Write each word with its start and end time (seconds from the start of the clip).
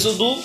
Êxodo. 0.00 0.42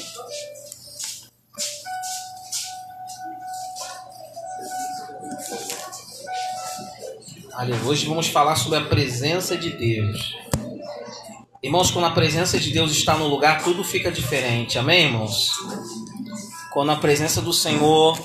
Aleluia. 7.54 7.84
Hoje 7.86 8.06
vamos 8.06 8.28
falar 8.28 8.58
sobre 8.58 8.80
a 8.80 8.84
presença 8.84 9.56
de 9.56 9.70
Deus. 9.70 10.36
Irmãos, 11.64 11.90
quando 11.90 12.04
a 12.04 12.12
presença 12.12 12.60
de 12.60 12.70
Deus 12.70 12.92
está 12.92 13.16
no 13.16 13.30
lugar, 13.30 13.64
tudo 13.64 13.82
fica 13.82 14.12
diferente. 14.12 14.78
Amém, 14.78 15.06
irmãos? 15.06 15.52
Quando 16.74 16.92
a 16.92 16.98
presença 16.98 17.42
do 17.42 17.54
Senhor. 17.54 18.20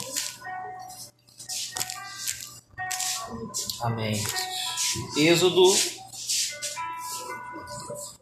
Amém. 3.83 4.21
Êxodo. 5.17 5.63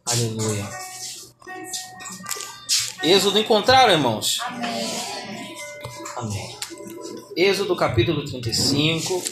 Aleluia. 0.04 0.87
Êxodo 3.02 3.38
encontraram, 3.38 3.92
irmãos? 3.92 4.38
Amém. 4.40 4.88
Amém. 6.16 6.56
Êxodo 7.36 7.76
capítulo 7.76 8.24
35. 8.24 9.22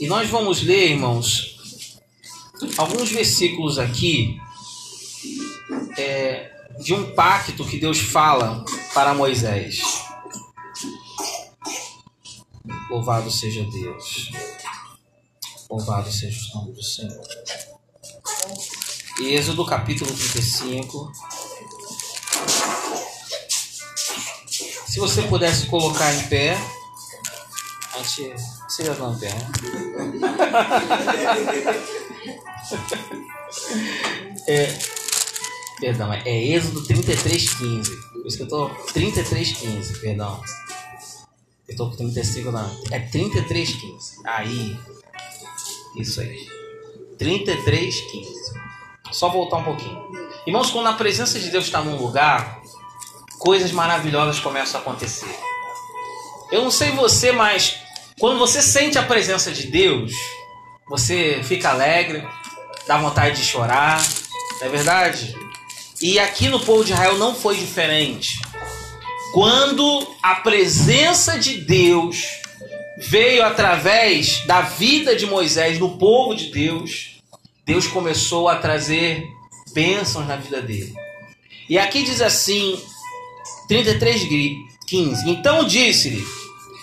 E 0.00 0.06
nós 0.08 0.28
vamos 0.28 0.62
ler, 0.62 0.90
irmãos, 0.90 1.56
alguns 2.76 3.10
versículos 3.10 3.78
aqui 3.78 4.36
é, 5.96 6.50
de 6.80 6.92
um 6.92 7.14
pacto 7.14 7.64
que 7.64 7.78
Deus 7.78 7.98
fala 7.98 8.64
para 8.92 9.14
Moisés. 9.14 9.80
Louvado 12.90 13.30
seja 13.30 13.62
Deus. 13.62 14.30
Louvado 15.70 16.10
seja 16.10 16.38
o 16.50 16.58
nome 16.58 16.72
do 16.72 16.82
Senhor. 16.82 17.22
Êxodo 19.20 19.64
capítulo 19.64 20.12
35. 20.12 21.12
Se 24.92 25.00
você 25.00 25.22
pudesse 25.22 25.68
colocar 25.68 26.12
em 26.12 26.28
pé, 26.28 26.54
a 27.94 28.02
gente. 28.02 28.34
Você 28.68 28.84
já 28.84 28.92
em 28.92 29.18
pé, 29.18 29.32
né? 29.32 29.50
é, 34.46 34.78
perdão, 35.80 36.12
é 36.12 36.44
Êxodo 36.44 36.82
33,15. 36.82 37.88
Por 38.12 38.26
isso 38.26 38.36
que 38.36 38.42
eu 38.42 38.48
tô. 38.48 38.68
33,15, 38.68 39.98
perdão. 40.02 40.42
Eu 41.66 41.74
tô 41.74 41.88
com 41.88 41.96
35 41.96 42.52
não. 42.52 42.70
É 42.90 43.00
33,15. 43.00 44.20
Aí. 44.26 44.78
Isso 45.96 46.20
aí. 46.20 46.46
33,15. 47.18 48.26
Só 49.10 49.30
voltar 49.30 49.56
um 49.56 49.64
pouquinho. 49.64 50.02
Irmãos, 50.46 50.70
quando 50.70 50.88
a 50.88 50.92
presença 50.92 51.40
de 51.40 51.48
Deus 51.50 51.64
está 51.64 51.80
num 51.82 51.96
lugar, 51.96 52.61
coisas 53.42 53.72
maravilhosas 53.72 54.38
começam 54.38 54.78
a 54.78 54.82
acontecer. 54.82 55.36
Eu 56.52 56.62
não 56.62 56.70
sei 56.70 56.92
você, 56.92 57.32
mas 57.32 57.76
quando 58.18 58.38
você 58.38 58.62
sente 58.62 58.96
a 58.98 59.02
presença 59.02 59.50
de 59.50 59.66
Deus, 59.66 60.12
você 60.88 61.40
fica 61.42 61.70
alegre, 61.70 62.26
dá 62.86 62.98
vontade 62.98 63.36
de 63.36 63.44
chorar, 63.44 64.00
não 64.60 64.66
é 64.68 64.70
verdade? 64.70 65.34
E 66.00 66.20
aqui 66.20 66.48
no 66.48 66.60
povo 66.60 66.84
de 66.84 66.92
Israel 66.92 67.18
não 67.18 67.34
foi 67.34 67.56
diferente. 67.56 68.40
Quando 69.34 70.06
a 70.22 70.36
presença 70.36 71.36
de 71.36 71.58
Deus 71.58 72.24
veio 72.98 73.44
através 73.44 74.46
da 74.46 74.60
vida 74.60 75.16
de 75.16 75.26
Moisés 75.26 75.80
no 75.80 75.98
povo 75.98 76.36
de 76.36 76.52
Deus, 76.52 77.20
Deus 77.66 77.88
começou 77.88 78.48
a 78.48 78.56
trazer 78.56 79.26
bênçãos 79.72 80.28
na 80.28 80.36
vida 80.36 80.62
dele. 80.62 80.94
E 81.68 81.78
aqui 81.78 82.02
diz 82.04 82.20
assim: 82.20 82.80
33, 83.72 84.28
15. 84.86 85.30
Então 85.30 85.64
disse-lhe: 85.64 86.22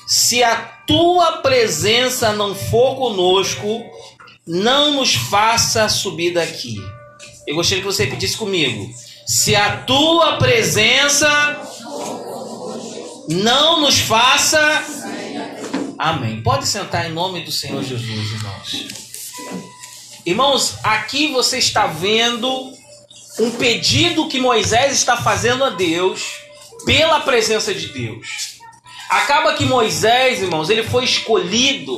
Se 0.08 0.44
a 0.44 0.56
tua 0.56 1.34
presença 1.34 2.34
não 2.34 2.56
for 2.56 2.96
conosco, 2.96 3.84
não 4.48 4.96
nos 4.96 5.14
faça 5.14 5.88
subir 5.88 6.34
daqui. 6.34 6.78
Eu 7.46 7.56
gostaria 7.56 7.84
que 7.84 7.86
você 7.86 8.08
pedisse 8.08 8.36
comigo. 8.36 8.92
Se 9.28 9.56
a 9.56 9.78
tua 9.84 10.38
presença 10.38 11.30
não 13.30 13.82
nos 13.82 14.00
faça. 14.00 14.84
Amém. 15.96 16.42
Pode 16.42 16.68
sentar 16.68 17.08
em 17.08 17.14
nome 17.14 17.42
do 17.42 17.52
Senhor 17.52 17.84
Jesus, 17.84 18.32
irmãos. 18.32 18.88
Irmãos, 20.26 20.78
aqui 20.84 21.32
você 21.32 21.60
está 21.60 21.86
vendo 21.86 22.74
um 23.40 23.52
pedido 23.52 24.28
que 24.28 24.40
Moisés 24.40 24.94
está 24.94 25.16
fazendo 25.18 25.64
a 25.64 25.70
Deus 25.70 26.49
pela 26.86 27.22
presença 27.22 27.74
de 27.74 27.88
Deus. 27.88 28.60
Acaba 29.10 29.54
que 29.54 29.66
Moisés, 29.66 30.42
irmãos, 30.42 30.70
ele 30.70 30.84
foi 30.84 31.04
escolhido 31.04 31.98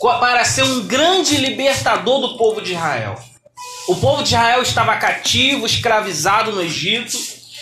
para 0.00 0.44
ser 0.44 0.62
um 0.62 0.86
grande 0.86 1.36
libertador 1.36 2.20
do 2.20 2.38
povo 2.38 2.60
de 2.62 2.72
Israel. 2.72 3.16
O 3.86 3.96
povo 3.96 4.22
de 4.22 4.30
Israel 4.30 4.62
estava 4.62 4.96
cativo, 4.96 5.66
escravizado 5.66 6.52
no 6.52 6.62
Egito. 6.62 7.16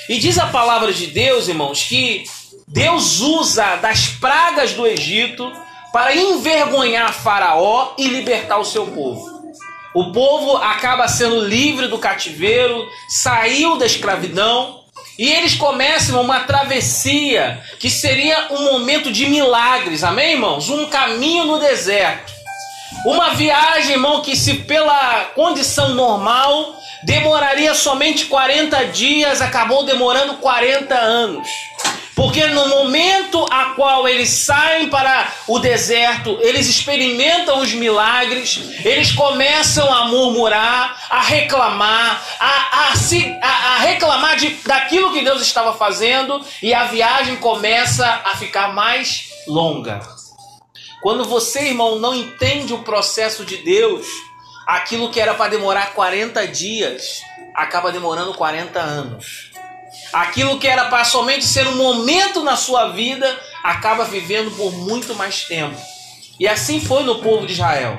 E 0.08 0.18
diz 0.18 0.38
a 0.38 0.46
palavra 0.46 0.92
de 0.92 1.08
Deus, 1.08 1.48
irmãos, 1.48 1.82
que 1.82 2.24
Deus 2.68 3.20
usa 3.20 3.76
das 3.76 4.06
pragas 4.08 4.72
do 4.72 4.86
Egito 4.86 5.52
para 5.92 6.14
envergonhar 6.14 7.12
Faraó 7.12 7.94
e 7.96 8.06
libertar 8.08 8.58
o 8.58 8.64
seu 8.64 8.86
povo. 8.86 9.36
O 9.94 10.12
povo 10.12 10.58
acaba 10.58 11.08
sendo 11.08 11.40
livre 11.40 11.88
do 11.88 11.98
cativeiro, 11.98 12.86
saiu 13.08 13.78
da 13.78 13.86
escravidão 13.86 14.84
e 15.18 15.32
eles 15.32 15.54
começam 15.54 16.20
uma 16.20 16.40
travessia 16.40 17.62
que 17.78 17.88
seria 17.88 18.48
um 18.50 18.64
momento 18.72 19.10
de 19.10 19.26
milagres, 19.26 20.04
amém, 20.04 20.32
irmãos? 20.32 20.68
Um 20.68 20.86
caminho 20.86 21.46
no 21.46 21.58
deserto. 21.58 22.34
Uma 23.04 23.30
viagem, 23.30 23.92
irmão, 23.92 24.20
que 24.20 24.36
se 24.36 24.54
pela 24.54 25.26
condição 25.34 25.90
normal 25.90 26.76
demoraria 27.02 27.74
somente 27.74 28.26
40 28.26 28.86
dias, 28.86 29.40
acabou 29.40 29.84
demorando 29.84 30.34
40 30.34 30.94
anos. 30.94 31.48
Porque 32.16 32.46
no 32.46 32.66
momento 32.70 33.44
a 33.50 33.74
qual 33.74 34.08
eles 34.08 34.30
saem 34.30 34.88
para 34.88 35.30
o 35.46 35.58
deserto, 35.58 36.38
eles 36.40 36.66
experimentam 36.66 37.60
os 37.60 37.74
milagres, 37.74 38.58
eles 38.82 39.12
começam 39.12 39.92
a 39.94 40.06
murmurar, 40.06 40.98
a 41.10 41.20
reclamar, 41.20 42.24
a, 42.40 42.88
a, 42.90 42.96
se, 42.96 43.36
a, 43.42 43.74
a 43.74 43.78
reclamar 43.80 44.36
de, 44.36 44.48
daquilo 44.66 45.12
que 45.12 45.20
Deus 45.20 45.42
estava 45.42 45.74
fazendo, 45.74 46.42
e 46.62 46.72
a 46.72 46.84
viagem 46.84 47.36
começa 47.36 48.22
a 48.24 48.34
ficar 48.34 48.72
mais 48.72 49.28
longa. 49.46 50.00
Quando 51.02 51.22
você, 51.22 51.68
irmão, 51.68 51.98
não 51.98 52.14
entende 52.14 52.72
o 52.72 52.82
processo 52.82 53.44
de 53.44 53.58
Deus, 53.58 54.06
aquilo 54.66 55.10
que 55.10 55.20
era 55.20 55.34
para 55.34 55.50
demorar 55.50 55.92
40 55.92 56.48
dias 56.48 57.20
acaba 57.54 57.92
demorando 57.92 58.32
40 58.32 58.80
anos. 58.80 59.50
Aquilo 60.12 60.58
que 60.58 60.66
era 60.66 60.86
para 60.86 61.04
somente 61.04 61.44
ser 61.44 61.66
um 61.66 61.76
momento 61.76 62.42
na 62.42 62.56
sua 62.56 62.88
vida, 62.88 63.38
acaba 63.62 64.04
vivendo 64.04 64.50
por 64.52 64.72
muito 64.72 65.14
mais 65.14 65.44
tempo. 65.44 65.76
E 66.38 66.46
assim 66.46 66.80
foi 66.80 67.02
no 67.02 67.16
povo 67.16 67.46
de 67.46 67.52
Israel. 67.52 67.98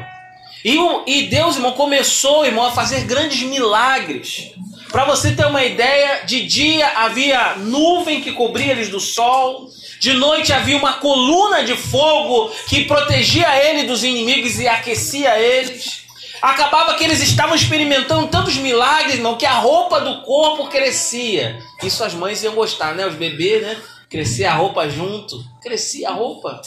E, 0.64 0.78
e 1.06 1.24
Deus, 1.24 1.56
irmão, 1.56 1.74
começou, 1.74 2.46
irmão, 2.46 2.66
a 2.66 2.72
fazer 2.72 3.02
grandes 3.02 3.42
milagres. 3.44 4.52
Para 4.92 5.06
você 5.06 5.32
ter 5.34 5.46
uma 5.46 5.64
ideia, 5.64 6.26
de 6.26 6.46
dia 6.46 6.88
havia 7.00 7.56
nuvem 7.58 8.22
que 8.22 8.32
cobria 8.32 8.72
eles 8.72 8.90
do 8.90 9.00
sol, 9.00 9.70
de 10.00 10.14
noite 10.14 10.54
havia 10.54 10.78
uma 10.78 10.94
coluna 10.94 11.64
de 11.64 11.76
fogo 11.76 12.52
que 12.68 12.86
protegia 12.86 13.48
ele 13.66 13.84
dos 13.84 14.04
inimigos 14.04 14.60
e 14.60 14.68
aquecia 14.68 15.38
eles. 15.38 16.07
Acabava 16.42 16.96
que 16.96 17.04
eles 17.04 17.22
estavam 17.22 17.56
experimentando 17.56 18.28
tantos 18.28 18.56
milagres, 18.58 19.16
irmão, 19.16 19.38
que 19.38 19.46
a 19.46 19.54
roupa 19.54 20.00
do 20.02 20.22
corpo 20.22 20.68
crescia. 20.68 21.60
Isso 21.84 22.04
as 22.04 22.14
mães 22.14 22.44
iam 22.44 22.56
gostar, 22.56 22.96
né? 22.96 23.06
Os 23.06 23.16
bebês, 23.16 23.62
né? 23.62 23.78
Crescia 24.10 24.52
a 24.52 24.56
roupa 24.56 24.88
junto. 24.90 25.44
Crescia 25.62 26.10
a 26.10 26.14
roupa. 26.14 26.62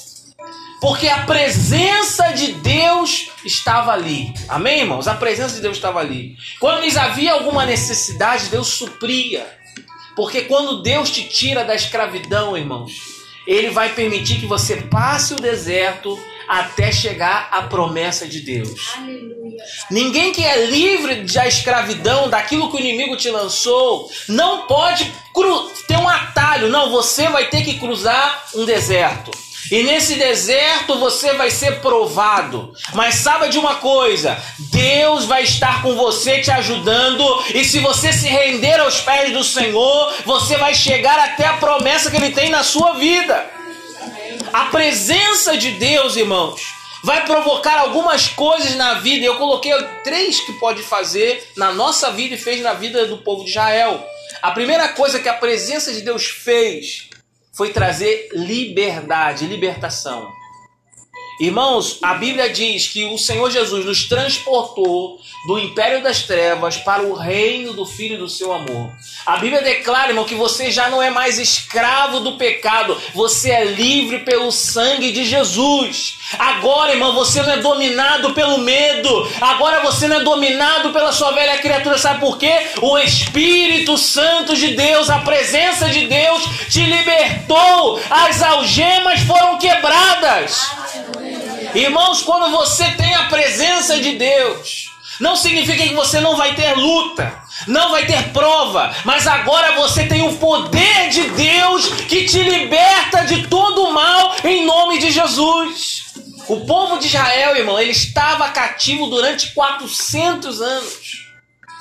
Porque 0.80 1.08
a 1.08 1.24
presença 1.24 2.32
de 2.32 2.52
Deus 2.52 3.30
estava 3.44 3.92
ali. 3.92 4.32
Amém, 4.48 4.80
irmãos? 4.80 5.06
A 5.06 5.14
presença 5.14 5.54
de 5.54 5.60
Deus 5.60 5.76
estava 5.76 6.00
ali. 6.00 6.36
Quando 6.58 6.80
lhes 6.80 6.96
havia 6.96 7.34
alguma 7.34 7.66
necessidade, 7.66 8.48
Deus 8.48 8.68
supria. 8.68 9.46
Porque 10.16 10.42
quando 10.42 10.82
Deus 10.82 11.10
te 11.10 11.28
tira 11.28 11.64
da 11.64 11.74
escravidão, 11.74 12.56
irmãos, 12.56 12.92
Ele 13.46 13.70
vai 13.70 13.90
permitir 13.94 14.40
que 14.40 14.46
você 14.46 14.76
passe 14.76 15.34
o 15.34 15.40
deserto 15.40 16.18
até 16.50 16.90
chegar 16.90 17.48
à 17.52 17.62
promessa 17.62 18.26
de 18.26 18.40
Deus. 18.40 18.94
Aleluia. 18.96 19.62
Ninguém 19.88 20.32
que 20.32 20.44
é 20.44 20.66
livre 20.66 21.22
da 21.22 21.46
escravidão, 21.46 22.28
daquilo 22.28 22.68
que 22.68 22.76
o 22.76 22.80
inimigo 22.80 23.16
te 23.16 23.30
lançou, 23.30 24.10
não 24.26 24.66
pode 24.66 25.12
ter 25.86 25.96
um 25.96 26.08
atalho. 26.08 26.68
Não, 26.68 26.90
você 26.90 27.28
vai 27.28 27.48
ter 27.48 27.62
que 27.62 27.78
cruzar 27.78 28.46
um 28.56 28.64
deserto. 28.64 29.30
E 29.70 29.84
nesse 29.84 30.16
deserto 30.16 30.98
você 30.98 31.34
vai 31.34 31.50
ser 31.50 31.80
provado. 31.80 32.72
Mas 32.94 33.16
saiba 33.16 33.48
de 33.48 33.56
uma 33.56 33.76
coisa: 33.76 34.36
Deus 34.58 35.26
vai 35.26 35.44
estar 35.44 35.82
com 35.82 35.94
você 35.94 36.40
te 36.40 36.50
ajudando. 36.50 37.24
E 37.54 37.64
se 37.64 37.78
você 37.78 38.12
se 38.12 38.26
render 38.26 38.80
aos 38.80 39.00
pés 39.00 39.32
do 39.32 39.44
Senhor, 39.44 40.14
você 40.24 40.56
vai 40.56 40.74
chegar 40.74 41.16
até 41.20 41.46
a 41.46 41.58
promessa 41.58 42.10
que 42.10 42.16
Ele 42.16 42.30
tem 42.30 42.50
na 42.50 42.64
sua 42.64 42.94
vida. 42.94 43.59
A 44.52 44.66
presença 44.66 45.56
de 45.56 45.72
Deus, 45.72 46.16
irmãos, 46.16 46.60
vai 47.04 47.24
provocar 47.24 47.78
algumas 47.78 48.28
coisas 48.28 48.74
na 48.74 48.94
vida. 48.94 49.24
Eu 49.24 49.36
coloquei 49.36 49.72
três 50.02 50.40
que 50.40 50.52
pode 50.54 50.82
fazer 50.82 51.46
na 51.56 51.72
nossa 51.72 52.10
vida 52.10 52.34
e 52.34 52.38
fez 52.38 52.60
na 52.60 52.72
vida 52.72 53.06
do 53.06 53.18
povo 53.18 53.44
de 53.44 53.50
Israel. 53.50 54.04
A 54.42 54.50
primeira 54.50 54.88
coisa 54.88 55.20
que 55.20 55.28
a 55.28 55.34
presença 55.34 55.92
de 55.92 56.00
Deus 56.00 56.26
fez 56.26 57.08
foi 57.52 57.72
trazer 57.72 58.28
liberdade, 58.32 59.46
libertação. 59.46 60.39
Irmãos, 61.40 61.96
a 62.02 62.12
Bíblia 62.12 62.50
diz 62.50 62.86
que 62.86 63.06
o 63.06 63.16
Senhor 63.16 63.50
Jesus 63.50 63.86
nos 63.86 64.06
transportou 64.06 65.18
do 65.46 65.58
império 65.58 66.02
das 66.02 66.22
trevas 66.22 66.76
para 66.76 67.02
o 67.02 67.14
reino 67.14 67.72
do 67.72 67.86
Filho 67.86 68.18
do 68.18 68.28
seu 68.28 68.52
amor. 68.52 68.92
A 69.24 69.38
Bíblia 69.38 69.62
declara, 69.62 70.10
irmão, 70.10 70.26
que 70.26 70.34
você 70.34 70.70
já 70.70 70.90
não 70.90 71.02
é 71.02 71.08
mais 71.08 71.38
escravo 71.38 72.20
do 72.20 72.36
pecado, 72.36 72.94
você 73.14 73.50
é 73.50 73.64
livre 73.64 74.18
pelo 74.18 74.52
sangue 74.52 75.12
de 75.12 75.24
Jesus. 75.24 76.18
Agora, 76.38 76.92
irmão, 76.92 77.14
você 77.14 77.42
não 77.42 77.52
é 77.52 77.56
dominado 77.56 78.34
pelo 78.34 78.58
medo, 78.58 79.26
agora 79.40 79.80
você 79.80 80.06
não 80.06 80.16
é 80.16 80.20
dominado 80.20 80.90
pela 80.90 81.10
sua 81.10 81.32
velha 81.32 81.56
criatura, 81.56 81.96
sabe 81.96 82.20
por 82.20 82.36
quê? 82.36 82.66
O 82.82 82.98
Espírito 82.98 83.96
Santo 83.96 84.54
de 84.54 84.74
Deus, 84.74 85.08
a 85.08 85.20
presença 85.20 85.88
de 85.88 86.06
Deus 86.06 86.42
te 86.68 86.84
libertou, 86.84 87.98
as 88.10 88.42
algemas 88.42 89.20
foram 89.20 89.58
quebradas. 89.58 90.79
Irmãos, 91.74 92.22
quando 92.22 92.50
você 92.50 92.84
tem 92.92 93.14
a 93.14 93.24
presença 93.24 94.00
de 94.00 94.16
Deus, 94.16 94.90
não 95.20 95.36
significa 95.36 95.86
que 95.86 95.94
você 95.94 96.18
não 96.18 96.36
vai 96.36 96.54
ter 96.54 96.72
luta, 96.74 97.42
não 97.66 97.90
vai 97.90 98.06
ter 98.06 98.32
prova, 98.32 98.94
mas 99.04 99.26
agora 99.26 99.76
você 99.76 100.06
tem 100.06 100.22
o 100.22 100.36
poder 100.38 101.10
de 101.10 101.28
Deus 101.30 101.86
que 102.08 102.24
te 102.24 102.42
liberta 102.42 103.24
de 103.26 103.46
todo 103.46 103.84
o 103.84 103.92
mal 103.92 104.34
em 104.42 104.64
nome 104.64 104.98
de 104.98 105.10
Jesus. 105.10 106.06
O 106.48 106.66
povo 106.66 106.98
de 106.98 107.06
Israel, 107.06 107.56
irmão, 107.56 107.78
ele 107.78 107.92
estava 107.92 108.48
cativo 108.48 109.06
durante 109.06 109.52
400 109.52 110.60
anos. 110.60 111.30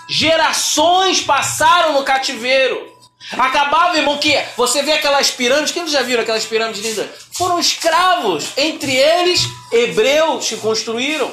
Gerações 0.09 1.21
passaram 1.21 1.93
no 1.93 2.03
cativeiro. 2.03 2.88
Acabava, 3.37 3.97
irmão, 3.97 4.17
que 4.17 4.37
você 4.57 4.81
vê 4.81 4.93
aquelas 4.93 5.29
pirâmides, 5.29 5.71
quem 5.71 5.87
já 5.87 6.01
viram 6.01 6.23
aquelas 6.23 6.45
pirâmides 6.45 6.83
lindas? 6.83 7.07
Foram 7.31 7.59
escravos, 7.59 8.45
entre 8.57 8.95
eles 8.95 9.41
hebreus 9.71 10.47
que 10.47 10.57
construíram. 10.57 11.31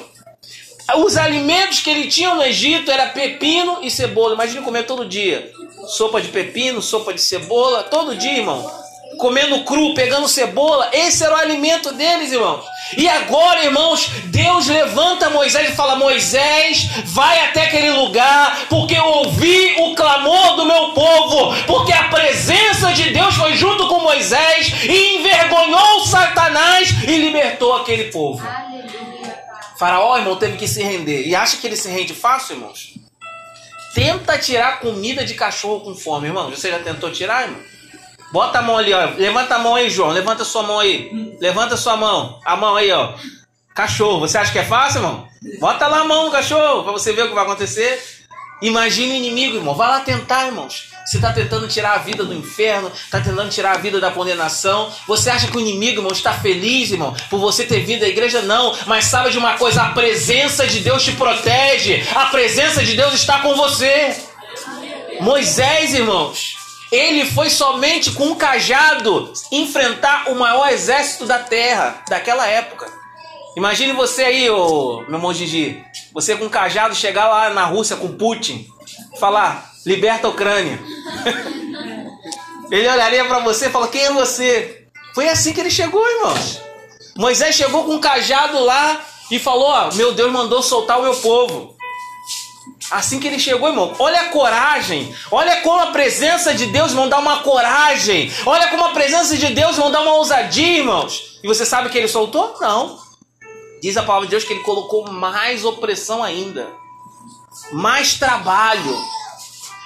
Os 0.98 1.16
alimentos 1.16 1.81
que 1.81 1.90
ele 1.90 2.08
tinha 2.08 2.34
no 2.34 2.43
Egito 2.43 2.90
era 2.90 3.08
pepino 3.08 3.78
e 3.82 3.90
cebola. 3.90 4.34
Imagina 4.34 4.62
comer 4.62 4.84
todo 4.84 5.08
dia. 5.08 5.50
Sopa 5.88 6.20
de 6.20 6.28
pepino, 6.28 6.81
sopa 6.81 7.12
de 7.12 7.20
cebola, 7.20 7.82
todo 7.82 8.14
dia, 8.14 8.38
irmão 8.38 8.85
comendo 9.16 9.64
cru, 9.64 9.94
pegando 9.94 10.28
cebola. 10.28 10.90
Esse 10.92 11.24
era 11.24 11.34
o 11.34 11.38
alimento 11.38 11.92
deles, 11.92 12.32
irmãos. 12.32 12.64
E 12.96 13.08
agora, 13.08 13.64
irmãos, 13.64 14.08
Deus 14.26 14.66
levanta 14.68 15.30
Moisés 15.30 15.70
e 15.70 15.74
fala: 15.74 15.96
Moisés, 15.96 16.88
vai 17.06 17.40
até 17.46 17.64
aquele 17.64 17.90
lugar, 17.90 18.66
porque 18.68 18.94
eu 18.94 19.04
ouvi 19.04 19.74
o 19.78 19.94
clamor 19.94 20.56
do 20.56 20.66
meu 20.66 20.92
povo, 20.92 21.54
porque 21.66 21.92
a 21.92 22.04
presença 22.04 22.92
de 22.92 23.10
Deus 23.10 23.34
foi 23.34 23.56
junto 23.56 23.88
com 23.88 24.00
Moisés 24.00 24.72
e 24.84 25.16
envergonhou 25.16 26.06
Satanás 26.06 26.90
e 27.06 27.16
libertou 27.16 27.74
aquele 27.74 28.04
povo. 28.04 28.46
Faraó, 29.78 30.16
irmão, 30.16 30.36
teve 30.36 30.56
que 30.56 30.66
se 30.66 30.82
render. 30.82 31.26
E 31.26 31.34
acha 31.34 31.58
que 31.58 31.66
ele 31.66 31.76
se 31.76 31.88
rende 31.88 32.14
fácil, 32.14 32.54
irmãos? 32.56 32.94
Tenta 33.94 34.38
tirar 34.38 34.80
comida 34.80 35.24
de 35.24 35.34
cachorro 35.34 35.80
com 35.80 35.94
fome, 35.94 36.28
irmão. 36.28 36.50
Você 36.50 36.70
já 36.70 36.78
tentou 36.78 37.10
tirar, 37.10 37.42
irmão? 37.42 37.75
Bota 38.32 38.58
a 38.58 38.62
mão 38.62 38.76
ali, 38.76 38.93
ó. 38.93 39.11
Levanta 39.17 39.55
a 39.55 39.58
mão 39.58 39.75
aí, 39.75 39.88
João. 39.88 40.11
Levanta 40.11 40.44
sua 40.44 40.62
mão 40.62 40.78
aí. 40.78 41.37
Levanta 41.40 41.76
sua 41.76 41.96
mão. 41.96 42.40
A 42.44 42.56
mão 42.56 42.76
aí, 42.76 42.90
ó. 42.93 43.14
Cachorro. 43.75 44.20
Você 44.20 44.38
acha 44.38 44.52
que 44.52 44.58
é 44.58 44.64
fácil, 44.64 44.99
irmão? 44.99 45.28
Bota 45.61 45.87
lá 45.87 46.00
a 46.00 46.05
mão 46.05 46.31
cachorro 46.31 46.82
pra 46.82 46.93
você 46.93 47.12
ver 47.12 47.23
o 47.23 47.28
que 47.28 47.34
vai 47.34 47.44
acontecer. 47.44 48.02
Imagina 48.62 49.12
o 49.12 49.17
inimigo, 49.17 49.56
irmão. 49.56 49.75
Vai 49.75 49.88
lá 49.88 50.00
tentar, 50.00 50.46
irmãos. 50.46 50.88
Você 51.05 51.19
está 51.19 51.32
tentando 51.32 51.69
tirar 51.69 51.93
a 51.93 51.99
vida 51.99 52.25
do 52.25 52.34
inferno, 52.34 52.90
está 52.93 53.20
tentando 53.20 53.49
tirar 53.49 53.76
a 53.76 53.78
vida 53.78 54.00
da 54.00 54.11
condenação. 54.11 54.90
Você 55.06 55.31
acha 55.31 55.46
que 55.46 55.56
o 55.56 55.61
inimigo, 55.61 56.00
irmão, 56.00 56.11
está 56.11 56.32
feliz, 56.32 56.90
irmão, 56.90 57.14
por 57.31 57.38
você 57.38 57.64
ter 57.64 57.81
vindo 57.84 58.02
à 58.02 58.08
igreja? 58.08 58.43
Não. 58.43 58.75
Mas 58.87 59.05
sabe 59.05 59.31
de 59.31 59.38
uma 59.38 59.55
coisa? 59.55 59.82
A 59.82 59.90
presença 59.90 60.67
de 60.67 60.81
Deus 60.81 61.05
te 61.05 61.12
protege. 61.12 62.05
A 62.14 62.26
presença 62.26 62.82
de 62.84 62.96
Deus 62.96 63.14
está 63.14 63.40
com 63.40 63.55
você. 63.55 64.17
Moisés, 65.20 65.94
irmãos, 65.94 66.56
ele 66.90 67.24
foi 67.26 67.50
somente 67.50 68.12
com 68.12 68.26
um 68.26 68.34
cajado 68.34 69.32
enfrentar 69.50 70.30
o 70.30 70.34
maior 70.34 70.68
exército 70.70 71.26
da 71.26 71.38
terra 71.38 72.02
daquela 72.08 72.46
época. 72.46 72.90
Imagine 73.56 73.92
você 73.94 74.22
aí, 74.22 74.50
ô, 74.50 75.02
meu 75.08 75.14
irmão 75.14 75.32
Gigi, 75.32 75.82
você 76.12 76.36
com 76.36 76.44
um 76.44 76.50
cajado 76.50 76.94
chegar 76.94 77.28
lá 77.28 77.50
na 77.50 77.64
Rússia 77.64 77.96
com 77.96 78.16
Putin, 78.16 78.66
falar, 79.18 79.72
liberta 79.84 80.26
a 80.26 80.30
Ucrânia. 80.30 80.78
ele 82.70 82.88
olharia 82.88 83.24
para 83.24 83.38
você 83.38 83.66
e 83.66 83.70
falou, 83.70 83.88
quem 83.88 84.04
é 84.04 84.12
você? 84.12 84.86
Foi 85.14 85.28
assim 85.28 85.52
que 85.52 85.60
ele 85.60 85.70
chegou, 85.70 86.06
irmãos. 86.06 86.60
Moisés 87.16 87.54
chegou 87.54 87.84
com 87.84 87.94
um 87.94 88.00
cajado 88.00 88.62
lá 88.62 89.00
e 89.30 89.38
falou, 89.38 89.68
ó, 89.68 89.94
meu 89.94 90.12
Deus 90.12 90.30
mandou 90.30 90.62
soltar 90.62 90.98
o 90.98 91.02
meu 91.02 91.16
povo. 91.16 91.75
Assim 92.90 93.18
que 93.18 93.26
ele 93.26 93.38
chegou, 93.38 93.68
irmão, 93.68 93.94
olha 93.98 94.22
a 94.22 94.28
coragem, 94.28 95.14
olha 95.30 95.60
como 95.62 95.80
a 95.80 95.86
presença 95.92 96.54
de 96.54 96.66
Deus 96.66 96.92
vão 96.92 97.08
dar 97.08 97.18
uma 97.18 97.40
coragem, 97.40 98.32
olha 98.44 98.68
como 98.68 98.84
a 98.84 98.92
presença 98.92 99.36
de 99.36 99.48
Deus 99.48 99.76
vão 99.76 99.90
dar 99.90 100.02
uma 100.02 100.14
ousadia, 100.14 100.78
irmãos. 100.78 101.40
E 101.42 101.48
você 101.48 101.66
sabe 101.66 101.88
que 101.88 101.98
ele 101.98 102.08
soltou? 102.08 102.56
Não. 102.60 102.98
Diz 103.82 103.96
a 103.96 104.02
palavra 104.02 104.26
de 104.26 104.30
Deus 104.30 104.44
que 104.44 104.52
ele 104.52 104.62
colocou 104.62 105.10
mais 105.10 105.64
opressão 105.64 106.22
ainda, 106.22 106.68
mais 107.72 108.14
trabalho, 108.14 108.96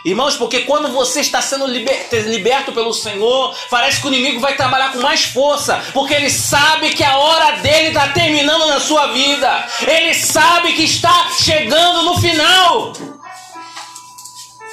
Irmãos, 0.04 0.34
porque 0.36 0.60
quando 0.60 0.88
você 0.92 1.20
está 1.20 1.42
sendo 1.42 1.66
liberto 1.66 2.72
pelo 2.72 2.92
Senhor, 2.92 3.54
parece 3.68 4.00
que 4.00 4.06
o 4.06 4.08
inimigo 4.08 4.40
vai 4.40 4.56
trabalhar 4.56 4.92
com 4.92 5.00
mais 5.00 5.24
força, 5.24 5.82
porque 5.92 6.14
ele 6.14 6.30
sabe 6.30 6.94
que 6.94 7.04
a 7.04 7.18
hora 7.18 7.58
dele 7.58 7.88
está 7.88 8.08
terminando 8.08 8.66
na 8.66 8.80
sua 8.80 9.08
vida, 9.08 9.66
ele 9.86 10.14
sabe 10.14 10.72
que 10.72 10.84
está 10.84 11.30
chegando 11.38 12.02
no 12.02 12.18
final. 12.18 12.94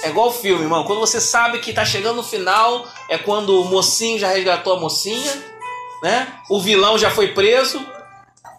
É 0.04 0.10
igual 0.10 0.28
o 0.28 0.32
filme, 0.32 0.64
irmão. 0.64 0.86
Quando 0.86 1.00
você 1.00 1.20
sabe 1.20 1.60
que 1.60 1.72
está 1.72 1.84
chegando 1.84 2.18
no 2.18 2.24
final, 2.24 2.88
é 3.10 3.18
quando 3.18 3.62
o 3.62 3.66
mocinho 3.66 4.18
já 4.20 4.30
resgatou 4.30 4.78
a 4.78 4.80
mocinha, 4.80 5.44
né? 6.04 6.28
O 6.50 6.62
vilão 6.62 6.98
já 6.98 7.12
foi 7.12 7.34
preso. 7.34 7.86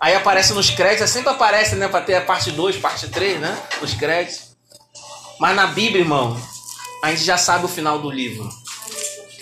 Aí 0.00 0.14
aparece 0.14 0.52
nos 0.52 0.68
créditos, 0.68 1.10
sempre 1.10 1.30
aparece, 1.30 1.76
né? 1.76 1.88
Para 1.88 2.02
ter 2.02 2.16
a 2.16 2.20
parte 2.20 2.50
2, 2.50 2.76
parte 2.76 3.08
3, 3.08 3.40
né? 3.40 3.56
Nos 3.80 3.94
créditos. 3.94 4.48
Mas 5.38 5.54
na 5.54 5.68
Bíblia, 5.68 6.02
irmão, 6.02 6.36
a 7.02 7.10
gente 7.10 7.24
já 7.24 7.38
sabe 7.38 7.64
o 7.64 7.68
final 7.68 7.98
do 7.98 8.10
livro. 8.10 8.48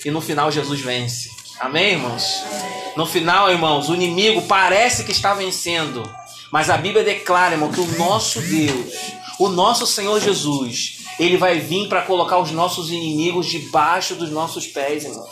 E 0.04 0.10
no 0.10 0.20
final 0.20 0.50
Jesus 0.50 0.80
vence. 0.80 1.30
Amém, 1.58 1.92
irmãos? 1.92 2.42
No 2.96 3.06
final, 3.06 3.50
irmãos, 3.50 3.88
o 3.88 3.94
inimigo 3.94 4.42
parece 4.42 5.04
que 5.04 5.12
está 5.12 5.34
vencendo. 5.34 6.02
Mas 6.52 6.70
a 6.70 6.76
Bíblia 6.76 7.02
declara, 7.02 7.54
irmão, 7.54 7.72
que 7.72 7.80
o 7.80 7.98
nosso 7.98 8.40
Deus, 8.40 8.94
o 9.38 9.48
nosso 9.48 9.86
Senhor 9.86 10.20
Jesus, 10.20 10.98
ele 11.18 11.36
vai 11.36 11.58
vir 11.58 11.88
para 11.88 12.02
colocar 12.02 12.38
os 12.38 12.50
nossos 12.50 12.90
inimigos 12.90 13.46
debaixo 13.46 14.14
dos 14.14 14.30
nossos 14.30 14.66
pés, 14.66 15.04
irmãos. 15.04 15.30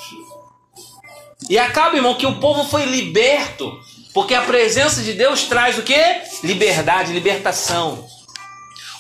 E 1.49 1.59
acaba, 1.59 1.97
irmão, 1.97 2.15
que 2.15 2.27
o 2.27 2.41
povo 2.41 2.65
foi 2.65 2.85
liberto, 2.85 3.79
porque 4.15 4.35
a 4.35 4.43
presença 4.43 5.03
de 5.03 5.13
Deus 5.13 5.45
traz 5.45 5.79
o 5.79 5.83
que? 5.83 5.99
Liberdade, 6.43 7.13
libertação. 7.13 8.07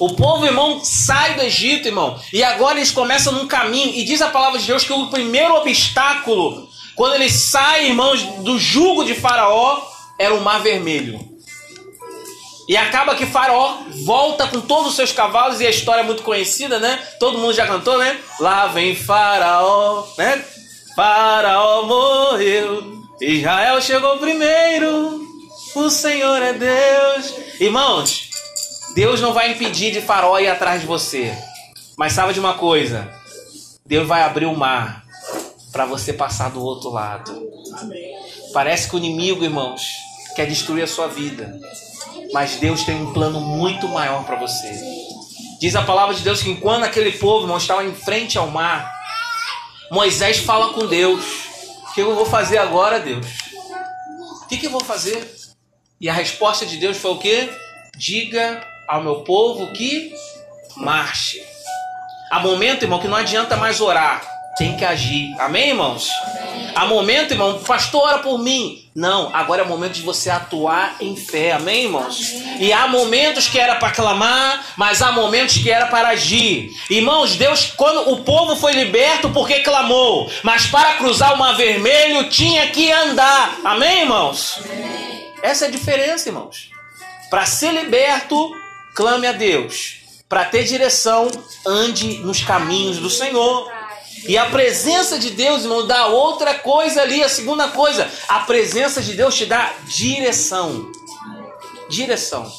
O 0.04 0.14
povo, 0.16 0.44
irmão, 0.44 0.84
sai 0.84 1.32
do 1.32 1.40
Egito, 1.40 1.88
irmão, 1.88 2.20
e 2.30 2.44
agora 2.44 2.76
eles 2.76 2.90
começam 2.90 3.32
num 3.32 3.46
caminho, 3.46 3.94
e 3.94 4.04
diz 4.04 4.20
a 4.20 4.28
palavra 4.28 4.58
de 4.61 4.66
Deus 4.66 4.84
que 4.84 4.92
o 4.92 5.06
primeiro 5.06 5.54
obstáculo, 5.54 6.68
quando 6.94 7.14
eles 7.14 7.32
saem, 7.32 7.88
irmãos, 7.88 8.23
do 8.40 8.58
jugo 8.58 9.02
de 9.02 9.14
Faraó, 9.14 9.80
era 10.18 10.34
o 10.34 10.42
Mar 10.42 10.61
Vermelho. 10.61 11.18
E 12.68 12.76
acaba 12.76 13.14
que 13.14 13.25
Faraó 13.25 13.78
volta 14.04 14.46
com 14.46 14.61
todos 14.61 14.88
os 14.88 14.94
seus 14.94 15.11
cavalos, 15.11 15.62
e 15.62 15.66
a 15.66 15.70
história 15.70 16.02
é 16.02 16.04
muito 16.04 16.23
conhecida, 16.23 16.78
né? 16.78 17.02
Todo 17.18 17.38
mundo 17.38 17.54
já 17.54 17.66
cantou, 17.66 17.96
né? 17.96 18.20
Lá 18.40 18.66
vem 18.66 18.94
Faraó, 18.94 20.04
né? 20.18 20.44
Faraó 20.94 21.87
morreu, 21.87 22.92
Israel 23.23 23.80
chegou 23.80 24.18
primeiro, 24.18 25.26
o 25.75 25.88
Senhor 25.88 26.42
é 26.42 26.52
Deus. 26.52 27.34
Irmãos, 27.58 28.24
Deus 28.94 29.20
não 29.20 29.32
vai 29.32 29.50
impedir 29.50 29.92
de 29.92 30.00
farol 30.00 30.38
ir 30.38 30.48
atrás 30.48 30.80
de 30.80 30.86
você. 30.86 31.36
Mas 31.98 32.12
sabe 32.12 32.32
de 32.32 32.38
uma 32.38 32.54
coisa? 32.54 33.12
Deus 33.84 34.06
vai 34.06 34.22
abrir 34.22 34.46
o 34.46 34.56
mar. 34.56 35.02
para 35.72 35.84
você 35.84 36.12
passar 36.12 36.50
do 36.50 36.62
outro 36.62 36.88
lado. 36.90 37.32
Parece 38.52 38.88
que 38.88 38.94
o 38.94 38.98
inimigo, 38.98 39.42
irmãos, 39.42 39.82
quer 40.36 40.46
destruir 40.46 40.84
a 40.84 40.86
sua 40.86 41.08
vida. 41.08 41.58
Mas 42.32 42.56
Deus 42.56 42.84
tem 42.84 42.94
um 42.94 43.12
plano 43.12 43.40
muito 43.40 43.88
maior 43.88 44.24
para 44.24 44.36
você. 44.36 44.72
Diz 45.60 45.74
a 45.74 45.82
palavra 45.82 46.14
de 46.14 46.22
Deus 46.22 46.40
que 46.40 46.50
enquanto 46.50 46.84
aquele 46.84 47.10
povo, 47.10 47.44
irmão, 47.44 47.56
estava 47.56 47.82
em 47.82 47.92
frente 47.92 48.38
ao 48.38 48.46
mar, 48.46 48.88
Moisés 49.90 50.38
fala 50.38 50.72
com 50.74 50.86
Deus: 50.86 51.24
O 51.90 51.94
que 51.94 52.02
eu 52.02 52.14
vou 52.14 52.26
fazer 52.26 52.58
agora, 52.58 53.00
Deus? 53.00 53.26
O 54.44 54.46
que, 54.46 54.56
que 54.56 54.66
eu 54.66 54.70
vou 54.70 54.84
fazer? 54.84 55.28
E 56.00 56.08
a 56.08 56.12
resposta 56.12 56.64
de 56.64 56.76
Deus 56.76 56.96
foi 56.96 57.10
o 57.10 57.18
quê? 57.18 57.50
Diga 57.96 58.64
ao 58.88 59.02
meu 59.02 59.16
povo 59.16 59.72
que 59.72 60.12
marche. 60.76 61.42
Há 62.30 62.40
momento, 62.40 62.82
irmão, 62.82 62.98
que 62.98 63.08
não 63.08 63.16
adianta 63.16 63.56
mais 63.56 63.80
orar 63.80 64.34
tem 64.56 64.76
que 64.76 64.84
agir. 64.84 65.34
Amém, 65.38 65.70
irmãos? 65.70 66.08
Amém. 66.22 66.70
Há 66.74 66.86
momento, 66.86 67.32
irmão, 67.32 67.58
pastor, 67.60 68.02
ora 68.02 68.18
por 68.18 68.38
mim. 68.38 68.88
Não, 68.94 69.34
agora 69.34 69.62
é 69.62 69.64
momento 69.64 69.94
de 69.94 70.02
você 70.02 70.30
atuar 70.30 70.96
em 71.00 71.16
fé. 71.16 71.52
Amém, 71.52 71.84
irmãos? 71.84 72.32
Amém. 72.32 72.56
E 72.60 72.72
há 72.72 72.86
momentos 72.86 73.48
que 73.48 73.58
era 73.58 73.74
para 73.76 73.90
clamar, 73.90 74.64
mas 74.76 75.02
há 75.02 75.10
momentos 75.10 75.58
que 75.58 75.70
era 75.70 75.86
para 75.86 76.10
agir. 76.10 76.70
Irmãos, 76.88 77.36
Deus, 77.36 77.72
quando 77.76 78.12
o 78.12 78.22
povo 78.22 78.54
foi 78.54 78.72
liberto 78.72 79.30
porque 79.30 79.60
clamou, 79.60 80.30
mas 80.42 80.66
para 80.66 80.94
cruzar 80.94 81.34
o 81.34 81.38
mar 81.38 81.56
vermelho 81.56 82.28
tinha 82.28 82.68
que 82.68 82.90
andar. 82.90 83.58
Amém, 83.64 84.02
irmãos? 84.02 84.60
Amém. 84.64 85.32
Essa 85.42 85.64
é 85.64 85.68
a 85.68 85.72
diferença, 85.72 86.28
irmãos. 86.28 86.70
Para 87.28 87.46
ser 87.46 87.72
liberto, 87.72 88.52
clame 88.94 89.26
a 89.26 89.32
Deus. 89.32 89.96
Para 90.28 90.44
ter 90.44 90.64
direção, 90.64 91.30
ande 91.66 92.18
nos 92.18 92.42
caminhos 92.42 92.98
do 92.98 93.10
Senhor. 93.10 93.70
E 94.26 94.38
a 94.38 94.46
presença 94.46 95.18
de 95.18 95.30
Deus, 95.30 95.62
irmão, 95.62 95.86
dá 95.86 96.06
outra 96.06 96.54
coisa 96.54 97.02
ali. 97.02 97.22
A 97.22 97.28
segunda 97.28 97.68
coisa, 97.68 98.10
a 98.28 98.40
presença 98.40 99.02
de 99.02 99.12
Deus 99.12 99.36
te 99.36 99.44
dá 99.44 99.74
direção. 99.86 100.90
Direção. 101.88 102.50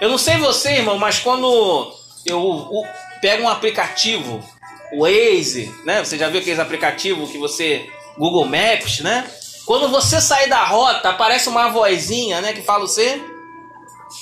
Eu 0.00 0.08
não 0.08 0.18
sei 0.18 0.36
você, 0.38 0.72
irmão, 0.72 0.98
mas 0.98 1.20
quando 1.20 1.94
eu 2.24 2.82
pego 3.20 3.44
um 3.44 3.48
aplicativo, 3.48 4.44
o 4.92 5.02
Waze, 5.02 5.72
né? 5.84 6.04
Você 6.04 6.18
já 6.18 6.28
viu 6.28 6.40
aqueles 6.40 6.58
aplicativos 6.58 7.30
que 7.30 7.38
você. 7.38 7.88
Google 8.18 8.46
Maps, 8.46 9.00
né? 9.00 9.30
Quando 9.66 9.90
você 9.90 10.22
sair 10.22 10.48
da 10.48 10.64
rota, 10.64 11.10
aparece 11.10 11.50
uma 11.50 11.68
vozinha, 11.68 12.40
né? 12.40 12.54
Que 12.54 12.62
fala 12.62 12.80
você 12.86 13.20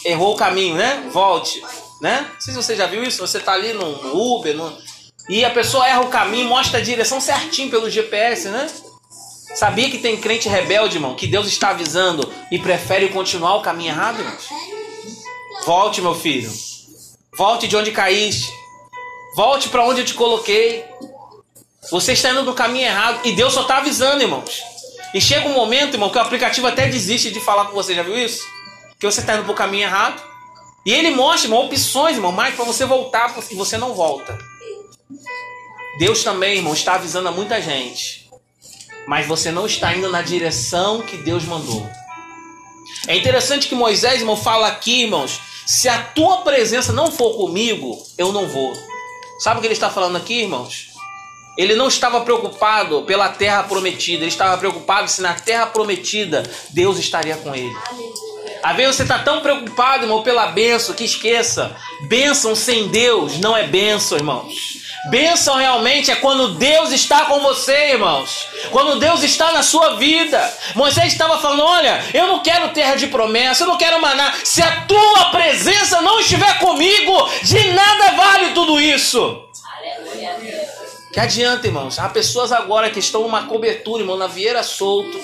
errou 0.05 0.35
o 0.35 0.37
caminho, 0.37 0.77
né? 0.77 1.09
Volte, 1.13 1.63
né? 2.01 2.31
Não 2.33 2.41
sei 2.41 2.55
se 2.55 2.63
você 2.63 2.77
já 2.77 2.87
viu 2.87 3.03
isso. 3.03 3.27
Você 3.27 3.41
tá 3.41 3.53
ali 3.53 3.73
no 3.73 4.37
Uber, 4.37 4.57
no, 4.57 4.77
e 5.29 5.45
a 5.45 5.51
pessoa 5.51 5.89
erra 5.89 6.03
o 6.03 6.09
caminho, 6.09 6.49
mostra 6.49 6.79
a 6.79 6.83
direção 6.83 7.21
certinho 7.21 7.71
pelo 7.71 7.89
GPS, 7.89 8.49
né? 8.49 8.67
Sabia 9.55 9.91
que 9.91 9.99
tem 9.99 10.17
crente 10.17 10.49
rebelde, 10.49 10.97
irmão, 10.97 11.15
que 11.15 11.27
Deus 11.27 11.47
está 11.47 11.71
avisando 11.71 12.31
e 12.51 12.59
prefere 12.59 13.09
continuar 13.09 13.57
o 13.57 13.63
caminho 13.63 13.91
errado, 13.91 14.19
irmão? 14.19 14.37
Volte, 15.65 16.03
meu 16.03 16.15
filho. 16.15 16.53
Volte 17.37 17.67
de 17.67 17.77
onde 17.77 17.91
caíste. 17.91 18.53
Volte 19.35 19.69
para 19.69 19.85
onde 19.85 20.01
eu 20.01 20.05
te 20.05 20.15
coloquei. 20.15 20.85
Você 21.91 22.13
está 22.13 22.31
indo 22.31 22.43
no 22.43 22.55
caminho 22.55 22.87
errado 22.87 23.21
e 23.25 23.33
Deus 23.33 23.55
só 23.55 23.63
está 23.63 23.79
avisando, 23.79 24.23
irmãos. 24.23 24.63
E 25.15 25.21
chega 25.21 25.49
um 25.49 25.55
momento, 25.55 25.95
irmão, 25.95 26.11
que 26.11 26.19
o 26.19 26.21
aplicativo 26.21 26.67
até 26.67 26.89
desiste 26.89 27.31
de 27.31 27.41
falar 27.41 27.67
com 27.67 27.75
você. 27.75 27.95
Já 27.95 28.03
viu 28.03 28.19
isso? 28.19 28.43
Que 29.05 29.13
você 29.13 29.21
está 29.21 29.35
indo 29.35 29.45
para 29.45 29.53
o 29.53 29.55
caminho 29.55 29.83
errado. 29.83 30.23
E 30.87 30.91
ele 30.91 31.11
mostra, 31.11 31.47
irmão, 31.47 31.67
opções, 31.67 32.17
irmão, 32.17 32.33
mais 32.33 32.55
para 32.55 32.65
você 32.65 32.87
voltar 32.87 33.37
e 33.51 33.55
você 33.55 33.77
não 33.77 33.93
volta. 33.93 34.39
Deus 35.99 36.25
também, 36.25 36.57
irmão, 36.57 36.73
está 36.73 36.95
avisando 36.95 37.29
a 37.29 37.31
muita 37.31 37.61
gente. 37.61 38.31
Mas 39.07 39.27
você 39.27 39.53
não 39.53 39.67
está 39.67 39.95
indo 39.95 40.11
na 40.11 40.23
direção 40.23 41.03
que 41.03 41.19
Deus 41.19 41.45
mandou. 41.45 41.87
É 43.07 43.15
interessante 43.15 43.69
que 43.69 43.75
Moisés, 43.75 44.21
irmão, 44.21 44.39
fala 44.39 44.69
aqui, 44.69 45.03
irmãos, 45.03 45.39
se 45.67 45.87
a 45.87 46.03
tua 46.03 46.39
presença 46.39 46.91
não 46.91 47.13
for 47.13 47.37
comigo, 47.37 48.03
eu 48.17 48.33
não 48.33 48.49
vou. 48.49 48.73
Sabe 49.39 49.59
o 49.59 49.61
que 49.61 49.67
ele 49.67 49.75
está 49.75 49.91
falando 49.91 50.17
aqui, 50.17 50.41
irmãos? 50.41 50.89
Ele 51.59 51.75
não 51.75 51.89
estava 51.89 52.23
preocupado 52.23 53.03
pela 53.03 53.29
terra 53.29 53.65
prometida, 53.65 54.23
ele 54.23 54.29
estava 54.29 54.57
preocupado 54.57 55.11
se 55.11 55.21
na 55.21 55.35
terra 55.35 55.67
prometida 55.67 56.43
Deus 56.71 56.99
estaria 56.99 57.37
com 57.37 57.55
ele. 57.55 57.75
Às 58.65 58.77
vezes 58.77 58.97
você 58.97 59.03
está 59.03 59.19
tão 59.19 59.41
preocupado, 59.41 60.05
irmão, 60.05 60.23
pela 60.23 60.47
benção, 60.47 60.95
que 60.95 61.05
esqueça. 61.05 61.77
Bênção 62.09 62.57
sem 62.57 62.89
Deus 62.89 63.39
não 63.39 63.55
é 63.55 63.65
bênção, 63.67 64.17
irmãos. 64.17 64.83
Bênção 65.11 65.57
realmente 65.57 66.11
é 66.11 66.17
quando 66.17 66.55
Deus 66.55 66.91
está 66.91 67.27
com 67.27 67.41
você, 67.41 67.91
irmãos. 67.91 68.49
Quando 68.71 68.99
Deus 68.99 69.23
está 69.23 69.53
na 69.53 69.63
sua 69.63 69.97
vida. 69.97 70.41
Moisés 70.75 71.13
estava 71.13 71.39
falando: 71.39 71.63
Olha, 71.63 72.03
eu 72.15 72.27
não 72.27 72.39
quero 72.39 72.71
terra 72.71 72.95
de 72.95 73.09
promessa, 73.09 73.65
eu 73.65 73.69
não 73.69 73.77
quero 73.77 74.01
maná. 74.01 74.33
Se 74.43 74.63
a 74.63 74.81
tua 74.87 75.27
presença 75.27 76.01
não 76.01 76.21
estiver 76.21 76.59
comigo, 76.59 77.29
de 77.43 77.71
nada 77.73 78.13
vale 78.13 78.53
tudo 78.53 78.81
isso. 78.81 79.45
Que 81.13 81.21
adianta, 81.21 81.67
irmãos? 81.67 81.99
Há 81.99 82.09
pessoas 82.09 82.51
agora 82.51 82.89
que 82.91 82.99
estão 82.99 83.23
numa 83.23 83.45
cobertura, 83.45 84.03
irmão, 84.03 84.17
na 84.17 84.27
Vieira 84.27 84.63
Solto, 84.63 85.21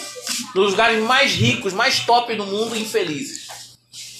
nos 0.55 0.71
lugares 0.71 1.03
mais 1.03 1.33
ricos, 1.33 1.73
mais 1.73 2.01
top 2.01 2.35
do 2.35 2.47
mundo, 2.47 2.77
infelizes. 2.77 3.49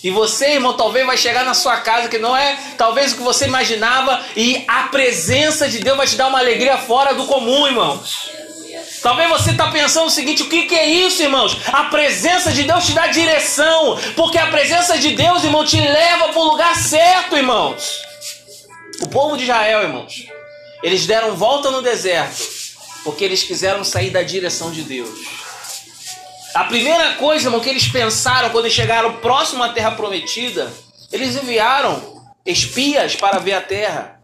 E 0.03 0.11
você, 0.11 0.53
irmão, 0.55 0.77
talvez 0.77 1.05
vai 1.07 1.17
chegar 1.17 1.45
na 1.45 1.53
sua 1.53 1.77
casa 1.79 2.09
que 2.09 2.19
não 2.19 2.35
é 2.35 2.59
talvez 2.79 3.13
o 3.13 3.17
que 3.17 3.23
você 3.23 3.45
imaginava, 3.45 4.25
e 4.35 4.65
a 4.67 4.85
presença 4.85 5.69
de 5.69 5.79
Deus 5.79 5.97
vai 5.97 6.07
te 6.07 6.17
dar 6.17 6.29
uma 6.29 6.39
alegria 6.39 6.79
fora 6.79 7.15
do 7.15 7.27
comum, 7.27 7.67
irmãos. 7.67 8.31
Talvez 9.03 9.29
você 9.29 9.51
está 9.51 9.71
pensando 9.71 10.07
o 10.07 10.11
seguinte: 10.11 10.43
o 10.43 10.49
que, 10.49 10.65
que 10.65 10.75
é 10.75 10.87
isso, 10.87 11.23
irmãos? 11.23 11.57
A 11.67 11.85
presença 11.85 12.51
de 12.53 12.65
Deus 12.65 12.87
te 12.87 12.93
dá 12.93 13.07
direção, 13.09 13.99
porque 14.17 14.39
a 14.39 14.47
presença 14.47 14.99
de 14.99 15.11
Deus, 15.13 15.45
irmão, 15.45 15.65
te 15.65 15.81
leva 15.81 16.29
para 16.29 16.39
o 16.39 16.45
lugar 16.45 16.75
certo, 16.77 17.37
irmãos. 17.37 18.01
O 19.03 19.09
povo 19.09 19.37
de 19.37 19.45
Israel, 19.45 19.83
irmãos, 19.83 20.27
eles 20.83 21.07
deram 21.07 21.35
volta 21.35 21.71
no 21.71 21.83
deserto, 21.83 22.43
porque 23.05 23.25
eles 23.25 23.43
quiseram 23.43 23.85
sair 23.85 24.11
da 24.11 24.23
direção 24.23 24.71
de 24.71 24.83
Deus. 24.83 25.11
A 26.55 26.65
primeira 26.65 27.15
coisa, 27.15 27.47
irmão, 27.47 27.61
que 27.61 27.69
eles 27.69 27.87
pensaram 27.87 28.51
quando 28.51 28.69
chegaram 28.69 29.19
próximo 29.19 29.63
à 29.63 29.69
terra 29.69 29.93
prometida, 29.93 30.71
eles 31.13 31.37
enviaram 31.37 32.25
espias 32.45 33.15
para 33.15 33.39
ver 33.39 33.53
a 33.53 33.61
terra. 33.61 34.21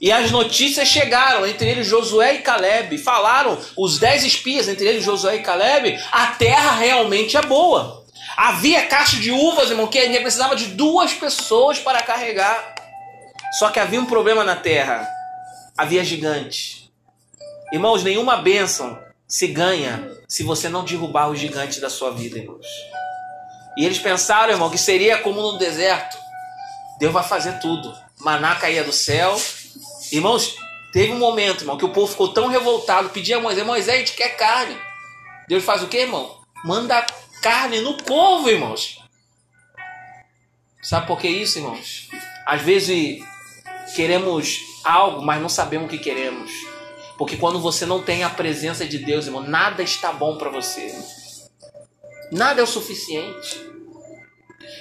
E 0.00 0.10
as 0.10 0.30
notícias 0.30 0.88
chegaram, 0.88 1.46
entre 1.46 1.68
eles 1.68 1.86
Josué 1.86 2.36
e 2.36 2.38
Caleb. 2.38 2.96
Falaram, 2.96 3.58
os 3.76 3.98
dez 3.98 4.24
espias, 4.24 4.68
entre 4.68 4.86
eles 4.86 5.04
Josué 5.04 5.36
e 5.36 5.42
Caleb, 5.42 6.00
a 6.10 6.28
terra 6.28 6.76
realmente 6.76 7.36
é 7.36 7.42
boa. 7.42 8.06
Havia 8.34 8.86
caixa 8.86 9.18
de 9.18 9.30
uvas, 9.30 9.68
irmão, 9.68 9.86
que 9.86 10.00
precisava 10.20 10.56
de 10.56 10.68
duas 10.68 11.12
pessoas 11.12 11.78
para 11.78 12.02
carregar. 12.02 12.74
Só 13.58 13.68
que 13.68 13.78
havia 13.78 14.00
um 14.00 14.06
problema 14.06 14.42
na 14.44 14.56
terra. 14.56 15.06
Havia 15.76 16.02
gigantes. 16.02 16.88
Irmãos, 17.70 18.02
nenhuma 18.02 18.38
bênção 18.38 18.98
se 19.30 19.46
ganha 19.46 20.10
se 20.26 20.42
você 20.42 20.68
não 20.68 20.84
derrubar 20.84 21.30
o 21.30 21.36
gigante 21.36 21.80
da 21.80 21.88
sua 21.88 22.10
vida, 22.10 22.36
irmãos. 22.36 22.66
E 23.76 23.86
eles 23.86 24.00
pensaram, 24.00 24.52
irmão, 24.52 24.68
que 24.68 24.76
seria 24.76 25.18
como 25.18 25.40
no 25.40 25.56
deserto. 25.56 26.18
Deus 26.98 27.12
vai 27.12 27.22
fazer 27.22 27.60
tudo. 27.60 27.96
Maná 28.18 28.56
caía 28.56 28.82
do 28.82 28.92
céu. 28.92 29.40
Irmãos, 30.10 30.56
teve 30.92 31.12
um 31.12 31.18
momento, 31.18 31.62
irmão, 31.62 31.78
que 31.78 31.84
o 31.84 31.92
povo 31.92 32.10
ficou 32.10 32.34
tão 32.34 32.48
revoltado, 32.48 33.10
pedia 33.10 33.36
a 33.36 33.40
Moisés, 33.40 33.64
Moisés, 33.64 33.96
a 33.96 33.98
gente 34.00 34.16
quer 34.16 34.36
carne. 34.36 34.76
Deus 35.48 35.62
faz 35.62 35.80
o 35.82 35.86
que, 35.86 35.98
irmão? 35.98 36.40
Manda 36.64 37.06
carne 37.40 37.80
no 37.80 37.96
povo, 37.98 38.50
irmãos. 38.50 38.98
Sabe 40.82 41.06
por 41.06 41.18
que 41.18 41.28
isso, 41.28 41.58
irmãos? 41.58 42.08
Às 42.44 42.62
vezes 42.62 43.22
queremos 43.94 44.58
algo, 44.84 45.22
mas 45.22 45.40
não 45.40 45.48
sabemos 45.48 45.86
o 45.86 45.90
que 45.90 45.98
queremos. 45.98 46.50
Porque 47.20 47.36
quando 47.36 47.60
você 47.60 47.84
não 47.84 48.00
tem 48.02 48.24
a 48.24 48.30
presença 48.30 48.86
de 48.86 48.96
Deus, 48.96 49.26
irmão, 49.26 49.42
nada 49.42 49.82
está 49.82 50.10
bom 50.10 50.38
para 50.38 50.48
você. 50.48 50.90
Nada 52.32 52.62
é 52.62 52.64
o 52.64 52.66
suficiente. 52.66 53.60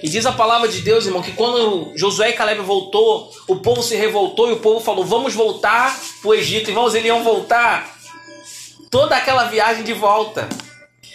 E 0.01 0.07
diz 0.07 0.25
a 0.25 0.31
palavra 0.31 0.69
de 0.69 0.79
Deus, 0.79 1.05
irmão, 1.05 1.21
que 1.21 1.33
quando 1.33 1.91
Josué 1.97 2.29
e 2.29 2.33
Caleb 2.33 2.61
voltou, 2.61 3.29
o 3.45 3.57
povo 3.57 3.83
se 3.83 3.97
revoltou 3.97 4.49
e 4.49 4.53
o 4.53 4.59
povo 4.61 4.79
falou: 4.79 5.03
"Vamos 5.03 5.33
voltar 5.33 5.93
para 6.21 6.29
o 6.29 6.33
Egito". 6.33 6.69
Irmãos, 6.69 6.95
eles 6.95 7.07
iam 7.07 7.25
voltar 7.25 7.99
toda 8.89 9.17
aquela 9.17 9.43
viagem 9.43 9.83
de 9.83 9.91
volta. 9.91 10.47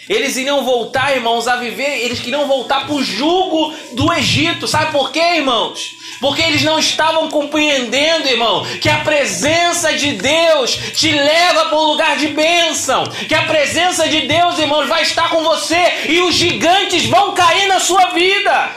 Eles 0.09 0.37
iriam 0.37 0.65
voltar, 0.65 1.15
irmãos, 1.15 1.49
a 1.49 1.57
viver, 1.57 2.05
eles 2.05 2.21
queriam 2.21 2.47
voltar 2.47 2.87
para 2.87 2.95
o 2.95 3.03
jugo 3.03 3.75
do 3.93 4.13
Egito. 4.13 4.69
Sabe 4.69 4.93
por 4.93 5.11
quê, 5.11 5.37
irmãos? 5.37 5.97
Porque 6.21 6.43
eles 6.43 6.63
não 6.63 6.79
estavam 6.79 7.31
compreendendo, 7.31 8.29
irmão, 8.29 8.65
que 8.81 8.89
a 8.89 9.01
presença 9.01 9.95
de 9.95 10.13
Deus 10.13 10.77
te 10.95 11.11
leva 11.11 11.67
para 11.67 11.79
um 11.79 11.85
lugar 11.85 12.17
de 12.17 12.29
bênção. 12.29 13.05
Que 13.29 13.35
a 13.35 13.45
presença 13.45 14.07
de 14.07 14.23
Deus, 14.23 14.59
irmãos, 14.59 14.89
vai 14.89 15.03
estar 15.03 15.31
com 15.31 15.43
você 15.43 16.07
e 16.09 16.21
os 16.21 16.35
gigantes 16.35 17.07
vão 17.07 17.35
cair 17.35 17.67
na 17.67 17.81
sua 17.81 18.11
vida. 18.11 18.71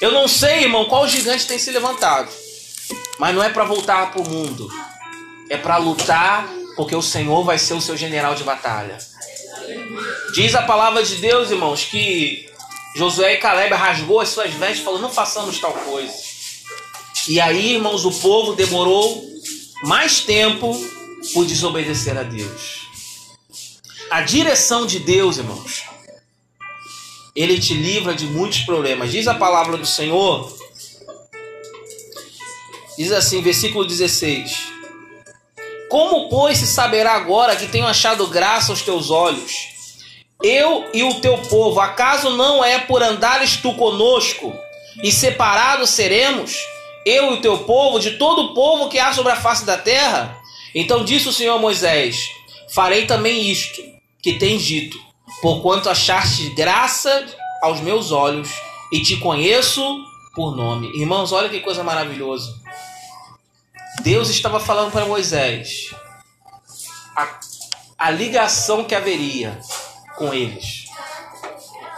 Eu 0.00 0.12
não 0.12 0.26
sei, 0.26 0.64
irmão, 0.64 0.86
qual 0.86 1.08
gigante 1.08 1.46
tem 1.46 1.58
se 1.58 1.70
levantado. 1.70 2.28
Mas 3.18 3.34
não 3.34 3.42
é 3.42 3.50
para 3.50 3.64
voltar 3.64 4.10
para 4.10 4.22
o 4.22 4.28
mundo. 4.28 4.68
É 5.48 5.56
para 5.56 5.76
lutar 5.76 6.48
Porque 6.76 6.94
o 6.94 7.00
Senhor 7.00 7.42
vai 7.42 7.58
ser 7.58 7.72
o 7.72 7.80
seu 7.80 7.96
general 7.96 8.34
de 8.34 8.44
batalha. 8.44 8.98
Diz 10.36 10.54
a 10.54 10.60
palavra 10.60 11.02
de 11.02 11.16
Deus, 11.16 11.50
irmãos, 11.50 11.86
que 11.86 12.46
Josué 12.94 13.32
e 13.32 13.36
Caleb 13.38 13.74
rasgou 13.74 14.20
as 14.20 14.28
suas 14.28 14.52
vestes 14.52 14.80
e 14.80 14.84
falou: 14.84 15.00
Não 15.00 15.10
façamos 15.10 15.58
tal 15.58 15.72
coisa. 15.72 16.12
E 17.26 17.40
aí, 17.40 17.72
irmãos, 17.76 18.04
o 18.04 18.12
povo 18.12 18.52
demorou 18.52 19.24
mais 19.84 20.20
tempo 20.20 20.78
por 21.32 21.46
desobedecer 21.46 22.18
a 22.18 22.22
Deus. 22.22 22.86
A 24.10 24.20
direção 24.20 24.84
de 24.84 24.98
Deus, 24.98 25.38
irmãos, 25.38 25.84
ele 27.34 27.58
te 27.58 27.72
livra 27.72 28.14
de 28.14 28.26
muitos 28.26 28.58
problemas. 28.58 29.10
Diz 29.10 29.26
a 29.26 29.34
palavra 29.34 29.78
do 29.78 29.86
Senhor, 29.86 30.54
diz 32.98 33.10
assim, 33.10 33.40
versículo 33.40 33.86
16: 33.86 34.54
Como, 35.88 36.28
pois, 36.28 36.58
se 36.58 36.66
saberá 36.66 37.14
agora 37.14 37.56
que 37.56 37.68
tenho 37.68 37.86
achado 37.86 38.26
graça 38.26 38.70
aos 38.70 38.82
teus 38.82 39.08
olhos? 39.10 39.74
Eu 40.42 40.88
e 40.92 41.02
o 41.02 41.20
teu 41.20 41.38
povo, 41.38 41.80
acaso 41.80 42.36
não 42.36 42.64
é 42.64 42.78
por 42.78 43.02
andares 43.02 43.56
tu 43.56 43.74
conosco 43.74 44.54
e 45.02 45.10
separados 45.10 45.90
seremos? 45.90 46.56
Eu 47.04 47.32
e 47.32 47.34
o 47.34 47.40
teu 47.40 47.58
povo, 47.58 47.98
de 47.98 48.12
todo 48.12 48.42
o 48.42 48.54
povo 48.54 48.88
que 48.88 48.98
há 48.98 49.12
sobre 49.12 49.32
a 49.32 49.36
face 49.36 49.64
da 49.64 49.78
terra? 49.78 50.36
Então 50.74 51.04
disse 51.04 51.28
o 51.28 51.32
Senhor 51.32 51.58
Moisés: 51.58 52.18
Farei 52.68 53.06
também 53.06 53.50
isto 53.50 53.80
que 54.22 54.34
tens 54.34 54.62
dito, 54.62 54.98
porquanto 55.40 55.88
achaste 55.88 56.50
graça 56.50 57.26
aos 57.62 57.80
meus 57.80 58.12
olhos 58.12 58.50
e 58.92 59.00
te 59.00 59.16
conheço 59.16 59.82
por 60.34 60.54
nome. 60.54 60.90
Irmãos, 60.98 61.32
olha 61.32 61.48
que 61.48 61.60
coisa 61.60 61.82
maravilhosa. 61.82 62.54
Deus 64.02 64.28
estava 64.28 64.60
falando 64.60 64.92
para 64.92 65.06
Moisés 65.06 65.90
a, 67.16 67.40
a 67.98 68.10
ligação 68.10 68.84
que 68.84 68.94
haveria 68.94 69.58
com 70.16 70.32
eles. 70.32 70.86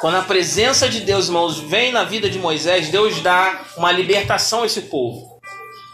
Quando 0.00 0.16
a 0.16 0.22
presença 0.22 0.88
de 0.88 1.00
Deus, 1.00 1.26
irmãos, 1.26 1.58
vem 1.58 1.90
na 1.90 2.04
vida 2.04 2.30
de 2.30 2.38
Moisés, 2.38 2.88
Deus 2.88 3.20
dá 3.20 3.64
uma 3.76 3.90
libertação 3.90 4.62
a 4.62 4.66
esse 4.66 4.82
povo, 4.82 5.40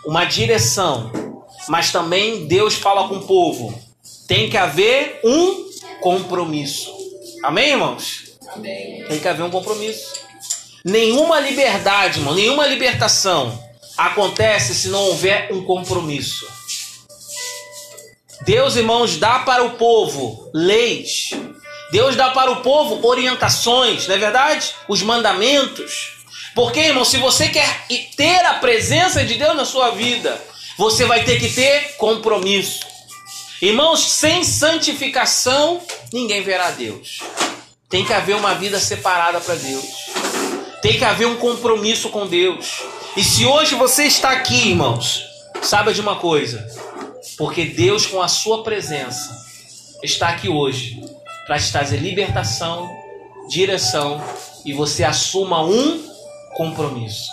uma 0.05 0.25
direção, 0.25 1.11
mas 1.69 1.91
também 1.91 2.47
Deus 2.47 2.75
fala 2.75 3.09
com 3.09 3.17
o 3.17 3.27
povo. 3.27 3.75
Tem 4.29 4.51
que 4.51 4.57
haver 4.57 5.21
um 5.25 5.71
compromisso. 6.01 6.93
Amém, 7.43 7.71
irmãos? 7.71 8.37
Amém. 8.49 9.05
Tem 9.07 9.19
que 9.19 9.29
haver 9.29 9.43
um 9.43 9.51
compromisso. 9.51 10.13
Nenhuma 10.85 11.41
liberdade, 11.41 12.19
irmão, 12.19 12.35
nenhuma 12.35 12.67
libertação 12.67 13.59
acontece 13.97 14.75
se 14.75 14.89
não 14.89 15.01
houver 15.01 15.49
um 15.51 15.65
compromisso. 15.65 16.47
Deus, 18.43 18.77
irmãos, 18.77 19.17
dá 19.17 19.39
para 19.39 19.65
o 19.65 19.79
povo 19.79 20.51
leis. 20.53 21.31
Deus 21.95 22.17
dá 22.17 22.31
para 22.31 22.51
o 22.51 22.57
povo 22.57 23.07
orientações, 23.07 24.09
não 24.09 24.17
é 24.17 24.19
verdade? 24.19 24.75
Os 24.89 25.01
mandamentos. 25.01 26.15
Porque, 26.53 26.81
irmão, 26.81 27.05
se 27.05 27.19
você 27.19 27.49
quer 27.49 27.87
ter 28.17 28.45
a 28.47 28.55
presença 28.55 29.25
de 29.25 29.35
Deus 29.35 29.55
na 29.55 29.65
sua 29.65 29.91
vida, 29.91 30.37
você 30.77 31.05
vai 31.05 31.23
ter 31.23 31.39
que 31.39 31.49
ter 31.51 31.95
compromisso. 31.97 32.81
Irmãos, 33.63 34.01
sem 34.11 34.43
santificação, 34.43 35.81
ninguém 36.13 36.43
verá 36.43 36.73
Deus. 36.73 37.21
Tem 37.89 38.05
que 38.05 38.13
haver 38.13 38.35
uma 38.35 38.57
vida 38.57 38.81
separada 38.81 39.41
para 39.41 39.55
Deus. 39.55 39.87
Tem 40.83 40.99
que 40.99 41.05
haver 41.05 41.29
um 41.29 41.37
compromisso 41.37 42.09
com 42.09 42.27
Deus. 42.27 42.83
E 43.17 43.23
se 43.23 43.47
hoje 43.47 43.77
você 43.77 44.03
está 44.03 44.31
aqui, 44.31 44.71
irmãos, 44.71 45.23
saiba 45.63 45.95
de 45.95 46.01
uma 46.01 46.17
coisa: 46.17 46.67
porque 47.39 47.65
Deus, 47.67 48.05
com 48.05 48.21
a 48.21 48.27
sua 48.27 48.65
presença, 48.65 49.31
está 50.03 50.31
aqui 50.31 50.49
hoje 50.49 51.04
para 51.47 51.59
te 51.59 51.71
trazer 51.71 51.99
libertação, 51.99 52.91
direção 53.49 54.23
e 54.65 54.73
você 54.73 55.05
assuma 55.05 55.63
um 55.63 56.03
compromisso. 56.55 57.31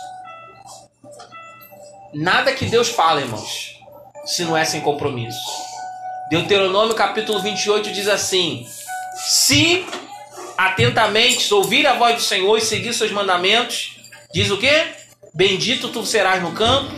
Nada 2.13 2.52
que 2.54 2.65
Deus 2.65 2.89
fala, 2.89 3.21
irmãos, 3.21 3.80
se 4.26 4.43
não 4.43 4.58
é 4.58 4.65
sem 4.65 4.82
compromisso. 4.82 5.39
Deuteronômio 6.30 6.93
capítulo 6.93 7.41
28 7.41 7.91
diz 7.91 8.08
assim: 8.08 8.67
Se 9.17 9.86
atentamente 10.58 11.54
ouvir 11.54 11.88
a 11.88 11.93
voz 11.93 12.15
do 12.15 12.21
Senhor 12.21 12.58
e 12.58 12.62
seguir 12.62 12.93
seus 12.93 13.12
mandamentos, 13.12 13.97
diz 14.34 14.52
o 14.52 14.58
que? 14.58 14.88
Bendito 15.34 15.89
tu 15.89 16.06
serás 16.06 16.41
no 16.41 16.52
campo, 16.52 16.91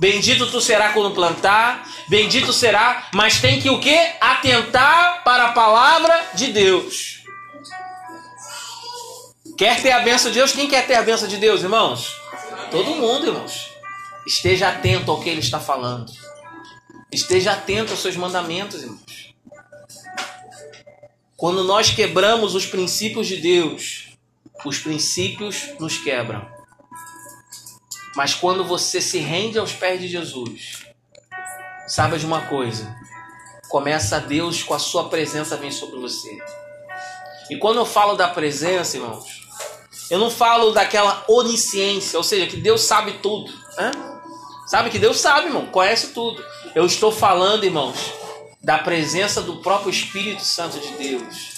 bendito 0.00 0.50
tu 0.50 0.60
serás 0.60 0.94
quando 0.94 1.14
plantar, 1.14 1.86
bendito 2.08 2.52
será, 2.52 3.08
mas 3.14 3.40
tem 3.40 3.60
que 3.60 3.70
o 3.70 3.80
que? 3.80 3.96
Atentar 4.20 5.22
para 5.24 5.46
a 5.46 5.52
palavra 5.52 6.30
de 6.34 6.48
Deus. 6.48 7.22
Quer 9.56 9.80
ter 9.80 9.92
a 9.92 10.00
benção 10.00 10.30
de 10.30 10.38
Deus? 10.38 10.52
Quem 10.52 10.68
quer 10.68 10.86
ter 10.86 10.94
a 10.94 11.02
benção 11.02 11.28
de 11.28 11.36
Deus, 11.36 11.62
irmãos? 11.62 12.12
Todo 12.70 12.96
mundo, 12.96 13.28
irmãos. 13.28 13.70
Esteja 14.26 14.68
atento 14.68 15.10
ao 15.10 15.20
que 15.20 15.28
ele 15.28 15.40
está 15.40 15.60
falando. 15.60 16.12
Esteja 17.12 17.52
atento 17.52 17.92
aos 17.92 18.00
seus 18.00 18.16
mandamentos, 18.16 18.82
irmãos. 18.82 19.34
Quando 21.36 21.62
nós 21.62 21.90
quebramos 21.90 22.54
os 22.54 22.66
princípios 22.66 23.26
de 23.26 23.36
Deus, 23.36 24.08
os 24.64 24.78
princípios 24.78 25.68
nos 25.78 25.98
quebram. 25.98 26.48
Mas 28.16 28.34
quando 28.34 28.64
você 28.64 29.00
se 29.00 29.18
rende 29.18 29.58
aos 29.58 29.72
pés 29.72 30.00
de 30.00 30.08
Jesus, 30.08 30.83
saiba 31.86 32.18
de 32.18 32.26
uma 32.26 32.42
coisa: 32.42 32.94
começa 33.68 34.20
Deus 34.20 34.62
com 34.62 34.74
a 34.74 34.78
sua 34.78 35.08
presença 35.08 35.56
vem 35.56 35.70
sobre 35.70 35.98
você. 35.98 36.38
E 37.50 37.56
quando 37.56 37.78
eu 37.78 37.86
falo 37.86 38.16
da 38.16 38.28
presença, 38.28 38.96
irmãos, 38.96 39.44
eu 40.10 40.18
não 40.18 40.30
falo 40.30 40.72
daquela 40.72 41.24
onisciência, 41.28 42.18
ou 42.18 42.24
seja, 42.24 42.46
que 42.46 42.56
Deus 42.56 42.82
sabe 42.82 43.14
tudo. 43.22 43.52
Né? 43.76 43.90
Sabe 44.66 44.90
que 44.90 44.98
Deus 44.98 45.20
sabe, 45.20 45.48
irmão, 45.48 45.66
conhece 45.66 46.08
tudo. 46.08 46.42
Eu 46.74 46.86
estou 46.86 47.12
falando, 47.12 47.64
irmãos, 47.64 48.12
da 48.62 48.78
presença 48.78 49.42
do 49.42 49.56
próprio 49.56 49.90
Espírito 49.90 50.42
Santo 50.42 50.78
de 50.78 50.88
Deus. 50.94 51.54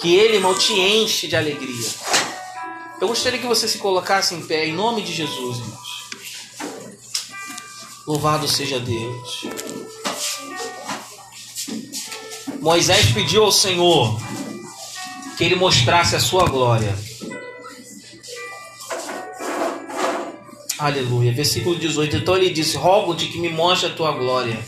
Que 0.00 0.14
ele, 0.14 0.36
irmão, 0.36 0.54
te 0.54 0.72
enche 0.72 1.26
de 1.26 1.36
alegria. 1.36 1.88
Eu 3.00 3.08
gostaria 3.08 3.38
que 3.38 3.46
você 3.46 3.66
se 3.66 3.78
colocasse 3.78 4.34
em 4.34 4.46
pé 4.46 4.66
em 4.66 4.72
nome 4.72 5.02
de 5.02 5.12
Jesus, 5.12 5.58
irmãos. 5.58 5.89
Louvado 8.10 8.48
seja 8.48 8.80
Deus. 8.80 9.42
Moisés 12.60 13.12
pediu 13.12 13.44
ao 13.44 13.52
Senhor 13.52 14.20
que 15.38 15.44
ele 15.44 15.54
mostrasse 15.54 16.16
a 16.16 16.20
sua 16.20 16.44
glória. 16.46 16.92
Aleluia. 20.76 21.32
Versículo 21.32 21.78
18. 21.78 22.16
Então 22.16 22.36
ele 22.36 22.50
disse: 22.50 22.76
Rogo-te 22.76 23.28
que 23.28 23.38
me 23.38 23.48
mostre 23.48 23.90
a 23.90 23.94
tua 23.94 24.10
glória. 24.10 24.58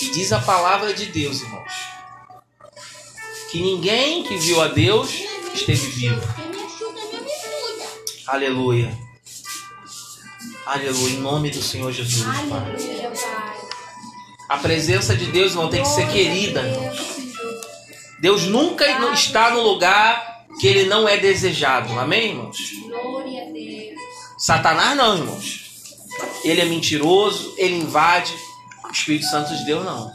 E 0.00 0.10
diz 0.10 0.32
a 0.32 0.40
palavra 0.40 0.94
de 0.94 1.06
Deus, 1.06 1.42
irmãos, 1.42 1.72
que 3.50 3.60
ninguém 3.60 4.22
que 4.22 4.38
viu 4.38 4.62
a 4.62 4.68
Deus 4.68 5.10
esteve 5.52 5.86
vivo. 5.88 6.22
Aleluia. 8.26 9.09
Aleluia. 10.66 11.14
Em 11.14 11.20
nome 11.20 11.50
do 11.50 11.62
Senhor 11.62 11.92
Jesus, 11.92 12.24
Pai. 12.48 12.76
A 14.48 14.58
presença 14.58 15.14
de 15.14 15.26
Deus, 15.26 15.52
irmão, 15.52 15.68
tem 15.68 15.82
que 15.82 15.88
ser 15.88 16.08
querida, 16.08 16.60
irmãos. 16.62 16.98
Deus 18.20 18.42
nunca 18.44 18.84
está 19.12 19.50
no 19.50 19.60
lugar 19.62 20.44
que 20.60 20.66
ele 20.66 20.84
não 20.84 21.08
é 21.08 21.16
desejado. 21.16 21.98
Amém, 21.98 22.30
irmãos? 22.30 22.58
Satanás 24.36 24.96
não, 24.96 25.18
irmãos. 25.18 25.60
Ele 26.44 26.60
é 26.60 26.64
mentiroso, 26.64 27.54
ele 27.56 27.76
invade. 27.76 28.34
O 28.84 28.92
Espírito 28.92 29.26
Santo 29.26 29.56
de 29.56 29.64
Deus 29.64 29.84
não. 29.84 30.10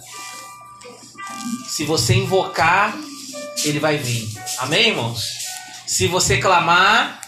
Se 1.67 1.84
você 1.84 2.13
invocar, 2.15 2.95
ele 3.63 3.79
vai 3.79 3.97
vir. 3.97 4.27
Amém, 4.60 4.89
irmãos? 4.89 5.23
Se 5.88 6.08
você 6.08 6.38
clamar, 6.38 7.21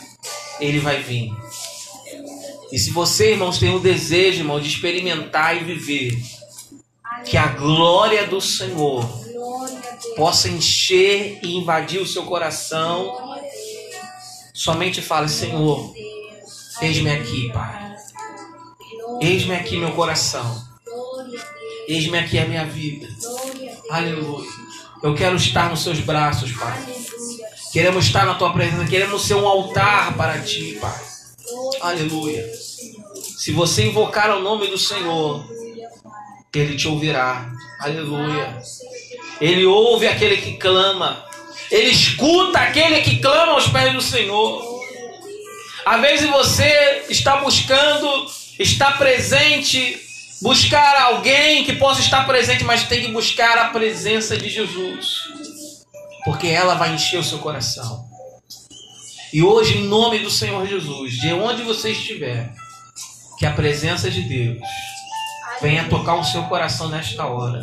ele 0.59 0.79
vai 0.79 1.01
vir. 1.01 1.31
E 2.71 2.77
se 2.77 2.91
você, 2.91 3.31
irmãos, 3.31 3.59
tem 3.59 3.73
o 3.73 3.79
desejo, 3.79 4.39
irmão, 4.39 4.59
de 4.59 4.67
experimentar 4.67 5.55
e 5.55 5.63
viver, 5.63 6.17
que 7.25 7.37
a 7.37 7.47
glória 7.47 8.27
do 8.27 8.41
Senhor 8.41 9.05
possa 10.15 10.49
encher 10.49 11.39
e 11.43 11.55
invadir 11.55 12.01
o 12.01 12.07
seu 12.07 12.23
coração, 12.23 13.37
somente 14.53 15.01
fale, 15.01 15.29
Senhor, 15.29 15.93
eis-me 16.81 17.11
aqui, 17.11 17.51
Pai. 17.53 17.95
Eis-me 19.21 19.55
aqui 19.55 19.77
meu 19.77 19.91
coração. 19.93 20.63
Eis-me 21.87 22.17
aqui 22.17 22.37
a 22.37 22.45
minha 22.45 22.65
vida. 22.65 23.07
Aleluia. 23.89 24.49
Eu 25.01 25.15
quero 25.15 25.35
estar 25.35 25.69
nos 25.69 25.83
seus 25.83 25.99
braços, 25.99 26.51
Pai. 26.51 26.77
Queremos 27.71 28.05
estar 28.05 28.25
na 28.25 28.35
tua 28.35 28.51
presença, 28.51 28.85
queremos 28.85 29.25
ser 29.25 29.35
um 29.35 29.47
altar 29.47 30.15
para 30.15 30.39
ti, 30.39 30.77
Pai. 30.81 31.16
Aleluia. 31.81 32.45
Se 33.37 33.51
você 33.51 33.85
invocar 33.85 34.29
o 34.35 34.41
nome 34.41 34.67
do 34.67 34.77
Senhor, 34.77 35.45
Ele 36.53 36.75
te 36.75 36.87
ouvirá. 36.87 37.49
Aleluia. 37.79 38.57
Ele 39.39 39.65
ouve 39.65 40.07
aquele 40.07 40.37
que 40.37 40.57
clama. 40.57 41.25
Ele 41.69 41.89
escuta 41.89 42.59
aquele 42.59 43.01
que 43.01 43.19
clama 43.19 43.53
aos 43.53 43.67
pés 43.67 43.93
do 43.93 44.01
Senhor. 44.01 44.77
Às 45.85 46.01
vezes 46.01 46.29
você 46.29 47.05
está 47.09 47.37
buscando, 47.37 48.25
está 48.59 48.91
presente, 48.93 50.01
buscar 50.41 51.03
alguém 51.03 51.63
que 51.63 51.73
possa 51.73 52.01
estar 52.01 52.25
presente, 52.25 52.63
mas 52.63 52.83
tem 52.87 53.01
que 53.01 53.11
buscar 53.11 53.57
a 53.57 53.69
presença 53.69 54.35
de 54.35 54.49
Jesus. 54.49 55.23
Porque 56.25 56.47
ela 56.47 56.75
vai 56.75 56.93
encher 56.93 57.19
o 57.19 57.23
seu 57.23 57.37
coração. 57.37 58.06
E 59.37 59.43
hoje, 59.43 59.77
em 59.77 59.83
nome 59.83 60.17
do 60.17 60.31
Senhor 60.31 60.65
Jesus, 60.65 61.13
de 61.13 61.31
onde 61.31 61.61
você 61.61 61.91
estiver, 61.91 62.51
que 63.37 63.45
a 63.45 63.53
presença 63.53 64.09
de 64.09 64.23
Deus 64.23 64.57
venha 65.61 65.87
tocar 65.87 66.15
o 66.15 66.23
seu 66.23 66.45
coração 66.45 66.89
nesta 66.89 67.23
hora. 67.27 67.61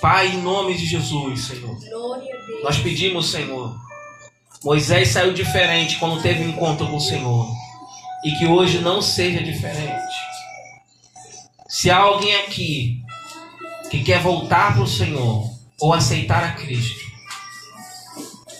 Pai, 0.00 0.28
em 0.28 0.40
nome 0.40 0.76
de 0.76 0.86
Jesus, 0.86 1.46
Senhor. 1.46 1.76
Nós 2.62 2.78
pedimos, 2.78 3.32
Senhor. 3.32 3.76
Moisés 4.62 5.08
saiu 5.08 5.34
diferente 5.34 5.96
quando 5.96 6.22
teve 6.22 6.44
um 6.44 6.50
encontro 6.50 6.86
com 6.86 6.98
o 6.98 7.00
Senhor. 7.00 7.48
E 8.24 8.30
que 8.38 8.46
hoje 8.46 8.78
não 8.78 9.02
seja 9.02 9.42
diferente. 9.42 10.14
Se 11.68 11.90
há 11.90 11.96
alguém 11.96 12.36
aqui 12.42 13.02
que 13.90 14.04
quer 14.04 14.20
voltar 14.20 14.74
para 14.74 14.84
o 14.84 14.86
Senhor 14.86 15.50
ou 15.80 15.92
aceitar 15.92 16.44
a 16.44 16.52
Cristo, 16.52 17.00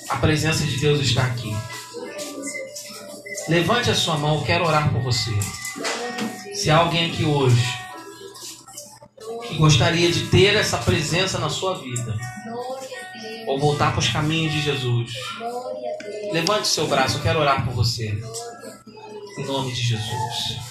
a 0.09 0.17
presença 0.17 0.65
de 0.65 0.77
Deus 0.79 0.99
está 0.99 1.23
aqui. 1.23 1.55
Levante 3.49 3.91
a 3.91 3.95
sua 3.95 4.17
mão, 4.17 4.37
eu 4.37 4.45
quero 4.45 4.65
orar 4.65 4.93
por 4.93 5.01
você. 5.03 5.33
Se 6.55 6.71
há 6.71 6.79
alguém 6.79 7.11
aqui 7.11 7.25
hoje 7.25 7.65
que 9.49 9.57
gostaria 9.57 10.11
de 10.11 10.27
ter 10.29 10.55
essa 10.55 10.79
presença 10.79 11.39
na 11.39 11.49
sua 11.49 11.79
vida, 11.79 12.17
ou 13.47 13.59
voltar 13.59 13.91
para 13.91 13.99
os 13.99 14.09
caminhos 14.09 14.53
de 14.53 14.63
Jesus, 14.63 15.13
levante 16.33 16.69
seu 16.69 16.87
braço, 16.87 17.19
eu 17.19 17.23
quero 17.23 17.41
orar 17.41 17.65
por 17.65 17.75
você. 17.75 18.17
Em 19.39 19.45
nome 19.45 19.73
de 19.73 19.81
Jesus. 19.81 20.71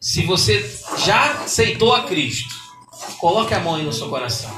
Se 0.00 0.24
você 0.24 0.68
já 0.98 1.44
aceitou 1.44 1.94
a 1.94 2.04
Cristo, 2.04 2.54
coloque 3.20 3.54
a 3.54 3.60
mão 3.60 3.76
aí 3.76 3.84
no 3.84 3.92
seu 3.92 4.08
coração. 4.08 4.50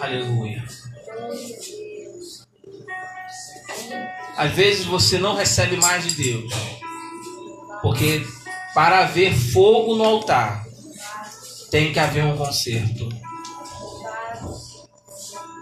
Aleluia. 0.00 0.64
Às 4.40 4.52
vezes 4.52 4.86
você 4.86 5.18
não 5.18 5.36
recebe 5.36 5.76
mais 5.76 6.02
de 6.02 6.14
Deus. 6.14 6.54
Porque 7.82 8.26
para 8.72 9.00
haver 9.00 9.34
fogo 9.34 9.94
no 9.94 10.02
altar, 10.02 10.64
tem 11.70 11.92
que 11.92 11.98
haver 11.98 12.24
um 12.24 12.38
conserto. 12.38 13.06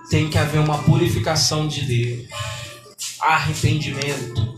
Tem 0.08 0.30
que 0.30 0.38
haver 0.38 0.60
uma 0.60 0.78
purificação 0.84 1.66
de 1.66 1.80
Deus. 1.80 2.28
Arrependimento. 3.18 4.54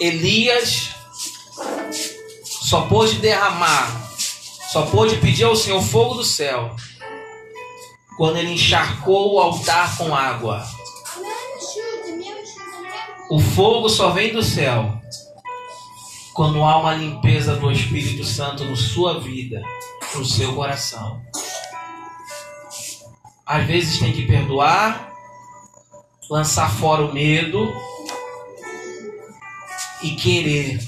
Elias 0.00 0.96
só 2.42 2.88
pôde 2.88 3.20
derramar, 3.20 4.10
só 4.72 4.86
pôde 4.86 5.18
pedir 5.18 5.44
ao 5.44 5.54
Senhor 5.54 5.80
fogo 5.80 6.14
do 6.14 6.24
céu 6.24 6.74
quando 8.16 8.38
ele 8.38 8.54
encharcou 8.54 9.34
o 9.34 9.38
altar 9.38 9.96
com 9.96 10.12
água. 10.12 10.71
O 13.32 13.38
fogo 13.38 13.88
só 13.88 14.10
vem 14.10 14.30
do 14.30 14.42
céu 14.42 15.00
quando 16.34 16.62
há 16.62 16.76
uma 16.76 16.92
limpeza 16.92 17.56
do 17.56 17.72
Espírito 17.72 18.24
Santo 18.24 18.62
na 18.62 18.76
sua 18.76 19.20
vida, 19.20 19.62
no 20.14 20.22
seu 20.22 20.54
coração. 20.54 21.18
Às 23.46 23.66
vezes 23.66 23.98
tem 23.98 24.12
que 24.12 24.26
perdoar, 24.26 25.14
lançar 26.28 26.70
fora 26.70 27.06
o 27.06 27.14
medo 27.14 27.74
e 30.02 30.10
querer 30.10 30.78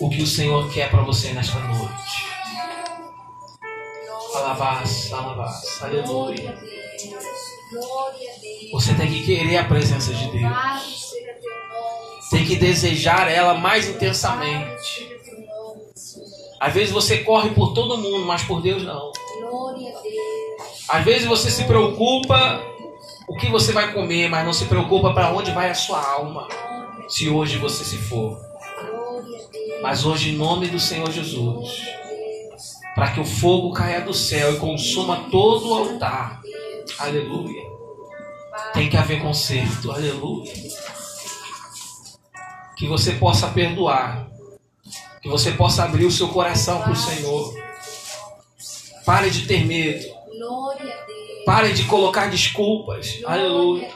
o 0.00 0.08
que 0.08 0.22
o 0.22 0.26
Senhor 0.28 0.70
quer 0.72 0.88
para 0.88 1.02
você 1.02 1.32
nesta 1.32 1.58
noite. 1.58 2.26
Alabás, 4.36 5.12
alabás, 5.12 5.82
aleluia. 5.82 6.56
Você 8.72 8.94
tem 8.94 9.10
que 9.10 9.24
querer 9.26 9.56
a 9.56 9.64
presença 9.64 10.14
de 10.14 10.30
Deus 10.30 11.09
tem 12.30 12.44
que 12.44 12.54
desejar 12.54 13.28
ela 13.28 13.54
mais 13.54 13.88
intensamente. 13.88 15.10
Às 16.60 16.72
vezes 16.72 16.92
você 16.92 17.18
corre 17.18 17.50
por 17.50 17.74
todo 17.74 17.98
mundo, 17.98 18.24
mas 18.24 18.42
por 18.42 18.62
Deus 18.62 18.84
não. 18.84 19.10
Às 20.88 21.04
vezes 21.04 21.26
você 21.26 21.50
se 21.50 21.64
preocupa 21.64 22.62
o 23.28 23.36
que 23.36 23.50
você 23.50 23.72
vai 23.72 23.92
comer, 23.92 24.28
mas 24.28 24.44
não 24.44 24.52
se 24.52 24.66
preocupa 24.66 25.12
para 25.12 25.32
onde 25.32 25.50
vai 25.50 25.70
a 25.70 25.74
sua 25.74 26.00
alma. 26.00 26.46
Se 27.08 27.28
hoje 27.28 27.58
você 27.58 27.84
se 27.84 27.96
for. 27.96 28.38
Mas 29.82 30.04
hoje, 30.04 30.30
em 30.30 30.36
nome 30.36 30.68
do 30.68 30.78
Senhor 30.78 31.10
Jesus, 31.10 31.82
para 32.94 33.10
que 33.12 33.20
o 33.20 33.24
fogo 33.24 33.72
caia 33.72 34.02
do 34.02 34.14
céu 34.14 34.54
e 34.54 34.58
consuma 34.58 35.28
todo 35.30 35.70
o 35.70 35.74
altar. 35.74 36.40
Aleluia. 36.98 37.62
Tem 38.74 38.88
que 38.88 38.96
haver 38.96 39.20
conserto. 39.22 39.90
Aleluia 39.90 40.99
que 42.80 42.86
você 42.86 43.12
possa 43.12 43.48
perdoar, 43.48 44.26
que 45.20 45.28
você 45.28 45.52
possa 45.52 45.84
abrir 45.84 46.06
o 46.06 46.10
seu 46.10 46.28
coração 46.28 46.80
para 46.80 46.92
o 46.92 46.96
Senhor. 46.96 47.54
Pare 49.04 49.28
de 49.28 49.46
ter 49.46 49.66
medo. 49.66 50.02
Pare 51.44 51.74
de 51.74 51.84
colocar 51.84 52.30
desculpas. 52.30 53.20
Aleluia. 53.26 53.86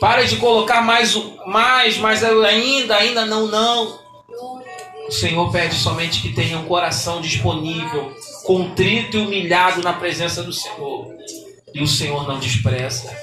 Pare 0.00 0.26
de 0.26 0.36
colocar 0.36 0.80
mais, 0.80 1.14
mais, 1.46 1.98
mais 1.98 2.24
ainda, 2.24 2.96
ainda 2.96 3.26
não, 3.26 3.48
não. 3.48 4.00
O 5.06 5.12
Senhor 5.12 5.52
pede 5.52 5.74
somente 5.74 6.22
que 6.22 6.32
tenha 6.32 6.58
um 6.58 6.64
coração 6.64 7.20
disponível, 7.20 8.16
contrito 8.46 9.18
e 9.18 9.20
humilhado 9.20 9.82
na 9.82 9.92
presença 9.92 10.42
do 10.42 10.54
Senhor. 10.54 11.14
E 11.74 11.82
o 11.82 11.86
Senhor 11.86 12.26
não 12.26 12.38
despreza. 12.38 13.14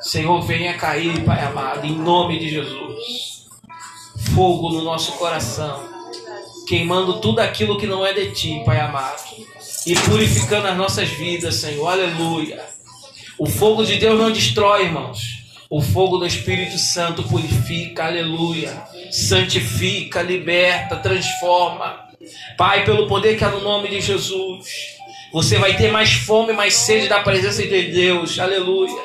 Senhor, 0.00 0.40
venha 0.40 0.78
cair, 0.78 1.22
Pai 1.22 1.44
amado, 1.44 1.86
em 1.86 1.92
nome 1.92 2.38
de 2.38 2.48
Jesus 2.48 3.37
fogo 4.18 4.70
no 4.70 4.82
nosso 4.82 5.12
coração, 5.12 5.88
queimando 6.66 7.20
tudo 7.20 7.40
aquilo 7.40 7.78
que 7.78 7.86
não 7.86 8.04
é 8.04 8.12
de 8.12 8.32
ti, 8.32 8.62
Pai 8.64 8.80
amado, 8.80 9.22
e 9.86 9.94
purificando 9.94 10.66
as 10.68 10.76
nossas 10.76 11.08
vidas, 11.08 11.56
Senhor. 11.56 11.86
Aleluia. 11.86 12.62
O 13.38 13.46
fogo 13.46 13.84
de 13.84 13.96
Deus 13.96 14.18
não 14.18 14.32
destrói, 14.32 14.84
irmãos. 14.84 15.38
O 15.70 15.80
fogo 15.80 16.16
do 16.18 16.26
Espírito 16.26 16.78
Santo 16.78 17.22
purifica, 17.22 18.06
aleluia. 18.06 18.72
Santifica, 19.10 20.22
liberta, 20.22 20.96
transforma. 20.96 22.08
Pai, 22.56 22.84
pelo 22.84 23.06
poder 23.06 23.36
que 23.36 23.44
há 23.44 23.50
no 23.50 23.60
nome 23.60 23.88
de 23.88 24.00
Jesus, 24.00 24.66
você 25.32 25.58
vai 25.58 25.76
ter 25.76 25.92
mais 25.92 26.12
fome, 26.12 26.52
mais 26.52 26.74
sede 26.74 27.06
da 27.06 27.20
presença 27.20 27.62
de 27.62 27.82
Deus, 27.82 28.38
aleluia. 28.38 28.98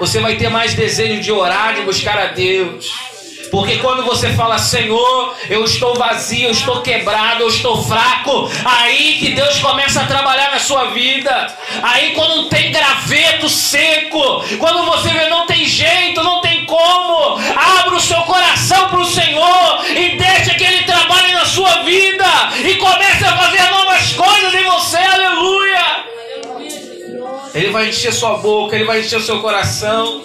Você 0.00 0.20
vai 0.20 0.36
ter 0.36 0.48
mais 0.48 0.74
desejo 0.74 1.22
de 1.22 1.32
orar, 1.32 1.74
de 1.74 1.82
buscar 1.82 2.18
a 2.18 2.26
Deus. 2.26 3.13
Porque 3.54 3.78
quando 3.78 4.04
você 4.04 4.32
fala, 4.32 4.58
Senhor, 4.58 5.32
eu 5.48 5.62
estou 5.62 5.94
vazio, 5.94 6.48
eu 6.48 6.50
estou 6.50 6.82
quebrado, 6.82 7.44
eu 7.44 7.46
estou 7.46 7.80
fraco, 7.84 8.50
aí 8.64 9.16
que 9.20 9.30
Deus 9.30 9.60
começa 9.60 10.00
a 10.00 10.06
trabalhar 10.06 10.50
na 10.50 10.58
sua 10.58 10.86
vida. 10.86 11.56
Aí 11.80 12.14
quando 12.14 12.48
tem 12.48 12.72
graveto 12.72 13.48
seco, 13.48 14.44
quando 14.58 14.84
você 14.86 15.08
vê 15.10 15.28
não 15.28 15.46
tem 15.46 15.64
jeito, 15.66 16.20
não 16.20 16.40
tem 16.40 16.64
como, 16.64 17.38
abra 17.78 17.94
o 17.94 18.00
seu 18.00 18.20
coração 18.22 18.88
para 18.88 18.98
o 18.98 19.04
Senhor 19.04 19.84
e 19.88 20.16
deixe 20.16 20.56
que 20.56 20.64
Ele 20.64 20.82
trabalhe 20.82 21.32
na 21.32 21.44
sua 21.44 21.84
vida 21.84 22.26
e 22.64 22.74
comece 22.74 23.24
a 23.24 23.36
fazer 23.36 23.70
novas 23.70 24.12
coisas 24.14 24.52
em 24.52 24.64
você, 24.64 24.96
aleluia. 24.96 26.13
Ele 27.54 27.70
vai 27.70 27.88
encher 27.88 28.12
sua 28.12 28.38
boca, 28.38 28.74
ele 28.74 28.84
vai 28.84 29.00
encher 29.00 29.20
seu 29.20 29.40
coração. 29.40 30.22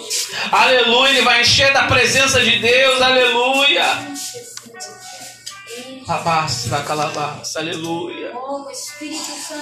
Aleluia, 0.50 1.10
ele 1.10 1.22
vai 1.22 1.42
encher 1.42 1.72
da 1.72 1.84
presença 1.84 2.40
de 2.40 2.58
Deus. 2.58 3.00
Aleluia. 3.00 3.84
Abasta, 6.08 6.82
calabaça, 6.82 7.60
aleluia. 7.60 8.32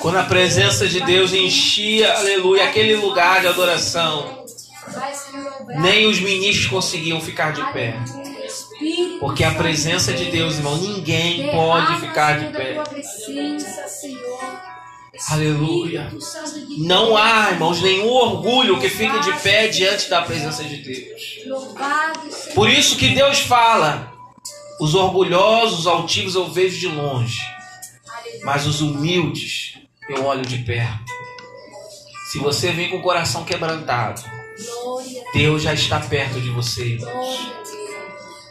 Quando 0.00 0.16
a 0.16 0.22
presença 0.22 0.86
de 0.86 1.00
Deus 1.02 1.34
enchia, 1.34 2.10
aleluia, 2.14 2.64
aquele 2.64 2.96
lugar 2.96 3.42
de 3.42 3.48
adoração, 3.48 4.44
nem 5.80 6.06
os 6.06 6.20
ministros 6.20 6.66
conseguiam 6.68 7.20
ficar 7.20 7.52
de 7.52 7.62
pé. 7.72 7.94
Porque 9.20 9.44
a 9.44 9.50
presença 9.50 10.12
de 10.12 10.26
Deus, 10.26 10.54
irmão, 10.54 10.78
ninguém 10.78 11.50
pode 11.50 12.00
ficar 12.00 12.38
de 12.38 12.56
pé. 12.56 12.82
Aleluia. 15.26 16.12
Não 16.78 17.16
há, 17.16 17.50
irmãos, 17.50 17.82
nenhum 17.82 18.08
orgulho 18.08 18.78
que 18.78 18.88
fique 18.88 19.18
de 19.20 19.32
pé 19.40 19.66
diante 19.66 20.08
da 20.08 20.22
presença 20.22 20.62
de 20.62 20.76
Deus. 20.76 21.22
Por 22.54 22.70
isso 22.70 22.96
que 22.96 23.08
Deus 23.08 23.40
fala: 23.40 24.12
os 24.80 24.94
orgulhosos, 24.94 25.80
os 25.80 25.86
altivos 25.86 26.34
eu 26.34 26.48
vejo 26.50 26.78
de 26.78 26.88
longe, 26.88 27.40
Mas 28.42 28.66
os 28.66 28.80
humildes 28.80 29.74
eu 30.08 30.24
olho 30.24 30.46
de 30.46 30.58
perto. 30.58 31.12
Se 32.32 32.38
você 32.38 32.70
vem 32.70 32.90
com 32.90 32.98
o 32.98 33.02
coração 33.02 33.44
quebrantado, 33.44 34.22
Deus 35.32 35.62
já 35.62 35.74
está 35.74 35.98
perto 35.98 36.40
de 36.40 36.50
você, 36.50 36.84
irmãos. 36.94 37.52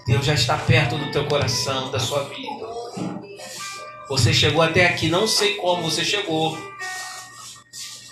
Deus 0.06 0.26
já 0.26 0.34
está 0.34 0.58
perto 0.58 0.98
do 0.98 1.12
teu 1.12 1.28
coração, 1.28 1.92
da 1.92 2.00
sua 2.00 2.24
vida. 2.24 2.57
Você 4.10 4.34
chegou 4.34 4.62
até 4.62 4.88
aqui, 4.88 5.10
não 5.10 5.28
sei 5.28 5.56
como 5.56 5.84
você 5.84 6.04
chegou. 6.04 6.58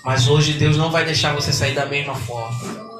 Mas 0.04 0.28
hoje 0.28 0.54
Deus 0.54 0.76
não 0.76 0.92
vai 0.92 1.06
deixar 1.06 1.34
você 1.34 1.54
sair 1.54 1.74
da 1.74 1.86
mesma 1.86 2.16
forma. 2.16 2.92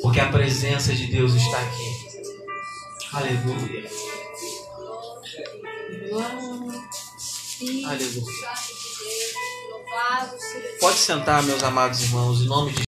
Porque 0.00 0.20
a 0.20 0.28
presença 0.28 0.94
de 0.94 1.06
Deus 1.06 1.34
está 1.34 1.58
aqui. 1.58 2.00
Aleluia. 3.12 3.90
Aleluia. 7.86 8.50
Pode 10.80 10.96
sentar, 10.96 11.42
meus 11.42 11.62
amados 11.62 12.02
irmãos, 12.04 12.40
em 12.40 12.46
nome 12.46 12.72
de 12.72 12.82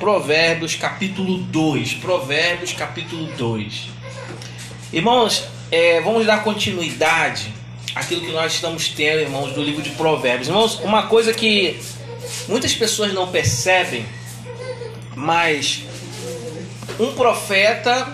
Provérbios 0.00 0.74
capítulo 0.74 1.38
2. 1.38 1.94
Provérbios 1.94 2.72
capítulo 2.72 3.26
2. 3.36 3.88
Irmãos, 4.92 5.44
é, 5.70 6.00
vamos 6.00 6.26
dar 6.26 6.42
continuidade 6.42 7.54
àquilo 7.96 8.20
que 8.20 8.30
nós 8.30 8.52
estamos 8.52 8.90
tendo, 8.90 9.20
irmãos, 9.20 9.52
do 9.52 9.62
livro 9.62 9.80
de 9.80 9.88
Provérbios. 9.90 10.48
Irmãos, 10.48 10.78
uma 10.80 11.04
coisa 11.04 11.32
que 11.32 11.80
muitas 12.46 12.74
pessoas 12.74 13.14
não 13.14 13.28
percebem, 13.28 14.04
mas 15.14 15.82
um 17.00 17.12
profeta 17.14 18.06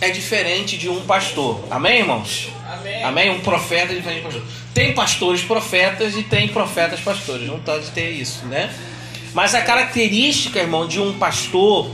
é 0.00 0.08
diferente 0.08 0.78
de 0.78 0.88
um 0.88 1.02
pastor. 1.02 1.62
Amém, 1.70 1.98
irmãos? 1.98 2.48
Amém. 2.66 3.04
Amém? 3.04 3.30
Um 3.30 3.40
profeta 3.40 3.92
é 3.92 3.96
diferente 3.96 4.22
de 4.22 4.26
um 4.26 4.30
pastor. 4.30 4.42
Tem 4.72 4.94
pastores 4.94 5.42
profetas 5.42 6.16
e 6.16 6.22
tem 6.22 6.48
profetas 6.48 6.98
pastores. 7.00 7.46
Não 7.46 7.60
pode 7.60 7.90
ter 7.90 8.08
isso, 8.12 8.46
né? 8.46 8.74
Mas 9.34 9.54
a 9.54 9.60
característica, 9.60 10.58
irmão, 10.58 10.88
de 10.88 10.98
um 10.98 11.18
pastor, 11.18 11.90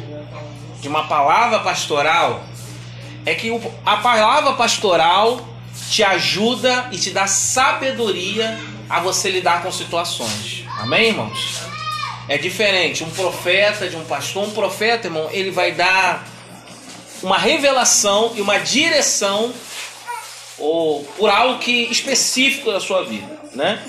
de 0.80 0.86
uma 0.86 1.08
palavra 1.08 1.58
pastoral, 1.58 2.44
é 3.24 3.34
que 3.34 3.50
a 3.84 3.96
palavra 3.96 4.52
pastoral 4.52 5.55
te 5.90 6.02
ajuda 6.02 6.88
e 6.92 6.98
te 6.98 7.10
dá 7.10 7.26
sabedoria 7.26 8.58
a 8.88 9.00
você 9.00 9.30
lidar 9.30 9.62
com 9.62 9.70
situações. 9.70 10.64
Amém, 10.78 11.08
irmãos? 11.08 11.60
É 12.28 12.36
diferente. 12.36 13.04
Um 13.04 13.10
profeta 13.10 13.88
de 13.88 13.96
um 13.96 14.04
pastor, 14.04 14.44
um 14.44 14.50
profeta, 14.50 15.06
irmão, 15.06 15.28
ele 15.32 15.50
vai 15.50 15.72
dar 15.72 16.26
uma 17.22 17.38
revelação 17.38 18.32
e 18.36 18.40
uma 18.40 18.58
direção 18.58 19.52
ou 20.58 21.04
por 21.16 21.30
algo 21.30 21.58
que 21.58 21.84
específico 21.90 22.72
da 22.72 22.80
sua 22.80 23.04
vida, 23.04 23.40
né? 23.54 23.82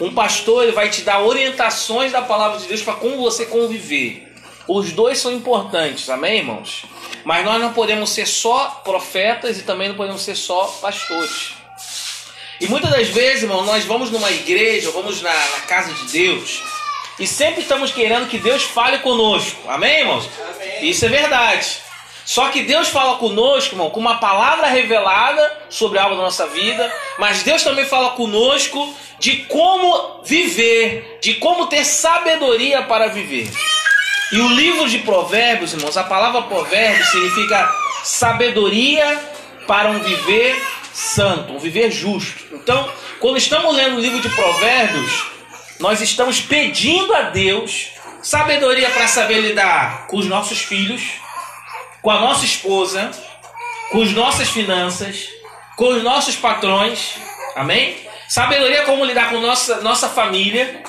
Um 0.00 0.12
pastor 0.12 0.64
ele 0.64 0.72
vai 0.72 0.88
te 0.88 1.02
dar 1.02 1.22
orientações 1.22 2.12
da 2.12 2.22
palavra 2.22 2.58
de 2.58 2.66
Deus 2.66 2.82
para 2.82 2.94
como 2.94 3.16
você 3.18 3.46
conviver. 3.46 4.33
Os 4.66 4.92
dois 4.92 5.18
são 5.18 5.32
importantes, 5.32 6.08
amém, 6.08 6.38
irmãos? 6.38 6.84
Mas 7.24 7.44
nós 7.44 7.60
não 7.60 7.72
podemos 7.72 8.10
ser 8.10 8.26
só 8.26 8.82
profetas 8.84 9.58
e 9.58 9.62
também 9.62 9.88
não 9.88 9.96
podemos 9.96 10.22
ser 10.22 10.34
só 10.34 10.66
pastores. 10.80 11.52
E 12.60 12.66
muitas 12.66 12.90
das 12.90 13.08
vezes, 13.08 13.42
irmão, 13.42 13.64
nós 13.64 13.84
vamos 13.84 14.10
numa 14.10 14.30
igreja, 14.30 14.90
vamos 14.90 15.20
na, 15.20 15.32
na 15.32 15.60
casa 15.66 15.92
de 15.92 16.12
Deus 16.12 16.62
e 17.18 17.26
sempre 17.28 17.62
estamos 17.62 17.92
querendo 17.92 18.28
que 18.28 18.38
Deus 18.38 18.64
fale 18.64 18.98
conosco, 18.98 19.60
amém, 19.68 20.00
irmãos? 20.00 20.28
Amém. 20.52 20.90
Isso 20.90 21.04
é 21.04 21.08
verdade. 21.08 21.78
Só 22.24 22.48
que 22.48 22.62
Deus 22.62 22.88
fala 22.88 23.18
conosco, 23.18 23.74
irmão, 23.74 23.90
com 23.90 24.00
uma 24.00 24.16
palavra 24.16 24.66
revelada 24.66 25.66
sobre 25.68 25.98
algo 25.98 26.16
da 26.16 26.22
nossa 26.22 26.46
vida, 26.48 26.92
mas 27.18 27.42
Deus 27.42 27.62
também 27.62 27.84
fala 27.84 28.10
conosco 28.10 28.92
de 29.20 29.44
como 29.44 30.22
viver, 30.24 31.18
de 31.20 31.34
como 31.34 31.66
ter 31.66 31.84
sabedoria 31.84 32.82
para 32.82 33.08
viver. 33.08 33.48
E 34.32 34.40
o 34.40 34.48
livro 34.48 34.88
de 34.88 34.98
Provérbios, 34.98 35.72
irmãos, 35.72 35.96
a 35.96 36.04
palavra 36.04 36.42
provérbio 36.42 37.04
significa 37.06 37.70
sabedoria 38.02 39.18
para 39.66 39.90
um 39.90 40.00
viver 40.00 40.60
santo, 40.92 41.52
um 41.52 41.58
viver 41.58 41.90
justo. 41.90 42.44
Então, 42.52 42.88
quando 43.20 43.36
estamos 43.36 43.74
lendo 43.74 43.96
o 43.96 44.00
livro 44.00 44.20
de 44.20 44.28
Provérbios, 44.30 45.26
nós 45.80 46.00
estamos 46.00 46.40
pedindo 46.40 47.14
a 47.14 47.22
Deus 47.22 47.88
sabedoria 48.22 48.88
para 48.90 49.06
saber 49.06 49.40
lidar 49.40 50.06
com 50.06 50.16
os 50.16 50.26
nossos 50.26 50.60
filhos 50.60 51.24
com 52.04 52.10
a 52.10 52.20
nossa 52.20 52.44
esposa, 52.44 53.10
com 53.90 54.02
as 54.02 54.12
nossas 54.12 54.50
finanças, 54.50 55.26
com 55.74 55.88
os 55.88 56.02
nossos 56.02 56.36
patrões. 56.36 57.14
Amém? 57.56 57.96
Sabedoria 58.28 58.82
como 58.82 59.06
lidar 59.06 59.30
com 59.30 59.40
nossa, 59.40 59.80
nossa 59.80 60.06
família 60.10 60.82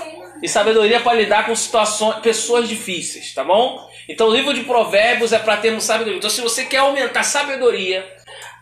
e 0.46 0.48
sabedoria 0.48 1.00
para 1.00 1.18
lidar 1.18 1.48
com 1.48 1.56
situações, 1.56 2.20
pessoas 2.20 2.70
difíceis, 2.70 3.34
tá 3.34 3.44
bom? 3.44 3.90
Então 4.08 4.28
o 4.28 4.34
livro 4.34 4.54
de 4.54 4.62
Provérbios 4.62 5.34
é 5.34 5.40
para 5.40 5.58
termos 5.58 5.84
sabedoria. 5.84 6.20
Então 6.20 6.30
se 6.30 6.40
você 6.40 6.66
quer 6.66 6.78
aumentar 6.78 7.24
sabedoria 7.24 8.08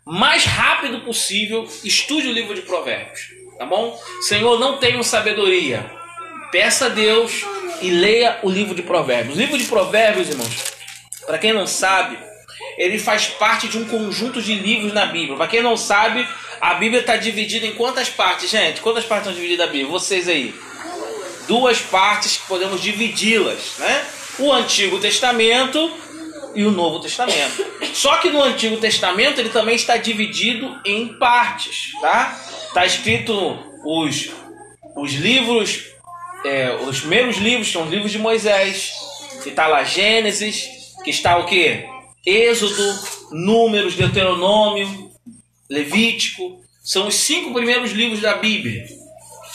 mais 0.05 0.45
rápido 0.45 1.01
possível, 1.01 1.67
estude 1.83 2.29
o 2.29 2.31
livro 2.31 2.55
de 2.55 2.61
Provérbios, 2.61 3.31
tá 3.57 3.65
bom? 3.65 3.99
Senhor, 4.21 4.57
não 4.57 4.77
tenho 4.77 5.03
sabedoria. 5.03 5.85
Peça 6.53 6.85
a 6.85 6.89
Deus 6.89 7.43
e 7.81 7.89
leia 7.89 8.39
o 8.43 8.49
livro 8.49 8.73
de 8.73 8.81
Provérbios. 8.81 9.35
O 9.35 9.39
livro 9.39 9.57
de 9.57 9.65
Provérbios, 9.65 10.29
irmãos, 10.29 10.73
para 11.25 11.37
quem 11.37 11.51
não 11.51 11.67
sabe, 11.67 12.17
ele 12.77 12.97
faz 12.97 13.27
parte 13.27 13.67
de 13.67 13.77
um 13.77 13.83
conjunto 13.83 14.41
de 14.41 14.55
livros 14.55 14.93
na 14.93 15.05
Bíblia. 15.05 15.35
Para 15.35 15.47
quem 15.47 15.61
não 15.61 15.75
sabe, 15.75 16.25
a 16.61 16.75
Bíblia 16.75 17.01
está 17.01 17.17
dividida 17.17 17.67
em 17.67 17.73
quantas 17.73 18.07
partes, 18.07 18.49
gente? 18.49 18.79
Quantas 18.79 19.03
partes 19.03 19.27
estão 19.27 19.35
divididas 19.35 19.67
a 19.67 19.69
Bíblia? 19.69 19.91
Vocês 19.91 20.29
aí. 20.29 20.55
Duas 21.47 21.79
partes 21.79 22.37
que 22.37 22.47
podemos 22.47 22.81
dividi-las, 22.81 23.73
né? 23.77 24.05
O 24.39 24.51
Antigo 24.51 24.99
Testamento 24.99 25.91
e 26.55 26.63
o 26.63 26.71
Novo 26.71 26.99
Testamento. 26.99 27.65
Só 27.93 28.17
que 28.17 28.29
no 28.29 28.41
Antigo 28.41 28.77
Testamento 28.77 29.39
ele 29.39 29.49
também 29.49 29.75
está 29.75 29.97
dividido 29.97 30.79
em 30.85 31.07
partes, 31.07 31.91
tá? 31.99 32.39
Está 32.67 32.85
escrito 32.85 33.59
os, 33.85 34.29
os 34.95 35.13
livros, 35.13 35.85
é, 36.45 36.75
os 36.87 36.99
primeiros 37.01 37.37
livros 37.37 37.71
são 37.71 37.83
os 37.83 37.89
livros 37.89 38.11
de 38.11 38.19
Moisés, 38.19 38.93
que 39.43 39.49
está 39.49 39.67
lá 39.67 39.83
Gênesis, 39.83 40.67
que 41.03 41.09
está 41.09 41.37
o 41.37 41.45
que? 41.45 41.85
Êxodo, 42.25 42.99
Números, 43.31 43.95
Deuteronômio, 43.95 45.11
Levítico, 45.69 46.61
são 46.83 47.07
os 47.07 47.15
cinco 47.15 47.53
primeiros 47.53 47.91
livros 47.91 48.21
da 48.21 48.35
Bíblia. 48.35 48.85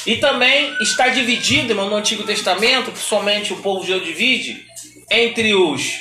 E 0.08 0.16
também 0.16 0.74
está 0.80 1.08
dividido, 1.08 1.72
irmão, 1.72 1.90
no 1.90 1.96
Antigo 1.96 2.24
Testamento, 2.24 2.90
que 2.90 2.98
somente 2.98 3.52
o 3.52 3.58
povo 3.58 3.84
de 3.84 3.92
Deus 3.92 4.06
divide, 4.06 4.64
entre 5.10 5.54
os 5.54 6.00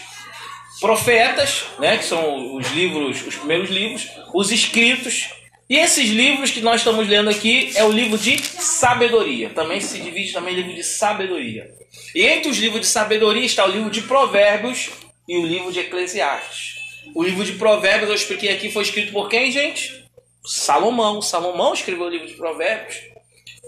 profetas, 0.80 1.66
né, 1.78 1.98
que 1.98 2.06
são 2.06 2.56
os 2.56 2.72
livros, 2.72 3.28
os 3.28 3.36
primeiros 3.36 3.70
livros, 3.70 4.08
os 4.34 4.50
escritos, 4.50 5.28
e 5.70 5.76
esses 5.76 6.10
livros 6.10 6.52
que 6.52 6.62
nós 6.62 6.80
estamos 6.80 7.06
lendo 7.06 7.30
aqui 7.30 7.74
é 7.76 7.84
o 7.84 7.92
livro 7.92 8.18
de 8.18 8.42
sabedoria. 8.42 9.50
Também 9.50 9.82
se 9.82 10.00
divide 10.00 10.32
também 10.32 10.56
livro 10.56 10.74
de 10.74 10.86
sabedoria. 10.86 11.70
E 12.16 12.26
entre 12.26 12.50
os 12.50 12.58
livros 12.58 12.80
de 12.80 12.88
sabedoria 12.88 13.46
está 13.46 13.66
o 13.66 13.70
livro 13.70 13.90
de 13.90 14.04
Provérbios, 14.04 14.90
e 15.28 15.38
o 15.38 15.46
livro 15.46 15.70
de 15.70 15.82
Eclesiastes. 15.82 16.78
O 17.14 17.22
livro 17.22 17.44
de 17.44 17.52
Provérbios, 17.52 18.10
eu 18.10 18.16
expliquei 18.16 18.54
aqui, 18.54 18.72
foi 18.72 18.84
escrito 18.84 19.12
por 19.12 19.28
quem, 19.28 19.52
gente? 19.52 20.06
Salomão. 20.46 21.22
Salomão 21.22 21.74
escreveu 21.74 22.06
o 22.06 22.10
livro 22.10 22.26
de 22.26 22.36
Provérbios. 22.36 23.17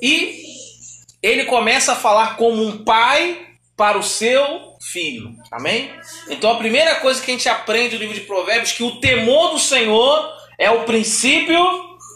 E 0.02 0.46
ele 1.22 1.46
começa 1.46 1.94
a 1.94 1.96
falar 1.96 2.38
como 2.38 2.64
um 2.64 2.84
pai 2.84 3.48
para 3.76 3.98
o 3.98 4.04
seu 4.04 4.70
filho. 4.82 5.34
Amém? 5.52 5.92
Então 6.30 6.52
a 6.52 6.58
primeira 6.58 6.96
coisa 6.96 7.22
que 7.22 7.32
a 7.32 7.34
gente 7.34 7.50
aprende 7.50 7.96
no 7.96 8.02
livro 8.02 8.16
de 8.16 8.22
Provérbios 8.22 8.72
é 8.72 8.76
que 8.76 8.84
o 8.84 9.00
temor 9.00 9.52
do 9.52 9.60
Senhor 9.60 10.30
é 10.58 10.70
o 10.70 10.84
princípio 10.84 11.58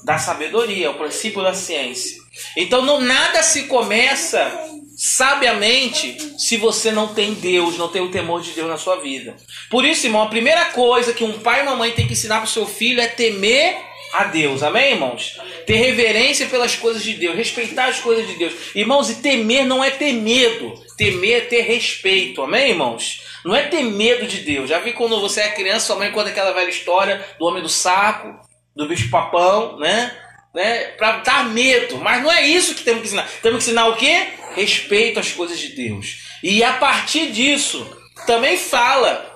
da 0.05 0.17
sabedoria, 0.17 0.87
é 0.87 0.89
o 0.89 0.97
princípio 0.97 1.41
da 1.41 1.53
ciência. 1.53 2.17
Então 2.57 2.81
não 2.81 2.99
nada 2.99 3.41
se 3.43 3.63
começa 3.63 4.51
sabiamente 4.95 6.35
se 6.37 6.57
você 6.57 6.91
não 6.91 7.13
tem 7.13 7.33
Deus, 7.33 7.77
não 7.77 7.87
tem 7.87 8.01
o 8.01 8.11
temor 8.11 8.41
de 8.41 8.51
Deus 8.51 8.67
na 8.67 8.77
sua 8.77 8.97
vida. 8.97 9.35
Por 9.69 9.85
isso, 9.85 10.05
irmão, 10.05 10.23
a 10.23 10.29
primeira 10.29 10.65
coisa 10.65 11.13
que 11.13 11.23
um 11.23 11.39
pai 11.39 11.59
e 11.59 11.63
uma 11.63 11.75
mãe 11.75 11.91
tem 11.91 12.05
que 12.05 12.13
ensinar 12.13 12.37
para 12.37 12.45
o 12.45 12.51
seu 12.51 12.65
filho 12.65 13.01
é 13.01 13.07
temer 13.07 13.75
a 14.13 14.25
Deus. 14.25 14.61
Amém, 14.61 14.91
irmãos? 14.91 15.39
Ter 15.65 15.75
reverência 15.75 16.45
pelas 16.45 16.75
coisas 16.75 17.03
de 17.03 17.13
Deus, 17.13 17.35
respeitar 17.35 17.87
as 17.87 17.99
coisas 17.99 18.27
de 18.27 18.35
Deus. 18.35 18.53
Irmãos, 18.75 19.09
e 19.09 19.15
temer 19.15 19.65
não 19.65 19.83
é 19.83 19.89
ter 19.89 20.13
medo, 20.13 20.73
temer 20.95 21.37
é 21.37 21.41
ter 21.41 21.61
respeito. 21.61 22.43
Amém, 22.43 22.69
irmãos? 22.69 23.23
Não 23.43 23.55
é 23.55 23.63
ter 23.63 23.81
medo 23.81 24.27
de 24.27 24.37
Deus. 24.41 24.69
Já 24.69 24.79
vi 24.79 24.93
quando 24.93 25.19
você 25.19 25.41
é 25.41 25.49
criança, 25.49 25.87
sua 25.87 25.95
mãe 25.95 26.11
conta 26.11 26.29
aquela 26.29 26.53
velha 26.53 26.69
história 26.69 27.25
do 27.39 27.45
homem 27.45 27.63
do 27.63 27.69
saco, 27.69 28.39
do 28.75 28.87
bicho 28.87 29.09
papão, 29.09 29.79
né? 29.79 30.15
né? 30.53 30.83
Para 30.97 31.17
dar 31.17 31.49
medo. 31.49 31.97
Mas 31.97 32.21
não 32.21 32.31
é 32.31 32.45
isso 32.45 32.75
que 32.75 32.83
temos 32.83 33.01
que 33.01 33.07
ensinar. 33.07 33.27
Temos 33.41 33.63
que 33.63 33.71
ensinar 33.71 33.87
o 33.87 33.95
quê? 33.95 34.27
Respeito 34.55 35.19
às 35.19 35.31
coisas 35.31 35.59
de 35.59 35.69
Deus. 35.69 36.19
E 36.43 36.63
a 36.63 36.73
partir 36.73 37.31
disso, 37.31 37.85
também 38.27 38.57
fala 38.57 39.32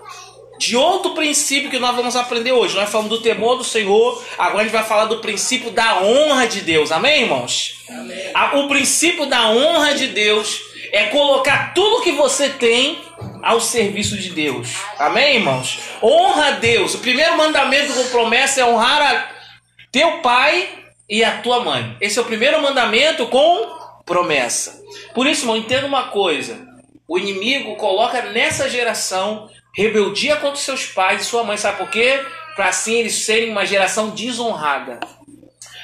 de 0.58 0.76
outro 0.76 1.12
princípio 1.12 1.70
que 1.70 1.80
nós 1.80 1.96
vamos 1.96 2.16
aprender 2.16 2.52
hoje. 2.52 2.76
Nós 2.76 2.90
falamos 2.90 3.10
do 3.10 3.22
temor 3.22 3.58
do 3.58 3.64
Senhor, 3.64 4.24
agora 4.38 4.62
a 4.62 4.64
gente 4.64 4.74
vai 4.74 4.84
falar 4.84 5.06
do 5.06 5.20
princípio 5.20 5.72
da 5.72 6.02
honra 6.02 6.48
de 6.48 6.62
Deus. 6.62 6.92
Amém, 6.92 7.24
irmãos? 7.24 7.84
Amém. 7.90 8.64
O 8.64 8.68
princípio 8.68 9.26
da 9.26 9.50
honra 9.50 9.94
de 9.94 10.08
Deus 10.08 10.62
é 10.92 11.06
colocar 11.06 11.74
tudo 11.74 12.02
que 12.02 12.12
você 12.12 12.50
tem 12.50 13.00
ao 13.44 13.60
serviço 13.60 14.18
de 14.18 14.30
Deus. 14.30 14.70
Amém, 14.98 15.36
irmãos? 15.36 15.80
Honra 16.02 16.48
a 16.48 16.52
Deus. 16.52 16.96
O 16.96 17.00
primeiro 17.00 17.38
mandamento 17.38 17.94
com 17.94 18.08
promessa 18.10 18.62
é 18.62 18.66
honrar 18.66 19.02
a 19.02 19.30
teu 19.92 20.20
pai 20.20 20.70
e 21.10 21.24
a 21.24 21.38
tua 21.42 21.64
mãe. 21.64 21.96
Esse 22.02 22.20
é 22.20 22.22
o 22.22 22.26
primeiro 22.26 22.62
mandamento 22.62 23.28
com 23.28 23.78
promessa. 24.06 24.82
Por 25.14 25.28
isso, 25.28 25.44
irmão, 25.44 25.58
entenda 25.58 25.86
uma 25.86 26.06
coisa. 26.06 26.68
O 27.08 27.18
inimigo 27.18 27.76
coloca 27.76 28.22
nessa 28.24 28.70
geração 28.70 29.50
rebeldia 29.78 30.36
contra 30.38 30.60
seus 30.60 30.88
pais 30.88 31.22
e 31.22 31.26
sua 31.26 31.44
mãe. 31.44 31.56
Sabe 31.56 31.78
por 31.78 31.90
quê? 31.92 32.26
Para 32.56 32.70
assim 32.70 32.96
eles 32.96 33.14
serem 33.14 33.52
uma 33.52 33.64
geração 33.64 34.10
desonrada. 34.10 35.00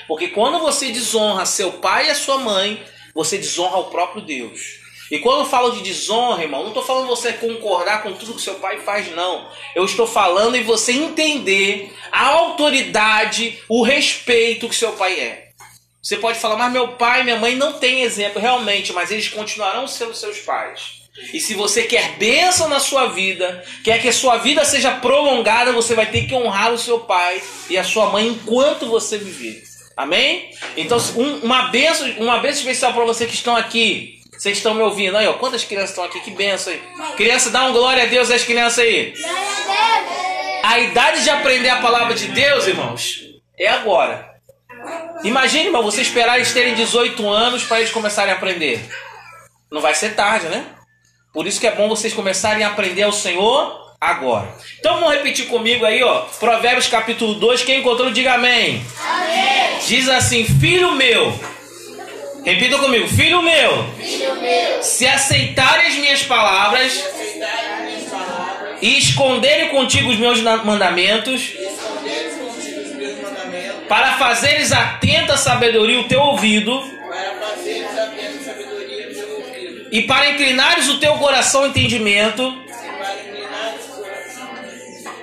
Porque 0.08 0.30
quando 0.30 0.60
você 0.60 0.92
desonra 0.92 1.46
seu 1.46 1.74
pai 1.74 2.08
e 2.08 2.10
a 2.10 2.16
sua 2.16 2.40
mãe, 2.40 2.84
você 3.14 3.38
desonra 3.38 3.78
o 3.78 3.86
próprio 3.86 4.24
Deus. 4.24 4.82
E 5.12 5.20
quando 5.20 5.42
eu 5.42 5.46
falo 5.46 5.72
de 5.72 5.84
desonra, 5.84 6.42
irmão, 6.42 6.62
não 6.62 6.70
estou 6.70 6.84
falando 6.84 7.08
você 7.08 7.34
concordar 7.34 8.02
com 8.02 8.14
tudo 8.14 8.34
que 8.34 8.42
seu 8.42 8.56
pai 8.56 8.80
faz, 8.80 9.12
não. 9.12 9.48
Eu 9.76 9.86
estou 9.86 10.08
falando 10.08 10.56
em 10.56 10.64
você 10.64 10.92
entender 10.94 11.94
a 12.12 12.30
autoridade, 12.30 13.62
o 13.70 13.84
respeito 13.84 14.68
que 14.68 14.76
seu 14.76 14.94
pai 14.94 15.20
é. 15.20 15.50
Você 16.02 16.18
pode 16.18 16.40
falar, 16.40 16.58
mas 16.58 16.74
meu 16.74 16.94
pai 16.94 17.22
e 17.22 17.24
minha 17.26 17.38
mãe 17.38 17.56
não 17.56 17.74
têm 17.74 18.02
exemplo, 18.02 18.42
realmente, 18.42 18.92
mas 18.92 19.12
eles 19.12 19.30
continuarão 19.30 19.88
sendo 19.88 20.16
seus 20.16 20.40
pais. 20.40 21.03
E 21.32 21.40
se 21.40 21.54
você 21.54 21.84
quer 21.84 22.18
bênção 22.18 22.68
na 22.68 22.80
sua 22.80 23.08
vida, 23.08 23.64
quer 23.84 24.02
que 24.02 24.08
a 24.08 24.14
sua 24.14 24.38
vida 24.38 24.66
seja 24.66 24.92
prolongada, 24.92 25.72
você 25.72 25.94
vai 25.94 26.08
ter 26.08 26.26
que 26.26 26.34
honrar 26.34 26.74
o 26.74 26.78
seu 26.78 27.02
pai 27.02 27.42
e 27.70 27.78
a 27.78 27.84
sua 27.84 28.08
mãe 28.10 28.28
enquanto 28.28 28.88
você 28.88 29.18
viver. 29.18 29.64
Amém? 29.96 30.50
Então, 30.76 30.98
um, 31.16 31.38
uma 31.40 31.68
bênção, 31.68 32.10
uma 32.18 32.40
bênção 32.40 32.62
especial 32.62 32.94
para 32.94 33.06
você 33.06 33.28
que 33.28 33.36
estão 33.36 33.56
aqui. 33.56 34.20
Vocês 34.32 34.58
estão 34.58 34.74
me 34.74 34.82
ouvindo 34.82 35.16
aí, 35.16 35.28
ó? 35.28 35.34
Quantas 35.34 35.64
crianças 35.64 35.92
estão 35.92 36.04
aqui? 36.04 36.20
Que 36.20 36.32
benção 36.32 36.74
aí. 36.74 36.82
Criança, 37.16 37.52
dá 37.52 37.66
um 37.66 37.72
glória 37.72 38.04
a 38.04 38.08
Deus 38.08 38.32
às 38.32 38.44
crianças 38.44 38.80
aí. 38.80 39.14
A 40.64 40.80
idade 40.80 41.24
de 41.24 41.30
aprender 41.30 41.70
a 41.70 41.80
palavra 41.80 42.16
de 42.16 42.28
Deus, 42.28 42.66
irmãos, 42.66 43.22
é 43.58 43.68
agora. 43.68 44.34
Imagine, 45.24 45.68
irmão, 45.68 45.84
você 45.84 46.02
esperar 46.02 46.38
eles 46.38 46.52
terem 46.52 46.74
18 46.74 47.30
anos 47.30 47.64
para 47.64 47.80
eles 47.80 47.92
começarem 47.92 48.34
a 48.34 48.36
aprender. 48.36 48.84
Não 49.72 49.80
vai 49.80 49.94
ser 49.94 50.16
tarde, 50.16 50.48
né? 50.48 50.66
Por 51.34 51.48
isso 51.48 51.60
que 51.60 51.68
é 51.68 51.72
bom 51.72 51.90
vocês 51.90 52.14
começarem 52.14 52.64
a 52.64 52.68
aprender 52.68 53.04
ao 53.04 53.12
Senhor 53.12 53.92
agora. 54.00 54.48
Então 54.80 55.00
vamos 55.00 55.16
repetir 55.16 55.48
comigo 55.48 55.84
aí, 55.84 56.04
ó. 56.04 56.22
Provérbios 56.40 56.88
capítulo 56.88 57.34
2. 57.36 57.64
Quem 57.64 57.80
encontrou, 57.80 58.12
diga 58.12 58.36
amém. 58.36 58.86
amém. 59.04 59.80
Diz 59.88 60.08
assim: 60.08 60.46
Filho 60.46 60.92
meu 60.92 61.34
Repita 62.44 62.78
comigo, 62.78 63.08
filho 63.08 63.42
meu, 63.42 63.86
filho 63.98 64.36
meu 64.36 64.84
se 64.84 65.08
aceitarem 65.08 65.88
as 65.88 65.96
minhas 65.96 66.24
palavras, 66.24 66.94
minhas 67.86 68.04
palavras 68.10 68.78
e 68.82 68.98
esconderem 68.98 69.70
contigo 69.70 70.10
os 70.10 70.18
meus 70.18 70.42
mandamentos, 70.42 71.54
para 73.88 74.18
fazeres 74.18 74.74
atenta 74.74 75.38
sabedoria 75.38 76.02
o 76.02 76.04
teu 76.04 76.20
ouvido, 76.20 76.84
e 79.94 80.02
para 80.02 80.32
inclinares 80.32 80.90
o 80.90 80.98
teu 80.98 81.14
coração 81.20 81.62
ao 81.62 81.68
entendimento, 81.68 82.52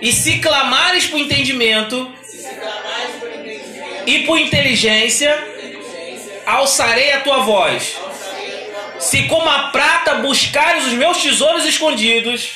e 0.00 0.12
se 0.12 0.38
clamares 0.38 1.06
por 1.06 1.18
entendimento, 1.18 2.08
e 4.06 4.20
por 4.20 4.38
inteligência, 4.38 5.36
alçarei 6.46 7.10
a 7.10 7.20
tua 7.20 7.38
voz. 7.38 7.96
Se 9.00 9.24
como 9.24 9.50
a 9.50 9.70
prata 9.70 10.14
buscares 10.16 10.86
os 10.86 10.92
meus 10.92 11.18
tesouros 11.18 11.64
escondidos 11.64 12.52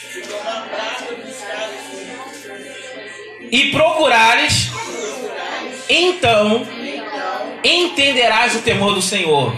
e 3.50 3.72
procurares, 3.72 4.70
então 5.88 6.64
entenderás 7.64 8.54
o 8.54 8.60
temor 8.60 8.94
do 8.94 9.02
Senhor 9.02 9.52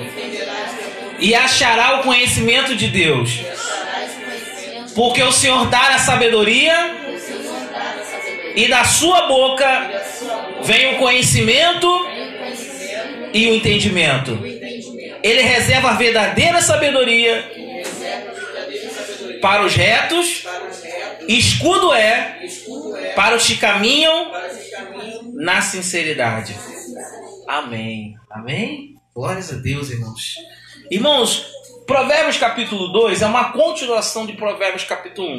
e 1.19 1.35
achará 1.35 2.01
o 2.01 2.03
conhecimento 2.03 2.75
de 2.75 2.89
Deus. 2.89 3.41
Porque 4.95 5.23
o 5.23 5.33
Senhor 5.33 5.67
dá 5.67 5.95
a 5.95 5.99
sabedoria 5.99 6.75
e 8.55 8.69
da 8.69 8.85
sua 8.85 9.27
boca 9.27 9.91
vem 10.63 10.95
o 10.95 10.99
conhecimento 10.99 11.87
e 13.33 13.49
o 13.49 13.55
entendimento. 13.55 14.39
Ele 15.23 15.43
reserva 15.43 15.91
a 15.91 15.95
verdadeira 15.95 16.61
sabedoria 16.63 17.45
para 19.41 19.65
os 19.65 19.75
retos, 19.75 20.45
escudo 21.29 21.93
é 21.93 22.41
para 23.15 23.37
os 23.37 23.47
que 23.47 23.57
caminham 23.57 24.33
na 25.35 25.61
sinceridade. 25.61 26.57
Amém. 27.47 28.17
Amém? 28.31 28.95
Glórias 29.15 29.53
a 29.53 29.57
Deus, 29.57 29.91
irmãos. 29.91 30.37
Irmãos, 30.91 31.47
Provérbios 31.85 32.37
capítulo 32.37 32.89
2 32.93 33.23
é 33.23 33.27
uma 33.27 33.53
continuação 33.53 34.25
de 34.25 34.35
Provérbios 34.35 34.85
capítulo 34.85 35.37
1. 35.37 35.39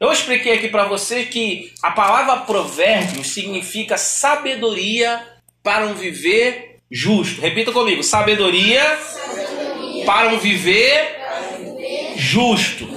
Eu 0.00 0.10
expliquei 0.10 0.54
aqui 0.54 0.68
para 0.68 0.86
você 0.86 1.24
que 1.24 1.72
a 1.82 1.92
palavra 1.92 2.38
provérbios 2.38 3.28
significa 3.28 3.96
sabedoria 3.96 5.24
para 5.62 5.86
um 5.86 5.94
viver 5.94 6.78
justo. 6.90 7.40
Repita 7.40 7.70
comigo: 7.70 8.02
sabedoria, 8.02 8.82
sabedoria. 8.96 10.04
para 10.04 10.28
um 10.30 10.38
viver, 10.38 11.16
viver 11.58 12.14
justo. 12.16 12.88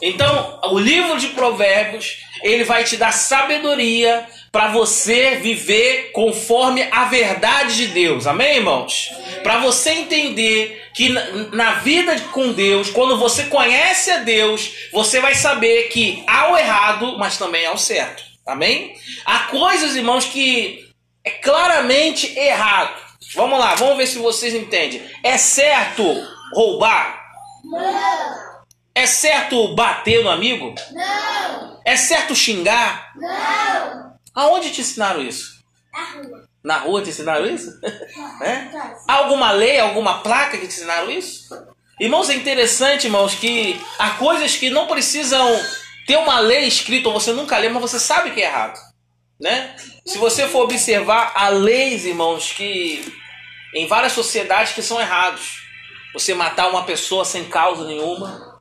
Então, 0.00 0.60
o 0.70 0.78
livro 0.78 1.18
de 1.18 1.28
Provérbios, 1.28 2.18
ele 2.42 2.64
vai 2.64 2.84
te 2.84 2.96
dar 2.96 3.12
sabedoria 3.12 4.26
para 4.50 4.68
você 4.68 5.36
viver 5.36 6.10
conforme 6.12 6.88
a 6.90 7.04
verdade 7.04 7.76
de 7.76 7.86
Deus. 7.88 8.26
Amém, 8.26 8.56
irmãos? 8.56 9.10
Para 9.42 9.58
você 9.58 9.90
entender 9.90 10.88
que 10.94 11.10
na 11.52 11.74
vida 11.74 12.18
com 12.32 12.52
Deus, 12.52 12.90
quando 12.90 13.18
você 13.18 13.44
conhece 13.44 14.10
a 14.10 14.18
Deus, 14.18 14.88
você 14.92 15.20
vai 15.20 15.34
saber 15.34 15.88
que 15.88 16.22
há 16.26 16.50
o 16.50 16.56
errado, 16.56 17.18
mas 17.18 17.36
também 17.36 17.66
há 17.66 17.72
o 17.72 17.78
certo. 17.78 18.22
Amém? 18.46 18.94
Há 19.24 19.40
coisas, 19.50 19.94
irmãos, 19.94 20.24
que 20.24 20.88
é 21.22 21.30
claramente 21.30 22.38
errado. 22.38 23.08
Vamos 23.34 23.58
lá, 23.58 23.74
vamos 23.74 23.98
ver 23.98 24.06
se 24.06 24.18
vocês 24.18 24.54
entendem. 24.54 25.02
É 25.22 25.36
certo 25.36 26.02
roubar? 26.54 27.22
Não. 27.62 28.48
É 28.94 29.06
certo 29.06 29.74
bater 29.74 30.24
no 30.24 30.30
amigo? 30.30 30.74
Não. 30.92 31.80
É 31.84 31.96
certo 31.96 32.34
xingar? 32.34 33.12
Não. 33.14 34.07
Aonde 34.38 34.70
te 34.70 34.82
ensinaram 34.82 35.20
isso? 35.20 35.58
Na 35.92 36.04
rua. 36.12 36.48
Na 36.62 36.78
rua 36.78 37.02
te 37.02 37.10
ensinaram 37.10 37.46
isso? 37.46 37.70
é? 38.40 38.68
Há 39.08 39.14
alguma 39.14 39.50
lei, 39.50 39.80
alguma 39.80 40.20
placa 40.22 40.56
que 40.56 40.68
te 40.68 40.76
ensinaram 40.76 41.10
isso? 41.10 41.48
Irmãos, 41.98 42.30
é 42.30 42.34
interessante, 42.34 43.08
irmãos, 43.08 43.34
que 43.34 43.80
há 43.98 44.10
coisas 44.10 44.54
que 44.54 44.70
não 44.70 44.86
precisam 44.86 45.44
ter 46.06 46.16
uma 46.18 46.38
lei 46.38 46.68
escrita, 46.68 47.08
ou 47.08 47.18
você 47.18 47.32
nunca 47.32 47.58
lê, 47.58 47.68
mas 47.68 47.82
você 47.82 47.98
sabe 47.98 48.30
que 48.30 48.40
é 48.40 48.44
errado. 48.44 48.78
Né? 49.40 49.74
Se 50.06 50.18
você 50.18 50.46
for 50.46 50.62
observar, 50.62 51.32
há 51.34 51.48
leis, 51.48 52.04
irmãos, 52.04 52.52
que 52.52 53.12
em 53.74 53.88
várias 53.88 54.12
sociedades 54.12 54.72
que 54.72 54.82
são 54.82 55.00
errados. 55.00 55.66
Você 56.14 56.32
matar 56.32 56.68
uma 56.68 56.84
pessoa 56.84 57.24
sem 57.24 57.44
causa 57.44 57.84
nenhuma, 57.84 58.60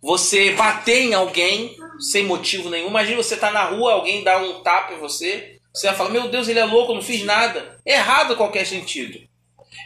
você 0.00 0.52
bater 0.52 1.02
em 1.02 1.14
alguém 1.14 1.76
sem 1.98 2.24
motivo 2.24 2.70
nenhum. 2.70 2.88
Imagina 2.88 3.16
você 3.16 3.36
tá 3.36 3.50
na 3.50 3.64
rua, 3.64 3.92
alguém 3.92 4.22
dá 4.22 4.38
um 4.38 4.62
tapa 4.62 4.94
em 4.94 4.98
você, 4.98 5.58
você 5.72 5.86
vai 5.88 5.96
falar: 5.96 6.10
Meu 6.10 6.28
Deus, 6.28 6.48
ele 6.48 6.58
é 6.58 6.64
louco, 6.64 6.94
não 6.94 7.02
fiz 7.02 7.24
nada. 7.24 7.80
Errado 7.84 8.36
qualquer 8.36 8.66
sentido. 8.66 9.18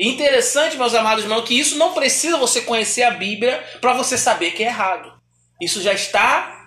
Interessante, 0.01 0.77
meus 0.77 0.95
amados 0.95 1.25
irmãos, 1.25 1.43
que 1.43 1.59
isso 1.59 1.77
não 1.77 1.93
precisa 1.93 2.39
você 2.39 2.63
conhecer 2.63 3.03
a 3.03 3.11
Bíblia 3.11 3.63
para 3.81 3.93
você 3.93 4.17
saber 4.17 4.53
que 4.53 4.63
é 4.65 4.69
errado. 4.69 5.13
Isso 5.61 5.83
já 5.83 5.93
está 5.93 6.67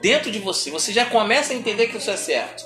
dentro 0.00 0.30
de 0.30 0.38
você. 0.38 0.70
Você 0.70 0.92
já 0.92 1.06
começa 1.06 1.52
a 1.52 1.56
entender 1.56 1.88
que 1.88 1.96
isso 1.96 2.10
é 2.10 2.16
certo. 2.16 2.64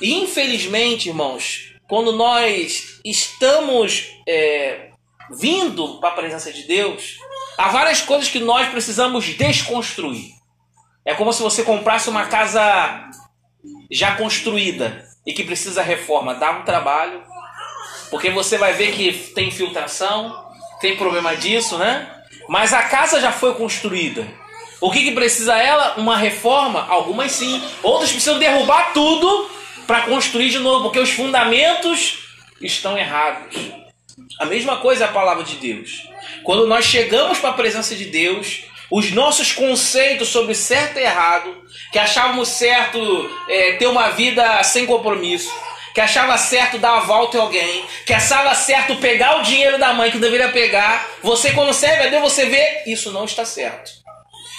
E 0.00 0.14
infelizmente, 0.14 1.08
irmãos, 1.08 1.74
quando 1.88 2.12
nós 2.12 3.00
estamos 3.04 4.08
é, 4.28 4.90
vindo 5.32 5.98
para 6.00 6.10
a 6.10 6.14
presença 6.14 6.52
de 6.52 6.62
Deus, 6.62 7.16
há 7.58 7.68
várias 7.68 8.00
coisas 8.00 8.28
que 8.28 8.38
nós 8.38 8.68
precisamos 8.68 9.24
desconstruir. 9.26 10.39
É 11.04 11.14
como 11.14 11.32
se 11.32 11.42
você 11.42 11.62
comprasse 11.62 12.08
uma 12.10 12.26
casa 12.26 13.08
já 13.90 14.16
construída 14.16 15.04
e 15.26 15.32
que 15.32 15.44
precisa 15.44 15.82
reforma. 15.82 16.34
Dá 16.34 16.50
um 16.50 16.62
trabalho, 16.62 17.22
porque 18.10 18.30
você 18.30 18.58
vai 18.58 18.72
ver 18.72 18.92
que 18.92 19.12
tem 19.34 19.48
infiltração, 19.48 20.46
tem 20.80 20.96
problema 20.96 21.36
disso, 21.36 21.78
né? 21.78 22.08
Mas 22.48 22.72
a 22.72 22.82
casa 22.84 23.20
já 23.20 23.32
foi 23.32 23.54
construída. 23.54 24.26
O 24.80 24.90
que, 24.90 25.02
que 25.04 25.12
precisa 25.12 25.56
ela? 25.56 25.94
Uma 25.98 26.16
reforma? 26.16 26.86
Algumas 26.88 27.32
sim. 27.32 27.62
Outras 27.82 28.10
precisam 28.10 28.38
derrubar 28.38 28.92
tudo 28.92 29.50
para 29.86 30.02
construir 30.02 30.50
de 30.50 30.58
novo, 30.58 30.84
porque 30.84 30.98
os 30.98 31.10
fundamentos 31.10 32.28
estão 32.60 32.96
errados. 32.96 33.56
A 34.38 34.46
mesma 34.46 34.78
coisa 34.78 35.04
é 35.04 35.08
a 35.08 35.12
palavra 35.12 35.44
de 35.44 35.56
Deus. 35.56 36.08
Quando 36.44 36.66
nós 36.66 36.84
chegamos 36.84 37.38
para 37.38 37.50
a 37.50 37.54
presença 37.54 37.94
de 37.94 38.06
Deus, 38.06 38.64
os 38.90 39.10
nossos 39.12 39.52
conceitos 39.52 40.28
sobre 40.28 40.54
certo 40.54 40.98
e 40.98 41.02
errado, 41.02 41.56
que 41.92 41.98
achávamos 41.98 42.48
certo 42.48 43.30
é, 43.48 43.72
ter 43.72 43.86
uma 43.86 44.10
vida 44.10 44.62
sem 44.64 44.86
compromisso, 44.86 45.52
que 45.94 46.00
achava 46.00 46.36
certo 46.38 46.78
dar 46.78 46.98
a 46.98 47.00
volta 47.00 47.36
em 47.36 47.40
alguém, 47.40 47.84
que 48.04 48.12
achava 48.12 48.54
certo 48.54 48.96
pegar 48.96 49.38
o 49.38 49.42
dinheiro 49.42 49.78
da 49.78 49.92
mãe 49.92 50.10
que 50.10 50.18
deveria 50.18 50.48
pegar, 50.48 51.08
você 51.22 51.52
quando 51.52 51.72
serve 51.72 52.04
a 52.04 52.10
Deus, 52.10 52.22
você 52.22 52.46
vê, 52.46 52.82
isso 52.86 53.12
não 53.12 53.24
está 53.24 53.44
certo. 53.44 54.00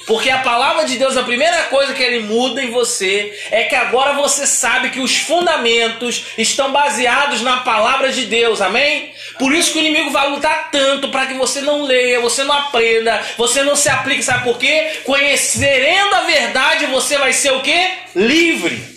Porque 0.08 0.30
a 0.30 0.40
palavra 0.40 0.86
de 0.86 0.98
Deus, 0.98 1.16
a 1.16 1.24
primeira 1.24 1.64
coisa 1.64 1.94
que 1.94 2.02
ele 2.02 2.26
muda 2.26 2.62
em 2.62 2.72
você 2.72 3.38
é 3.52 3.64
que 3.64 3.76
agora 3.76 4.14
você 4.14 4.48
sabe 4.48 4.90
que 4.90 5.00
os 5.00 5.18
fundamentos 5.18 6.26
estão 6.38 6.72
baseados 6.72 7.42
na 7.42 7.58
palavra 7.58 8.12
de 8.12 8.26
Deus, 8.26 8.62
amém? 8.62 9.11
Por 9.38 9.54
isso 9.54 9.74
que 9.74 9.80
o 9.80 9.82
inimigo 9.82 10.12
vai 10.12 10.30
lutar 10.30 10.70
tanto 10.72 11.10
para 11.10 11.26
que 11.26 11.34
você 11.34 11.62
não 11.62 11.84
leia, 11.84 12.20
você 12.20 12.44
não 12.44 12.54
aprenda, 12.54 13.22
você 13.38 13.64
não 13.64 13.76
se 13.76 13.90
aplique, 13.90 14.24
sabe 14.24 14.44
por 14.44 14.58
quê? 14.58 15.02
Conhecendo 15.04 16.16
a 16.16 16.22
verdade, 16.22 16.86
você 16.88 17.18
vai 17.18 17.34
ser 17.34 17.52
o 17.52 17.62
quê? 17.62 17.92
Livre. 18.16 18.92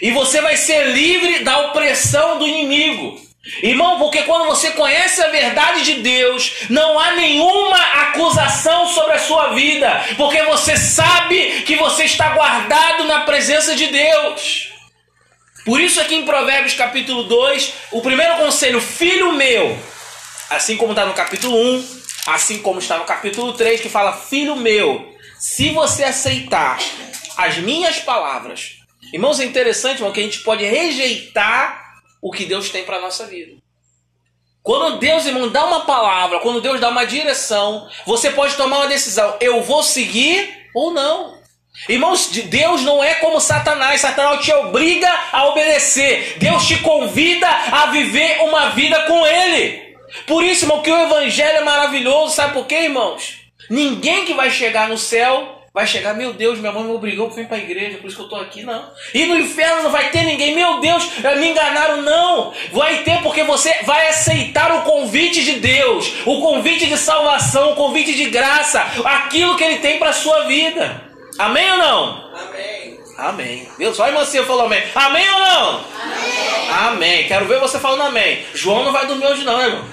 E 0.00 0.10
você 0.10 0.40
vai 0.40 0.56
ser 0.56 0.88
livre 0.88 1.40
da 1.40 1.66
opressão 1.66 2.38
do 2.38 2.46
inimigo. 2.46 3.20
Irmão, 3.60 3.98
porque 3.98 4.22
quando 4.22 4.46
você 4.46 4.70
conhece 4.70 5.20
a 5.20 5.28
verdade 5.28 5.82
de 5.82 5.94
Deus, 5.94 6.52
não 6.70 6.98
há 6.98 7.12
nenhuma 7.12 7.76
acusação 7.76 8.86
sobre 8.86 9.14
a 9.14 9.18
sua 9.18 9.48
vida, 9.48 10.04
porque 10.16 10.42
você 10.44 10.76
sabe 10.76 11.62
que 11.66 11.74
você 11.74 12.04
está 12.04 12.30
guardado 12.30 13.04
na 13.04 13.22
presença 13.22 13.74
de 13.74 13.88
Deus. 13.88 14.71
Por 15.64 15.80
isso, 15.80 16.00
aqui 16.00 16.14
em 16.16 16.24
Provérbios 16.24 16.74
capítulo 16.74 17.24
2, 17.24 17.74
o 17.92 18.00
primeiro 18.00 18.36
conselho, 18.36 18.80
filho 18.80 19.32
meu, 19.32 19.78
assim 20.50 20.76
como 20.76 20.92
está 20.92 21.06
no 21.06 21.14
capítulo 21.14 21.56
1, 21.56 22.00
assim 22.26 22.58
como 22.60 22.80
está 22.80 22.98
no 22.98 23.04
capítulo 23.04 23.52
3, 23.52 23.80
que 23.80 23.88
fala: 23.88 24.12
Filho 24.12 24.56
meu, 24.56 25.16
se 25.38 25.70
você 25.70 26.04
aceitar 26.04 26.80
as 27.36 27.58
minhas 27.58 28.00
palavras, 28.00 28.78
irmãos, 29.12 29.38
é 29.38 29.44
interessante 29.44 29.98
irmão, 29.98 30.12
que 30.12 30.20
a 30.20 30.24
gente 30.24 30.40
pode 30.40 30.64
rejeitar 30.64 31.80
o 32.20 32.30
que 32.30 32.44
Deus 32.44 32.68
tem 32.70 32.84
para 32.84 32.96
a 32.96 33.00
nossa 33.00 33.26
vida. 33.26 33.56
Quando 34.62 34.98
Deus, 34.98 35.26
irmão, 35.26 35.48
dá 35.48 35.64
uma 35.64 35.84
palavra, 35.84 36.38
quando 36.38 36.60
Deus 36.60 36.80
dá 36.80 36.88
uma 36.88 37.04
direção, 37.04 37.88
você 38.06 38.30
pode 38.30 38.56
tomar 38.56 38.78
uma 38.78 38.88
decisão: 38.88 39.36
eu 39.40 39.62
vou 39.62 39.82
seguir 39.82 40.70
ou 40.74 40.92
não. 40.92 41.41
Irmãos, 41.88 42.28
Deus 42.28 42.82
não 42.82 43.02
é 43.02 43.14
como 43.14 43.40
Satanás. 43.40 44.00
Satanás 44.00 44.44
te 44.44 44.52
obriga 44.52 45.10
a 45.32 45.46
obedecer. 45.46 46.36
Deus 46.38 46.66
te 46.66 46.78
convida 46.78 47.48
a 47.48 47.86
viver 47.86 48.42
uma 48.42 48.70
vida 48.70 49.00
com 49.02 49.26
Ele. 49.26 49.96
Por 50.26 50.44
isso, 50.44 50.64
irmão, 50.64 50.82
que 50.82 50.90
o 50.90 51.00
Evangelho 51.00 51.58
é 51.58 51.64
maravilhoso. 51.64 52.34
Sabe 52.34 52.52
por 52.52 52.66
quê, 52.66 52.82
irmãos? 52.82 53.40
Ninguém 53.70 54.24
que 54.24 54.34
vai 54.34 54.50
chegar 54.50 54.88
no 54.88 54.98
céu 54.98 55.62
vai 55.74 55.86
chegar, 55.86 56.12
meu 56.12 56.34
Deus, 56.34 56.58
minha 56.58 56.70
mãe 56.70 56.84
me 56.84 56.92
obrigou 56.92 57.30
para 57.30 57.40
ir 57.40 57.46
para 57.46 57.56
a 57.56 57.60
igreja, 57.60 57.96
por 57.96 58.06
isso 58.06 58.16
que 58.16 58.22
eu 58.22 58.26
estou 58.26 58.40
aqui, 58.40 58.62
não. 58.62 58.90
E 59.14 59.24
no 59.24 59.38
inferno 59.38 59.84
não 59.84 59.90
vai 59.90 60.10
ter 60.10 60.22
ninguém, 60.22 60.54
meu 60.54 60.80
Deus, 60.80 61.08
me 61.38 61.48
enganaram, 61.48 62.02
não. 62.02 62.52
Vai 62.72 62.98
ter 63.04 63.22
porque 63.22 63.42
você 63.42 63.74
vai 63.84 64.08
aceitar 64.08 64.70
o 64.70 64.82
convite 64.82 65.42
de 65.42 65.52
Deus, 65.52 66.12
o 66.26 66.42
convite 66.42 66.86
de 66.86 66.98
salvação, 66.98 67.72
o 67.72 67.76
convite 67.76 68.14
de 68.14 68.26
graça, 68.26 68.80
aquilo 69.02 69.56
que 69.56 69.64
Ele 69.64 69.78
tem 69.78 69.98
para 69.98 70.10
a 70.10 70.14
sua 70.14 70.42
vida. 70.42 71.11
Amém 71.42 71.72
ou 71.72 71.78
não? 71.78 72.36
Amém. 72.36 73.00
Amém. 73.18 73.68
Viu? 73.76 73.92
Só 73.92 74.04
a 74.04 74.08
irmã 74.08 74.24
Cia 74.24 74.46
falou 74.46 74.66
amém. 74.66 74.80
Amém 74.94 75.28
ou 75.28 75.38
não? 75.40 75.84
Amém. 76.00 76.70
Amém. 76.70 77.26
Quero 77.26 77.48
ver 77.48 77.58
você 77.58 77.80
falando 77.80 78.02
amém. 78.02 78.46
João 78.54 78.84
não 78.84 78.92
vai 78.92 79.08
dormir 79.08 79.26
hoje 79.26 79.42
não, 79.42 79.58
né, 79.58 79.66
irmão? 79.66 79.84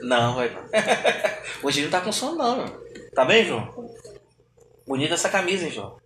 Não, 0.00 0.34
vai 0.34 0.48
não. 0.48 0.62
Hoje 1.62 1.80
ele 1.80 1.88
não 1.88 1.92
tá 1.92 2.00
com 2.00 2.10
sono 2.10 2.36
não, 2.36 2.62
irmão. 2.62 2.80
Tá 3.14 3.26
bem, 3.26 3.44
João? 3.46 3.68
Bonita 4.86 5.14
essa 5.14 5.28
camisa, 5.28 5.66
hein, 5.66 5.70
João? 5.70 5.96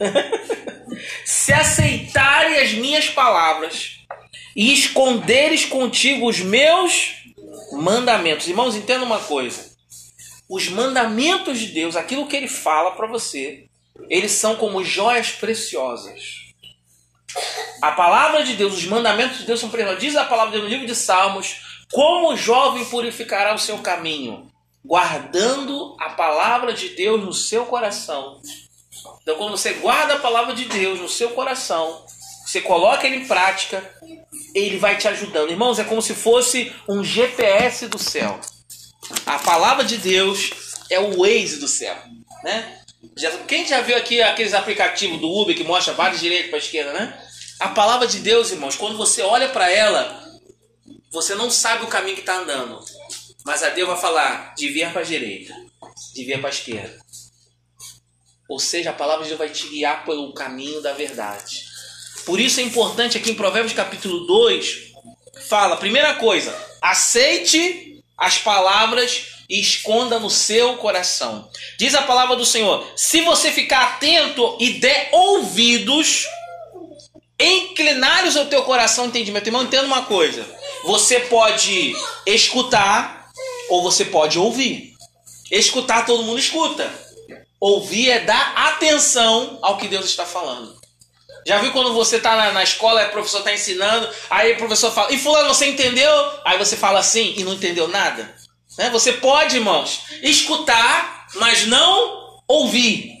Se 1.24 1.52
aceitarem 1.52 2.58
as 2.58 2.72
minhas 2.72 3.08
palavras 3.08 4.00
e 4.56 4.72
esconderes 4.72 5.64
contigo 5.64 6.28
os 6.28 6.40
meus 6.40 7.14
mandamentos. 7.72 8.48
Irmãos, 8.48 8.74
entenda 8.74 9.04
uma 9.04 9.20
coisa. 9.20 9.73
Os 10.48 10.68
mandamentos 10.68 11.58
de 11.58 11.68
Deus, 11.68 11.96
aquilo 11.96 12.26
que 12.26 12.36
ele 12.36 12.48
fala 12.48 12.92
para 12.92 13.06
você, 13.06 13.66
eles 14.08 14.32
são 14.32 14.56
como 14.56 14.84
joias 14.84 15.30
preciosas. 15.30 16.44
A 17.82 17.92
palavra 17.92 18.44
de 18.44 18.54
Deus, 18.54 18.74
os 18.74 18.86
mandamentos 18.86 19.38
de 19.38 19.44
Deus 19.44 19.60
são 19.60 19.70
preciosos. 19.70 20.00
Diz 20.00 20.16
a 20.16 20.24
palavra 20.24 20.52
de 20.52 20.58
Deus 20.58 20.64
no 20.64 20.70
livro 20.70 20.86
de 20.86 20.94
Salmos: 20.94 21.84
Como 21.92 22.32
o 22.32 22.36
jovem 22.36 22.84
purificará 22.84 23.54
o 23.54 23.58
seu 23.58 23.78
caminho? 23.78 24.52
guardando 24.84 25.96
a 25.98 26.10
palavra 26.10 26.74
de 26.74 26.90
Deus 26.90 27.22
no 27.22 27.32
seu 27.32 27.64
coração. 27.64 28.40
Então, 29.22 29.36
quando 29.36 29.52
você 29.52 29.72
guarda 29.74 30.14
a 30.14 30.18
palavra 30.18 30.54
de 30.54 30.66
Deus 30.66 31.00
no 31.00 31.08
seu 31.08 31.30
coração, 31.30 32.04
você 32.44 32.60
coloca 32.60 33.06
ele 33.06 33.16
em 33.16 33.26
prática, 33.26 33.82
ele 34.54 34.76
vai 34.76 34.98
te 34.98 35.08
ajudando. 35.08 35.50
Irmãos, 35.50 35.78
é 35.78 35.84
como 35.84 36.02
se 36.02 36.14
fosse 36.14 36.72
um 36.86 37.02
GPS 37.02 37.88
do 37.88 37.98
céu. 37.98 38.38
A 39.26 39.38
palavra 39.38 39.84
de 39.84 39.98
Deus 39.98 40.50
é 40.90 40.98
o 40.98 41.18
Waze 41.18 41.58
do 41.58 41.68
céu, 41.68 41.96
né? 42.42 42.80
Já, 43.16 43.30
quem 43.44 43.66
já 43.66 43.80
viu 43.80 43.96
aqui 43.96 44.20
aqueles 44.22 44.54
aplicativos 44.54 45.20
do 45.20 45.30
Uber 45.30 45.56
que 45.56 45.64
mostra 45.64 45.92
vários 45.92 46.20
direitos 46.20 46.50
para 46.50 46.58
esquerda, 46.58 46.92
né? 46.92 47.28
A 47.60 47.68
palavra 47.68 48.06
de 48.06 48.18
Deus, 48.18 48.50
irmãos, 48.50 48.76
quando 48.76 48.96
você 48.96 49.22
olha 49.22 49.48
para 49.48 49.70
ela, 49.70 50.22
você 51.12 51.34
não 51.34 51.50
sabe 51.50 51.84
o 51.84 51.88
caminho 51.88 52.16
que 52.16 52.22
está 52.22 52.38
andando. 52.38 52.80
Mas 53.44 53.62
a 53.62 53.68
Deus 53.70 53.88
vai 53.88 54.00
falar, 54.00 54.54
devia 54.56 54.90
para 54.90 55.02
a 55.02 55.04
direita, 55.04 55.54
devia 56.14 56.38
para 56.38 56.48
a 56.48 56.52
esquerda. 56.52 56.98
Ou 58.48 58.58
seja, 58.58 58.90
a 58.90 58.94
palavra 58.94 59.22
de 59.22 59.28
Deus 59.28 59.38
vai 59.38 59.48
te 59.48 59.68
guiar 59.68 60.04
pelo 60.04 60.32
caminho 60.34 60.80
da 60.80 60.92
verdade. 60.92 61.64
Por 62.26 62.40
isso 62.40 62.58
é 62.58 62.62
importante 62.62 63.18
aqui 63.18 63.30
em 63.30 63.34
Provérbios 63.34 63.74
capítulo 63.74 64.26
2, 64.26 64.92
fala, 65.48 65.76
primeira 65.76 66.14
coisa, 66.14 66.56
aceite 66.80 67.93
as 68.16 68.38
palavras 68.38 69.34
e 69.48 69.60
esconda 69.60 70.18
no 70.18 70.30
seu 70.30 70.76
coração. 70.76 71.48
Diz 71.78 71.94
a 71.94 72.02
palavra 72.02 72.36
do 72.36 72.46
Senhor: 72.46 72.86
se 72.96 73.20
você 73.22 73.50
ficar 73.50 73.82
atento 73.82 74.56
e 74.60 74.74
der 74.74 75.08
ouvidos, 75.12 76.26
inclinares 77.38 78.36
o 78.36 78.46
teu 78.46 78.62
coração 78.62 79.06
entendimento. 79.06 79.46
Irmão, 79.46 79.64
entenda 79.64 79.86
uma 79.86 80.02
coisa. 80.02 80.46
Você 80.84 81.20
pode 81.20 81.94
escutar, 82.26 83.30
ou 83.68 83.82
você 83.82 84.04
pode 84.04 84.38
ouvir. 84.38 84.94
Escutar, 85.50 86.06
todo 86.06 86.24
mundo 86.24 86.38
escuta. 86.38 86.90
Ouvir 87.60 88.10
é 88.10 88.20
dar 88.20 88.52
atenção 88.56 89.58
ao 89.62 89.78
que 89.78 89.88
Deus 89.88 90.04
está 90.06 90.26
falando. 90.26 90.83
Já 91.46 91.58
viu 91.58 91.72
quando 91.72 91.92
você 91.92 92.16
está 92.16 92.36
na, 92.36 92.52
na, 92.52 92.62
escola, 92.62 93.04
o 93.06 93.10
professor 93.10 93.38
está 93.38 93.52
ensinando, 93.52 94.08
aí 94.30 94.52
o 94.52 94.56
professor 94.56 94.90
fala, 94.90 95.12
e 95.12 95.18
fulano, 95.18 95.48
você 95.48 95.66
entendeu? 95.66 96.12
Aí 96.44 96.56
você 96.58 96.76
fala 96.76 96.98
assim 96.98 97.34
e 97.36 97.44
não 97.44 97.54
entendeu 97.54 97.86
nada. 97.88 98.34
Né? 98.78 98.90
Você 98.90 99.12
pode, 99.12 99.56
irmãos, 99.56 100.02
escutar, 100.22 101.26
mas 101.34 101.66
não 101.66 102.40
ouvir. 102.48 103.12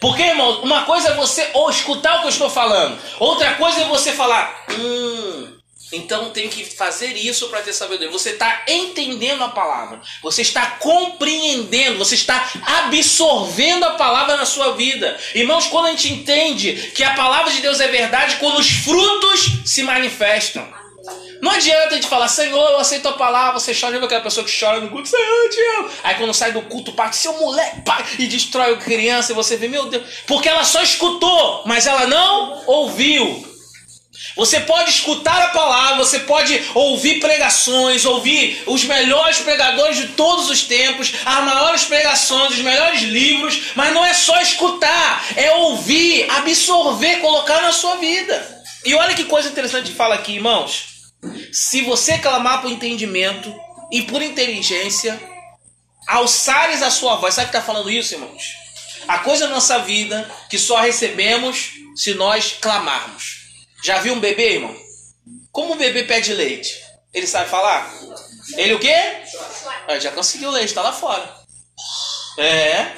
Porque, 0.00 0.22
irmão, 0.22 0.62
uma 0.62 0.84
coisa 0.84 1.08
é 1.08 1.14
você 1.14 1.48
ou 1.54 1.68
escutar 1.70 2.16
o 2.16 2.20
que 2.20 2.26
eu 2.26 2.30
estou 2.30 2.50
falando, 2.50 2.98
outra 3.18 3.54
coisa 3.54 3.82
é 3.82 3.84
você 3.84 4.12
falar, 4.12 4.64
hum, 4.70 5.51
então 5.92 6.30
tem 6.30 6.48
que 6.48 6.64
fazer 6.64 7.14
isso 7.16 7.48
para 7.48 7.60
ter 7.60 7.72
sabedoria. 7.72 8.10
Você 8.10 8.30
está 8.30 8.64
entendendo 8.66 9.44
a 9.44 9.48
palavra, 9.48 10.00
você 10.22 10.42
está 10.42 10.66
compreendendo, 10.66 11.98
você 11.98 12.14
está 12.14 12.50
absorvendo 12.86 13.84
a 13.84 13.90
palavra 13.90 14.36
na 14.36 14.46
sua 14.46 14.72
vida. 14.72 15.18
Irmãos, 15.34 15.66
quando 15.66 15.86
a 15.86 15.90
gente 15.90 16.12
entende 16.12 16.92
que 16.94 17.04
a 17.04 17.14
palavra 17.14 17.52
de 17.52 17.60
Deus 17.60 17.80
é 17.80 17.88
verdade, 17.88 18.36
quando 18.36 18.58
os 18.58 18.70
frutos 18.70 19.60
se 19.64 19.82
manifestam. 19.82 20.66
Não 21.42 21.50
adianta 21.50 21.88
a 21.88 21.94
gente 21.94 22.06
falar, 22.06 22.28
Senhor, 22.28 22.70
eu 22.70 22.78
aceito 22.78 23.08
a 23.08 23.14
palavra, 23.14 23.58
você 23.58 23.74
chora, 23.74 23.94
lembra 23.94 24.06
aquela 24.06 24.22
pessoa 24.22 24.46
que 24.46 24.60
chora 24.60 24.80
no 24.80 24.88
culto, 24.88 25.08
Senhor, 25.08 25.44
eu 25.44 25.50
te 25.50 25.60
amo. 25.78 25.90
Aí 26.04 26.14
quando 26.14 26.32
sai 26.32 26.52
do 26.52 26.62
culto, 26.62 26.92
parte 26.92 27.16
seu 27.16 27.36
moleque, 27.36 27.82
e 28.20 28.28
destrói 28.28 28.74
a 28.74 28.76
criança, 28.76 29.32
e 29.32 29.34
você 29.34 29.56
vê, 29.56 29.66
meu 29.66 29.86
Deus, 29.86 30.04
porque 30.24 30.48
ela 30.48 30.64
só 30.64 30.80
escutou, 30.80 31.64
mas 31.66 31.88
ela 31.88 32.06
não 32.06 32.62
ouviu. 32.68 33.51
Você 34.36 34.60
pode 34.60 34.90
escutar 34.90 35.40
a 35.40 35.48
palavra, 35.48 36.04
você 36.04 36.20
pode 36.20 36.62
ouvir 36.74 37.18
pregações, 37.18 38.04
ouvir 38.04 38.62
os 38.66 38.84
melhores 38.84 39.38
pregadores 39.38 39.96
de 39.96 40.08
todos 40.08 40.50
os 40.50 40.62
tempos, 40.62 41.12
as 41.24 41.44
maiores 41.44 41.84
pregações, 41.84 42.52
os 42.52 42.60
melhores 42.60 43.00
livros, 43.02 43.72
mas 43.74 43.92
não 43.94 44.04
é 44.04 44.12
só 44.12 44.38
escutar, 44.40 45.24
é 45.34 45.52
ouvir, 45.52 46.30
absorver, 46.30 47.20
colocar 47.20 47.62
na 47.62 47.72
sua 47.72 47.96
vida. 47.96 48.62
E 48.84 48.94
olha 48.94 49.14
que 49.14 49.24
coisa 49.24 49.48
interessante 49.48 49.90
que 49.90 49.96
fala 49.96 50.16
aqui, 50.16 50.34
irmãos. 50.34 51.12
Se 51.50 51.80
você 51.82 52.18
clamar 52.18 52.60
por 52.60 52.70
entendimento 52.70 53.54
e 53.90 54.02
por 54.02 54.20
inteligência, 54.20 55.20
alçares 56.06 56.82
a 56.82 56.90
sua 56.90 57.16
voz. 57.16 57.34
Sabe 57.34 57.50
que 57.50 57.56
está 57.56 57.66
falando 57.66 57.90
isso, 57.90 58.14
irmãos? 58.14 58.42
A 59.08 59.18
coisa 59.18 59.46
na 59.46 59.54
nossa 59.54 59.78
vida 59.78 60.30
que 60.50 60.58
só 60.58 60.80
recebemos 60.80 61.70
se 61.96 62.14
nós 62.14 62.56
clamarmos. 62.60 63.41
Já 63.82 63.98
viu 64.00 64.14
um 64.14 64.20
bebê, 64.20 64.54
irmão? 64.54 64.76
Como 65.50 65.74
um 65.74 65.76
bebê 65.76 66.04
pede 66.04 66.32
leite? 66.32 66.80
Ele 67.12 67.26
sabe 67.26 67.50
falar? 67.50 67.92
Ele 68.56 68.74
o 68.74 68.78
quê? 68.78 68.94
Ah, 69.86 69.98
já 69.98 70.10
conseguiu 70.12 70.50
leite, 70.50 70.68
está 70.68 70.82
lá 70.82 70.92
fora. 70.92 71.28
É. 72.38 72.92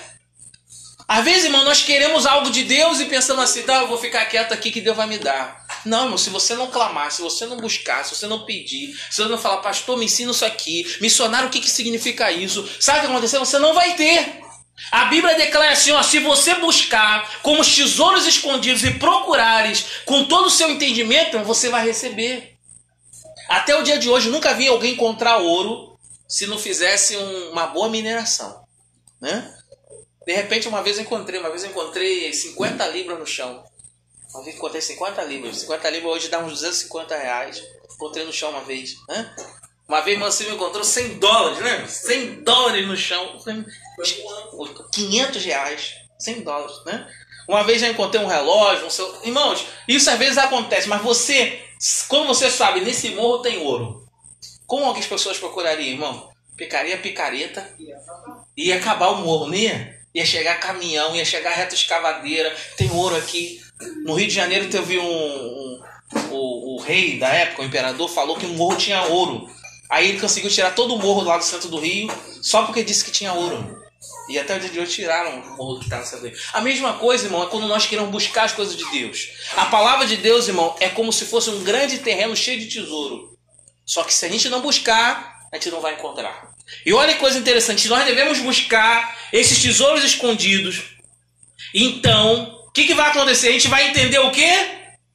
Às 1.07 1.25
vezes, 1.25 1.45
irmão, 1.45 1.65
nós 1.65 1.83
queremos 1.83 2.25
algo 2.25 2.51
de 2.51 2.65
Deus 2.65 2.99
e 3.01 3.07
pensamos 3.07 3.45
assim, 3.45 3.63
tá, 3.63 3.83
eu 3.83 3.89
vou 3.89 3.99
ficar 3.99 4.25
quieto 4.27 4.53
aqui 4.53 4.71
que 4.71 4.81
Deus 4.81 4.97
vai 4.97 5.07
me 5.07 5.19
dar. 5.19 5.65
Não, 5.85 6.05
irmão, 6.05 6.17
se 6.17 6.31
você 6.31 6.55
não 6.55 6.69
clamar, 6.69 7.13
se 7.13 7.21
você 7.21 7.45
não 7.45 7.59
buscar, 7.59 8.05
se 8.05 8.15
você 8.15 8.27
não 8.27 8.47
pedir, 8.47 8.95
se 9.11 9.23
você 9.23 9.29
não 9.29 9.37
falar, 9.37 9.59
pastor, 9.59 9.99
me 9.99 10.07
ensina 10.07 10.31
isso 10.31 10.45
aqui, 10.45 10.97
missionário, 11.01 11.49
o 11.49 11.51
que, 11.51 11.61
que 11.61 11.71
significa 11.71 12.31
isso? 12.33 12.67
Sabe 12.81 12.99
o 12.99 13.01
que 13.03 13.07
aconteceu? 13.09 13.41
Você 13.41 13.59
não 13.59 13.75
vai 13.75 13.95
ter. 13.95 14.44
A 14.91 15.07
Bíblia 15.07 15.37
declara 15.37 15.73
assim: 15.73 15.93
ó, 15.93 16.03
se 16.03 16.19
você 16.19 16.55
buscar 16.57 17.41
como 17.43 17.61
os 17.61 17.75
tesouros 17.75 18.27
escondidos 18.27 18.85
e 18.85 18.93
procurares 18.93 20.03
com 20.05 20.25
todo 20.25 20.47
o 20.47 20.51
seu 20.51 20.71
entendimento, 20.71 21.39
você 21.41 21.69
vai 21.69 21.85
receber. 21.85 22.55
Até 23.49 23.77
o 23.77 23.83
dia 23.83 23.99
de 23.99 24.09
hoje, 24.09 24.31
nunca 24.31 24.55
vi 24.55 24.69
alguém 24.69 24.95
encontrar 24.95 25.37
ouro 25.37 25.99
se 26.27 26.47
não 26.47 26.59
fizesse 26.59 27.17
um, 27.17 27.51
uma 27.51 27.67
boa 27.67 27.89
mineração. 27.89 28.65
Né? 29.21 29.55
De 30.27 30.33
repente, 30.33 30.67
uma 30.67 30.83
vez 30.83 30.97
eu 30.97 31.03
encontrei, 31.03 31.39
uma 31.39 31.51
vez 31.51 31.63
eu 31.63 31.71
encontrei 31.71 32.33
50 32.33 32.87
libras 32.89 33.19
no 33.19 33.27
chão. 33.27 33.63
Uma 34.33 34.43
vez 34.43 34.57
encontrei 34.57 34.81
50 34.81 35.23
libras. 35.25 35.59
50 35.59 35.91
libras 35.91 36.13
hoje 36.15 36.29
dá 36.29 36.39
uns 36.41 36.53
250 36.53 37.17
reais. 37.17 37.63
Encontrei 37.95 38.25
no 38.25 38.33
chão 38.33 38.51
uma 38.51 38.65
vez. 38.65 38.95
Né? 39.09 39.35
Uma 39.87 40.01
vez 40.01 40.19
você 40.19 40.45
me 40.45 40.55
encontrou 40.55 40.83
100 40.83 41.19
dólares, 41.19 41.59
né? 41.61 41.87
100 41.87 42.43
dólares 42.43 42.89
no 42.89 42.97
chão. 42.97 43.39
500 44.93 45.45
reais. 45.45 45.95
100 46.19 46.43
dólares, 46.43 46.77
né? 46.87 47.07
Uma 47.49 47.63
vez 47.63 47.81
já 47.81 47.89
encontrei 47.89 48.23
um 48.23 48.29
relógio, 48.29 48.87
um 48.87 48.91
seu... 48.91 49.21
Irmãos, 49.23 49.67
isso 49.87 50.09
às 50.09 50.19
vezes 50.19 50.39
acontece, 50.39 50.89
mas 50.89 51.03
você, 51.03 51.61
como 52.09 52.27
você 52.27 52.51
sabe, 52.51 52.81
nesse 52.81 53.11
morro 53.11 53.43
tem 53.43 53.59
ouro. 53.59 54.09
Como 54.67 54.85
algumas 54.85 55.07
pessoas 55.07 55.39
procurariam, 55.39 55.91
irmão? 55.91 56.31
Picaria 56.57 56.97
picareta. 56.97 57.69
Ia 58.57 58.77
acabar 58.77 59.11
o 59.11 59.19
morro, 59.19 59.47
não 59.47 59.55
ia? 59.55 59.95
Chegar 60.25 60.61
caminhão, 60.61 61.15
ia 61.15 61.25
chegar 61.25 61.53
reta 61.53 61.75
escavadeira. 61.75 62.55
Tem 62.77 62.91
ouro 62.91 63.17
aqui. 63.17 63.61
No 64.05 64.15
Rio 64.15 64.29
de 64.29 64.35
Janeiro 64.35 64.71
teve 64.71 64.99
um, 64.99 65.05
um 65.05 65.83
o, 66.31 66.77
o, 66.77 66.81
rei 66.81 67.19
da 67.19 67.29
época, 67.29 67.63
o 67.63 67.65
imperador, 67.65 68.09
falou 68.09 68.37
que 68.37 68.47
o 68.47 68.51
morro 68.51 68.77
tinha 68.77 69.03
ouro. 69.03 69.49
Aí 69.91 70.09
ele 70.09 70.21
conseguiu 70.21 70.51
tirar 70.51 70.75
todo 70.75 70.95
o 70.95 70.99
morro 70.99 71.23
lá 71.23 71.37
do 71.37 71.45
centro 71.45 71.69
do 71.69 71.79
Rio 71.79 72.09
só 72.41 72.65
porque 72.65 72.85
disse 72.85 73.05
que 73.05 73.11
tinha 73.11 73.33
ouro. 73.33 73.84
E 74.29 74.39
até 74.39 74.57
o 74.57 74.61
dia 74.61 74.71
de 74.71 74.81
hoje 74.81 74.93
tiraram 74.93 75.39
o 75.39 75.57
morro 75.57 75.81
que 75.81 75.89
do 75.89 76.27
Rio. 76.27 76.39
A 76.53 76.61
mesma 76.61 76.95
coisa, 76.95 77.27
irmão, 77.27 77.43
é 77.43 77.47
quando 77.47 77.69
nós 77.69 77.87
queremos 77.87 78.11
buscar 78.11 78.45
as 78.45 78.53
coisas 78.53 78.77
de 78.77 78.85
Deus. 78.91 79.29
A 79.57 79.67
palavra 79.67 80.07
de 80.07 80.17
Deus, 80.17 80.49
irmão, 80.49 80.75
é 80.81 80.89
como 80.89 81.13
se 81.13 81.27
fosse 81.27 81.51
um 81.51 81.63
grande 81.63 81.99
terreno 81.99 82.35
cheio 82.35 82.59
de 82.59 82.67
tesouro. 82.67 83.37
Só 83.85 84.03
que 84.03 84.15
se 84.15 84.25
a 84.25 84.29
gente 84.29 84.49
não 84.49 84.63
buscar, 84.63 85.41
a 85.53 85.57
gente 85.57 85.71
não 85.71 85.81
vai 85.81 85.95
encontrar. 85.95 86.55
E 86.87 86.93
olha 86.93 87.13
que 87.13 87.21
coisa 87.21 87.39
interessante, 87.39 87.87
nós 87.89 88.05
devemos 88.07 88.39
buscar 88.39 89.19
esses 89.33 89.61
tesouros 89.63 90.03
escondidos. 90.03 90.83
Então, 91.75 92.61
o 92.67 92.71
que, 92.71 92.85
que 92.85 92.95
vai 92.95 93.11
acontecer? 93.11 93.49
A 93.49 93.53
gente 93.53 93.69
vai 93.69 93.91
entender 93.91 94.19
o 94.21 94.31
quê? 94.31 94.51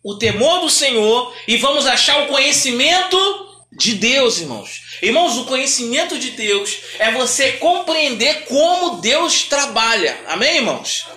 O 0.03 0.15
temor 0.15 0.61
do 0.61 0.69
Senhor 0.69 1.35
e 1.47 1.57
vamos 1.57 1.87
achar 1.87 2.23
o 2.23 2.27
conhecimento 2.27 3.48
de 3.71 3.95
Deus, 3.95 4.39
irmãos. 4.39 4.97
Irmãos, 5.01 5.37
o 5.37 5.45
conhecimento 5.45 6.17
de 6.17 6.31
Deus 6.31 6.79
é 6.97 7.11
você 7.11 7.53
compreender 7.53 8.45
como 8.45 8.99
Deus 8.99 9.43
trabalha. 9.43 10.19
Amém, 10.27 10.57
irmãos? 10.57 11.07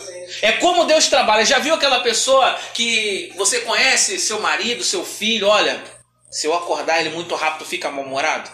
É 0.42 0.52
como 0.52 0.84
Deus 0.84 1.08
trabalha. 1.08 1.44
Já 1.44 1.58
viu 1.58 1.74
aquela 1.74 2.00
pessoa 2.00 2.58
que 2.74 3.32
você 3.36 3.60
conhece, 3.60 4.18
seu 4.18 4.40
marido, 4.40 4.84
seu 4.84 5.04
filho? 5.04 5.48
Olha, 5.48 5.82
se 6.30 6.46
eu 6.46 6.54
acordar 6.54 7.00
ele 7.00 7.10
muito 7.10 7.34
rápido, 7.34 7.66
fica 7.66 7.90
mal-humorado? 7.90 8.50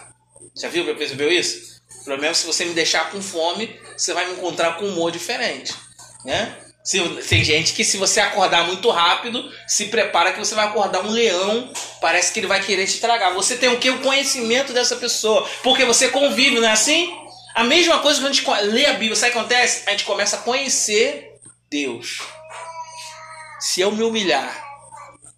Já 0.55 0.69
viu, 0.69 0.85
percebeu 0.95 1.31
isso? 1.31 1.79
Pelo 2.05 2.19
menos 2.19 2.37
se 2.37 2.47
você 2.47 2.65
me 2.65 2.73
deixar 2.73 3.11
com 3.11 3.21
fome, 3.21 3.79
você 3.95 4.13
vai 4.13 4.25
me 4.25 4.33
encontrar 4.33 4.77
com 4.77 4.85
um 4.85 4.93
humor 4.93 5.11
diferente, 5.11 5.73
né? 6.25 6.57
Se, 6.89 6.99
tem 7.29 7.43
gente 7.43 7.73
que 7.73 7.85
se 7.85 7.97
você 7.97 8.19
acordar 8.19 8.65
muito 8.65 8.89
rápido, 8.89 9.47
se 9.67 9.85
prepara 9.89 10.33
que 10.33 10.39
você 10.39 10.55
vai 10.55 10.65
acordar 10.65 11.05
um 11.05 11.11
leão, 11.11 11.71
parece 12.01 12.33
que 12.33 12.39
ele 12.39 12.47
vai 12.47 12.63
querer 12.63 12.87
te 12.87 12.95
estragar. 12.95 13.31
Você 13.35 13.55
tem 13.57 13.69
o 13.69 13.77
que? 13.77 13.91
O 13.91 13.99
conhecimento 13.99 14.73
dessa 14.73 14.95
pessoa, 14.95 15.47
porque 15.61 15.85
você 15.85 16.09
convive, 16.09 16.59
não 16.59 16.67
é 16.67 16.71
assim? 16.71 17.15
A 17.53 17.63
mesma 17.63 17.99
coisa 17.99 18.19
quando 18.19 18.31
a 18.31 18.33
gente 18.33 18.71
lê 18.71 18.87
a 18.87 18.93
Bíblia, 18.93 19.15
sabe 19.15 19.29
o 19.29 19.33
que 19.33 19.37
acontece? 19.37 19.83
A 19.85 19.91
gente 19.91 20.03
começa 20.03 20.37
a 20.37 20.39
conhecer 20.39 21.35
Deus. 21.69 22.23
Se 23.59 23.81
eu 23.81 23.91
me 23.91 24.01
humilhar, 24.01 24.51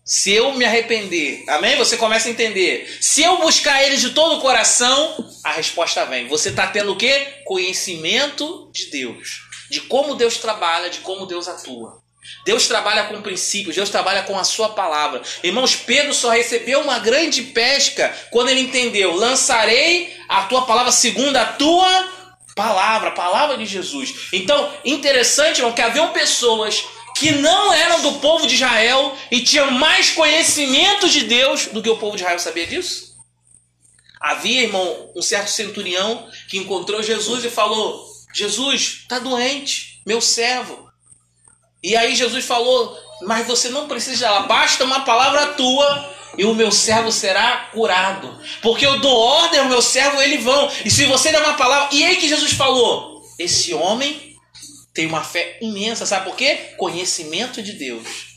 se 0.05 0.31
eu 0.31 0.53
me 0.53 0.63
arrepender, 0.63 1.43
amém? 1.49 1.75
Você 1.75 1.97
começa 1.97 2.29
a 2.29 2.31
entender. 2.31 2.97
Se 3.01 3.23
eu 3.23 3.39
buscar 3.39 3.83
Ele 3.83 3.97
de 3.97 4.11
todo 4.11 4.37
o 4.37 4.41
coração, 4.41 5.29
a 5.43 5.51
resposta 5.51 6.05
vem. 6.05 6.29
Você 6.29 6.47
está 6.47 6.67
tendo 6.67 6.93
o 6.93 6.95
quê? 6.95 7.41
Conhecimento 7.43 8.71
de 8.73 8.85
Deus 8.85 9.50
de 9.71 9.79
como 9.79 10.15
Deus 10.15 10.37
trabalha, 10.37 10.89
de 10.89 10.99
como 10.99 11.25
Deus 11.25 11.47
atua. 11.47 12.01
Deus 12.45 12.67
trabalha 12.67 13.05
com 13.05 13.21
princípios, 13.21 13.73
Deus 13.73 13.89
trabalha 13.89 14.23
com 14.23 14.37
a 14.37 14.43
sua 14.43 14.69
palavra. 14.69 15.21
Irmãos, 15.41 15.77
Pedro 15.77 16.13
só 16.13 16.29
recebeu 16.29 16.81
uma 16.81 16.99
grande 16.99 17.41
pesca 17.41 18.13
quando 18.29 18.49
ele 18.49 18.59
entendeu: 18.59 19.15
lançarei 19.15 20.13
a 20.27 20.43
tua 20.43 20.63
palavra 20.63 20.91
segundo 20.91 21.37
a 21.37 21.45
tua 21.45 22.09
palavra, 22.53 23.09
a 23.09 23.13
palavra 23.13 23.57
de 23.57 23.65
Jesus. 23.65 24.27
Então, 24.33 24.71
interessante, 24.83 25.59
irmão, 25.59 25.73
que 25.73 25.81
haviam 25.81 26.11
pessoas 26.11 26.83
que 27.15 27.31
não 27.31 27.71
eram 27.71 28.01
do 28.01 28.19
povo 28.19 28.45
de 28.45 28.55
Israel 28.55 29.15
e 29.31 29.41
tinham 29.41 29.71
mais 29.71 30.11
conhecimento 30.11 31.07
de 31.07 31.21
Deus 31.21 31.67
do 31.67 31.81
que 31.81 31.89
o 31.89 31.97
povo 31.97 32.17
de 32.17 32.23
Israel 32.23 32.39
sabia 32.39 32.67
disso. 32.67 33.15
Havia, 34.19 34.63
irmão, 34.63 35.11
um 35.15 35.21
certo 35.21 35.49
centurião 35.49 36.29
que 36.49 36.57
encontrou 36.57 37.01
Jesus 37.01 37.45
e 37.45 37.49
falou: 37.49 38.10
Jesus 38.33 39.01
está 39.01 39.19
doente, 39.19 40.01
meu 40.05 40.21
servo. 40.21 40.89
E 41.83 41.95
aí 41.95 42.15
Jesus 42.15 42.45
falou: 42.45 42.97
Mas 43.23 43.47
você 43.47 43.69
não 43.69 43.87
precisa 43.87 44.25
dela, 44.25 44.41
basta 44.41 44.83
uma 44.83 45.01
palavra 45.01 45.53
tua 45.53 46.11
e 46.37 46.45
o 46.45 46.55
meu 46.55 46.71
servo 46.71 47.11
será 47.11 47.69
curado. 47.73 48.39
Porque 48.61 48.85
eu 48.85 48.99
dou 48.99 49.15
ordem 49.15 49.59
ao 49.59 49.69
meu 49.69 49.81
servo, 49.81 50.21
ele 50.21 50.37
vão. 50.37 50.71
E 50.85 50.89
se 50.89 51.05
você 51.05 51.31
der 51.31 51.41
uma 51.41 51.53
palavra. 51.53 51.95
E 51.95 52.03
aí 52.03 52.15
que 52.17 52.29
Jesus 52.29 52.53
falou: 52.53 53.21
Esse 53.37 53.73
homem 53.73 54.35
tem 54.93 55.05
uma 55.05 55.23
fé 55.23 55.57
imensa, 55.61 56.05
sabe 56.05 56.25
por 56.25 56.35
quê? 56.35 56.73
Conhecimento 56.77 57.61
de 57.61 57.73
Deus. 57.73 58.31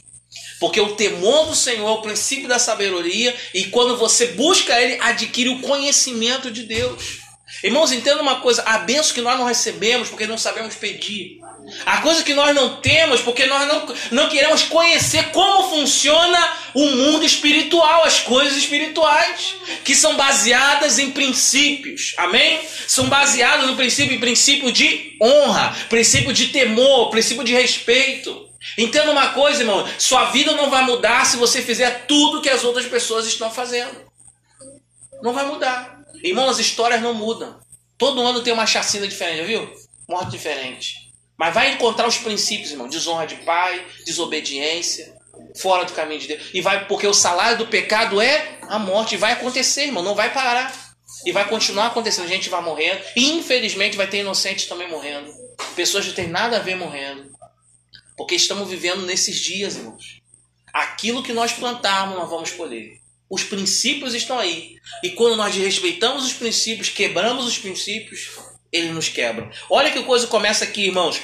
Porque 0.60 0.80
o 0.80 0.94
temor 0.94 1.46
do 1.46 1.54
Senhor 1.54 1.86
é 1.88 1.92
o 1.92 2.00
princípio 2.00 2.48
da 2.48 2.58
sabedoria, 2.58 3.34
e 3.52 3.64
quando 3.64 3.96
você 3.96 4.28
busca 4.28 4.80
Ele, 4.80 4.98
adquire 5.00 5.48
o 5.48 5.60
conhecimento 5.60 6.50
de 6.50 6.62
Deus. 6.62 7.23
Irmãos, 7.62 7.92
entenda 7.92 8.22
uma 8.22 8.40
coisa: 8.40 8.62
a 8.62 8.78
benção 8.78 9.14
que 9.14 9.20
nós 9.20 9.38
não 9.38 9.44
recebemos 9.44 10.08
porque 10.08 10.26
não 10.26 10.38
sabemos 10.38 10.74
pedir. 10.74 11.40
A 11.86 11.98
coisa 12.02 12.22
que 12.22 12.34
nós 12.34 12.54
não 12.54 12.76
temos 12.80 13.20
porque 13.20 13.46
nós 13.46 13.66
não, 13.66 13.94
não 14.10 14.28
queremos 14.28 14.62
conhecer 14.64 15.30
como 15.30 15.70
funciona 15.70 16.56
o 16.74 16.84
mundo 16.86 17.24
espiritual, 17.24 18.04
as 18.04 18.20
coisas 18.20 18.56
espirituais, 18.56 19.54
que 19.82 19.94
são 19.94 20.16
baseadas 20.16 20.98
em 20.98 21.10
princípios. 21.10 22.14
Amém? 22.18 22.60
São 22.86 23.08
baseadas 23.08 23.66
no 23.66 23.76
princípio, 23.76 24.20
princípio 24.20 24.72
de 24.72 25.16
honra, 25.20 25.74
princípio 25.88 26.32
de 26.32 26.48
temor, 26.48 27.10
princípio 27.10 27.44
de 27.44 27.52
respeito. 27.52 28.48
Entenda 28.76 29.10
uma 29.10 29.28
coisa, 29.28 29.62
irmão: 29.62 29.86
sua 29.98 30.26
vida 30.26 30.52
não 30.52 30.70
vai 30.70 30.84
mudar 30.84 31.24
se 31.26 31.36
você 31.36 31.62
fizer 31.62 32.06
tudo 32.06 32.40
que 32.40 32.50
as 32.50 32.64
outras 32.64 32.86
pessoas 32.86 33.26
estão 33.26 33.50
fazendo. 33.50 34.02
Não 35.22 35.32
vai 35.32 35.46
mudar. 35.46 35.93
Irmão, 36.22 36.48
as 36.48 36.58
histórias 36.58 37.02
não 37.02 37.14
mudam. 37.14 37.58
Todo 37.96 38.20
ano 38.22 38.42
tem 38.42 38.52
uma 38.52 38.66
chacina 38.66 39.06
diferente, 39.06 39.46
viu? 39.46 39.70
Morte 40.08 40.30
diferente. 40.30 41.04
Mas 41.36 41.54
vai 41.54 41.72
encontrar 41.72 42.06
os 42.06 42.18
princípios, 42.18 42.70
irmão. 42.70 42.88
Desonra 42.88 43.26
de 43.26 43.36
pai, 43.36 43.84
desobediência, 44.04 45.16
fora 45.56 45.84
do 45.84 45.92
caminho 45.92 46.20
de 46.20 46.28
Deus. 46.28 46.42
E 46.52 46.60
vai, 46.60 46.86
porque 46.86 47.06
o 47.06 47.14
salário 47.14 47.58
do 47.58 47.66
pecado 47.66 48.20
é 48.20 48.58
a 48.62 48.78
morte. 48.78 49.14
E 49.14 49.18
vai 49.18 49.32
acontecer, 49.32 49.86
irmão. 49.86 50.02
Não 50.02 50.14
vai 50.14 50.32
parar. 50.32 50.72
E 51.24 51.32
vai 51.32 51.48
continuar 51.48 51.86
acontecendo. 51.86 52.24
A 52.24 52.28
gente 52.28 52.48
vai 52.48 52.62
morrendo. 52.62 53.00
E 53.16 53.32
infelizmente 53.32 53.96
vai 53.96 54.06
ter 54.06 54.18
inocentes 54.18 54.66
também 54.66 54.88
morrendo. 54.88 55.32
Pessoas 55.74 56.04
que 56.04 56.10
não 56.10 56.16
têm 56.16 56.28
nada 56.28 56.56
a 56.56 56.60
ver 56.60 56.76
morrendo. 56.76 57.32
Porque 58.16 58.34
estamos 58.34 58.68
vivendo 58.68 59.02
nesses 59.02 59.36
dias, 59.36 59.76
irmãos. 59.76 60.20
Aquilo 60.72 61.22
que 61.22 61.32
nós 61.32 61.52
plantarmos, 61.52 62.16
nós 62.16 62.30
vamos 62.30 62.50
colher. 62.50 63.03
Os 63.28 63.42
princípios 63.42 64.14
estão 64.14 64.38
aí. 64.38 64.76
E 65.02 65.10
quando 65.10 65.36
nós 65.36 65.54
respeitamos 65.54 66.24
os 66.24 66.32
princípios, 66.32 66.88
quebramos 66.88 67.46
os 67.46 67.58
princípios, 67.58 68.30
ele 68.70 68.90
nos 68.90 69.08
quebra. 69.08 69.50
Olha 69.70 69.90
que 69.90 70.02
coisa 70.02 70.26
começa 70.26 70.64
aqui, 70.64 70.86
irmãos. 70.86 71.20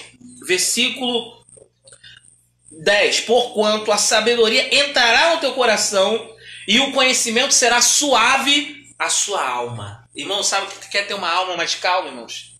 Versículo 0.46 1.44
10. 2.70 3.20
Porquanto 3.20 3.92
a 3.92 3.98
sabedoria 3.98 4.74
entrará 4.74 5.34
no 5.34 5.40
teu 5.40 5.52
coração 5.52 6.34
e 6.66 6.78
o 6.80 6.92
conhecimento 6.92 7.52
será 7.52 7.80
suave 7.80 8.94
à 8.98 9.10
sua 9.10 9.46
alma. 9.46 10.08
Irmão, 10.14 10.42
sabe 10.42 10.72
que 10.72 10.88
quer 10.88 11.06
ter 11.06 11.14
uma 11.14 11.30
alma 11.30 11.56
mais 11.56 11.74
calma, 11.74 12.08
irmãos? 12.08 12.56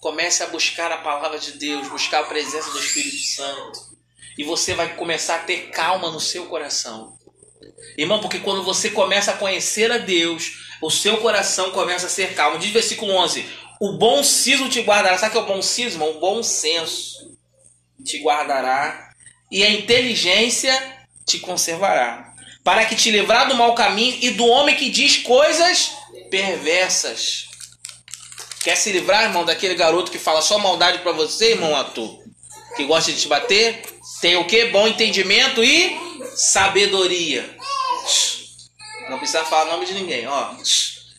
Comece 0.00 0.42
a 0.42 0.48
buscar 0.48 0.90
a 0.90 0.98
palavra 0.98 1.38
de 1.38 1.52
Deus, 1.52 1.88
buscar 1.88 2.20
a 2.20 2.26
presença 2.26 2.70
do 2.70 2.78
Espírito 2.78 3.22
Santo. 3.34 3.92
E 4.36 4.44
você 4.44 4.74
vai 4.74 4.96
começar 4.96 5.36
a 5.36 5.44
ter 5.44 5.70
calma 5.70 6.10
no 6.10 6.20
seu 6.20 6.46
coração. 6.46 7.16
Irmão, 7.96 8.20
porque 8.20 8.38
quando 8.38 8.62
você 8.62 8.90
começa 8.90 9.32
a 9.32 9.36
conhecer 9.36 9.90
a 9.90 9.98
Deus, 9.98 10.62
o 10.80 10.90
seu 10.90 11.18
coração 11.18 11.70
começa 11.70 12.06
a 12.06 12.10
ser 12.10 12.34
calmo. 12.34 12.58
Diz 12.58 12.70
versículo 12.70 13.12
11: 13.12 13.44
O 13.80 13.92
bom 13.92 14.22
siso 14.22 14.68
te 14.68 14.80
guardará. 14.80 15.18
Sabe 15.18 15.30
o 15.30 15.32
que 15.32 15.38
é 15.38 15.40
o 15.42 15.54
bom 15.54 15.62
siso? 15.62 16.02
O 16.02 16.20
bom 16.20 16.42
senso 16.42 17.36
te 18.04 18.22
guardará. 18.22 19.10
E 19.50 19.62
a 19.62 19.70
inteligência 19.70 20.72
te 21.26 21.38
conservará. 21.38 22.32
Para 22.64 22.84
que 22.86 22.96
te 22.96 23.10
livrar 23.10 23.48
do 23.48 23.54
mau 23.54 23.74
caminho 23.74 24.18
e 24.20 24.30
do 24.30 24.46
homem 24.46 24.76
que 24.76 24.88
diz 24.88 25.18
coisas 25.18 25.92
perversas. 26.30 27.48
Quer 28.62 28.76
se 28.76 28.92
livrar, 28.92 29.24
irmão, 29.24 29.44
daquele 29.44 29.74
garoto 29.74 30.10
que 30.10 30.18
fala 30.18 30.40
só 30.40 30.58
maldade 30.58 30.98
para 30.98 31.12
você, 31.12 31.50
irmão 31.50 31.76
ator? 31.76 32.22
Que 32.76 32.84
gosta 32.84 33.12
de 33.12 33.20
te 33.20 33.28
bater? 33.28 33.82
Tem 34.20 34.36
o 34.36 34.46
que? 34.46 34.66
Bom 34.66 34.86
entendimento 34.86 35.62
e 35.62 35.98
sabedoria. 36.34 37.56
Não 39.12 39.18
precisa 39.18 39.44
falar 39.44 39.64
o 39.64 39.72
nome 39.74 39.86
de 39.86 39.94
ninguém, 39.94 40.26
ó. 40.26 40.54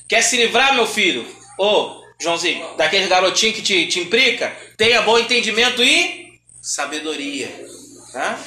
Quer 0.10 0.22
se 0.22 0.36
livrar, 0.36 0.76
meu 0.76 0.86
filho? 0.86 1.26
Ô, 1.58 2.04
Joãozinho, 2.20 2.76
daquele 2.76 3.08
garotinho 3.08 3.54
que 3.54 3.62
te, 3.62 3.88
te 3.88 4.00
implica? 4.00 4.50
Tenha 4.78 5.02
bom 5.04 5.18
entendimento 5.18 5.82
e 5.84 6.40
sabedoria. 6.62 7.50
Tá? 8.12 8.40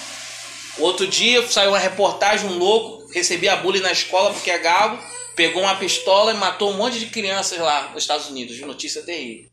Outro 0.79 1.07
dia 1.07 1.47
saiu 1.49 1.71
uma 1.71 1.79
reportagem, 1.79 2.51
um 2.51 2.59
louco, 2.59 3.09
recebia 3.13 3.57
bullying 3.57 3.81
na 3.81 3.93
escola 3.93 4.33
porque 4.33 4.51
é 4.51 4.59
galo 4.59 4.99
pegou 5.37 5.63
uma 5.63 5.77
pistola 5.77 6.33
e 6.33 6.37
matou 6.37 6.71
um 6.71 6.77
monte 6.79 6.99
de 6.99 7.07
crianças 7.07 7.59
lá 7.59 7.91
nos 7.93 8.03
Estados 8.03 8.29
Unidos. 8.29 8.59
Notícia 8.61 9.03
terrível. 9.03 9.51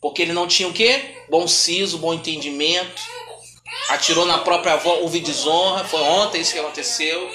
Porque 0.00 0.20
ele 0.20 0.32
não 0.32 0.46
tinha 0.46 0.68
o 0.68 0.72
quê? 0.72 1.14
Bom 1.30 1.46
siso, 1.46 1.98
bom 1.98 2.12
entendimento. 2.12 3.00
Atirou 3.88 4.26
na 4.26 4.38
própria 4.38 4.74
avó, 4.74 4.96
houve 4.96 5.20
desonra. 5.20 5.84
Foi 5.84 6.00
ontem 6.00 6.40
isso 6.40 6.52
que 6.52 6.58
aconteceu. 6.58 7.30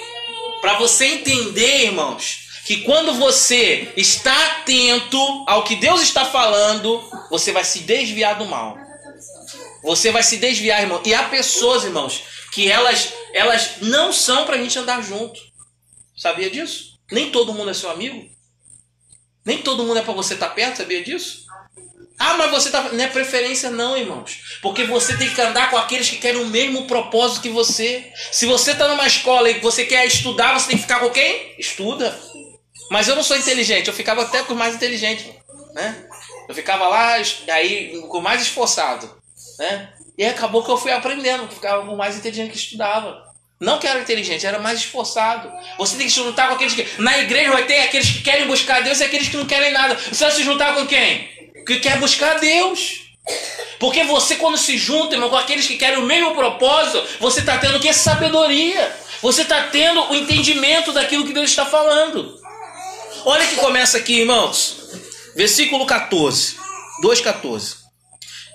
Para 0.60 0.78
você 0.78 1.06
entender, 1.06 1.86
irmãos, 1.86 2.48
que 2.66 2.82
quando 2.82 3.14
você 3.14 3.92
está 3.96 4.46
atento 4.46 5.18
ao 5.46 5.64
que 5.64 5.76
Deus 5.76 6.02
está 6.02 6.24
falando, 6.24 7.02
você 7.30 7.52
vai 7.52 7.64
se 7.64 7.80
desviar 7.80 8.38
do 8.38 8.44
mal. 8.44 8.76
Você 9.82 10.10
vai 10.10 10.22
se 10.22 10.36
desviar, 10.36 10.82
irmão. 10.82 11.02
E 11.04 11.14
há 11.14 11.28
pessoas, 11.28 11.84
irmãos, 11.84 12.22
que 12.52 12.70
elas, 12.70 13.12
elas 13.32 13.78
não 13.80 14.12
são 14.12 14.44
para 14.44 14.56
a 14.56 14.58
gente 14.58 14.78
andar 14.78 15.02
junto. 15.02 15.40
Sabia 16.16 16.50
disso? 16.50 16.98
Nem 17.10 17.30
todo 17.30 17.54
mundo 17.54 17.70
é 17.70 17.74
seu 17.74 17.90
amigo. 17.90 18.28
Nem 19.44 19.62
todo 19.62 19.84
mundo 19.84 19.98
é 19.98 20.02
para 20.02 20.12
você 20.12 20.34
estar 20.34 20.48
tá 20.48 20.54
perto, 20.54 20.76
sabia 20.76 21.02
disso? 21.02 21.46
Ah, 22.20 22.36
mas 22.36 22.50
você 22.50 22.68
tá. 22.68 22.82
Não 22.82 23.02
é 23.02 23.06
preferência, 23.06 23.70
não, 23.70 23.96
irmãos. 23.96 24.58
Porque 24.60 24.84
você 24.84 25.16
tem 25.16 25.30
que 25.30 25.40
andar 25.40 25.70
com 25.70 25.78
aqueles 25.78 26.10
que 26.10 26.18
querem 26.18 26.42
o 26.42 26.46
mesmo 26.46 26.84
propósito 26.84 27.40
que 27.40 27.48
você. 27.48 28.12
Se 28.30 28.44
você 28.44 28.72
está 28.72 28.86
numa 28.88 29.06
escola 29.06 29.48
e 29.48 29.58
você 29.60 29.86
quer 29.86 30.04
estudar, 30.04 30.52
você 30.52 30.68
tem 30.68 30.76
que 30.76 30.82
ficar 30.82 31.00
com 31.00 31.08
quem? 31.08 31.54
Estuda. 31.58 32.14
Mas 32.90 33.08
eu 33.08 33.16
não 33.16 33.22
sou 33.22 33.38
inteligente, 33.38 33.88
eu 33.88 33.94
ficava 33.94 34.20
até 34.20 34.42
com 34.42 34.54
mais 34.54 34.74
inteligente. 34.74 35.34
Né? 35.72 36.04
Eu 36.46 36.54
ficava 36.54 36.88
lá, 36.88 37.14
aí, 37.52 37.98
com 38.08 38.20
mais 38.20 38.42
esforçado. 38.42 39.10
Né? 39.58 39.88
E 40.18 40.24
acabou 40.26 40.62
que 40.62 40.70
eu 40.70 40.76
fui 40.76 40.92
aprendendo, 40.92 41.48
ficava 41.48 41.86
com 41.86 41.96
mais 41.96 42.18
inteligente 42.18 42.50
que 42.50 42.58
estudava. 42.58 43.30
Não 43.58 43.78
que 43.78 43.86
era 43.86 44.00
inteligente, 44.00 44.46
era 44.46 44.58
mais 44.58 44.80
esforçado. 44.80 45.50
Você 45.78 45.96
tem 45.96 46.06
que 46.06 46.12
se 46.12 46.18
juntar 46.18 46.48
com 46.48 46.54
aqueles 46.54 46.74
que. 46.74 46.86
Na 47.00 47.16
igreja 47.18 47.50
vai 47.50 47.64
ter 47.64 47.80
aqueles 47.80 48.10
que 48.10 48.22
querem 48.22 48.46
buscar 48.46 48.82
Deus 48.82 49.00
e 49.00 49.04
aqueles 49.04 49.28
que 49.28 49.38
não 49.38 49.46
querem 49.46 49.72
nada. 49.72 49.96
Você 49.96 50.24
vai 50.24 50.32
se 50.34 50.42
juntar 50.42 50.74
com 50.74 50.86
quem? 50.86 51.39
Que 51.66 51.80
quer 51.80 51.98
buscar 51.98 52.38
Deus. 52.38 53.02
Porque 53.78 54.04
você, 54.04 54.36
quando 54.36 54.58
se 54.58 54.76
junta, 54.76 55.14
irmão, 55.14 55.30
com 55.30 55.36
aqueles 55.36 55.66
que 55.66 55.76
querem 55.76 55.98
o 55.98 56.06
mesmo 56.06 56.34
propósito, 56.34 57.02
você 57.18 57.40
está 57.40 57.58
tendo 57.58 57.80
que? 57.80 57.92
Sabedoria. 57.92 58.94
Você 59.22 59.42
está 59.42 59.64
tendo 59.64 60.10
o 60.10 60.14
entendimento 60.14 60.92
daquilo 60.92 61.26
que 61.26 61.32
Deus 61.32 61.50
está 61.50 61.66
falando. 61.66 62.38
Olha 63.24 63.46
que 63.46 63.56
começa 63.56 63.98
aqui, 63.98 64.20
irmãos. 64.20 64.76
Versículo 65.34 65.86
14. 65.86 66.56
2,14 67.02 67.79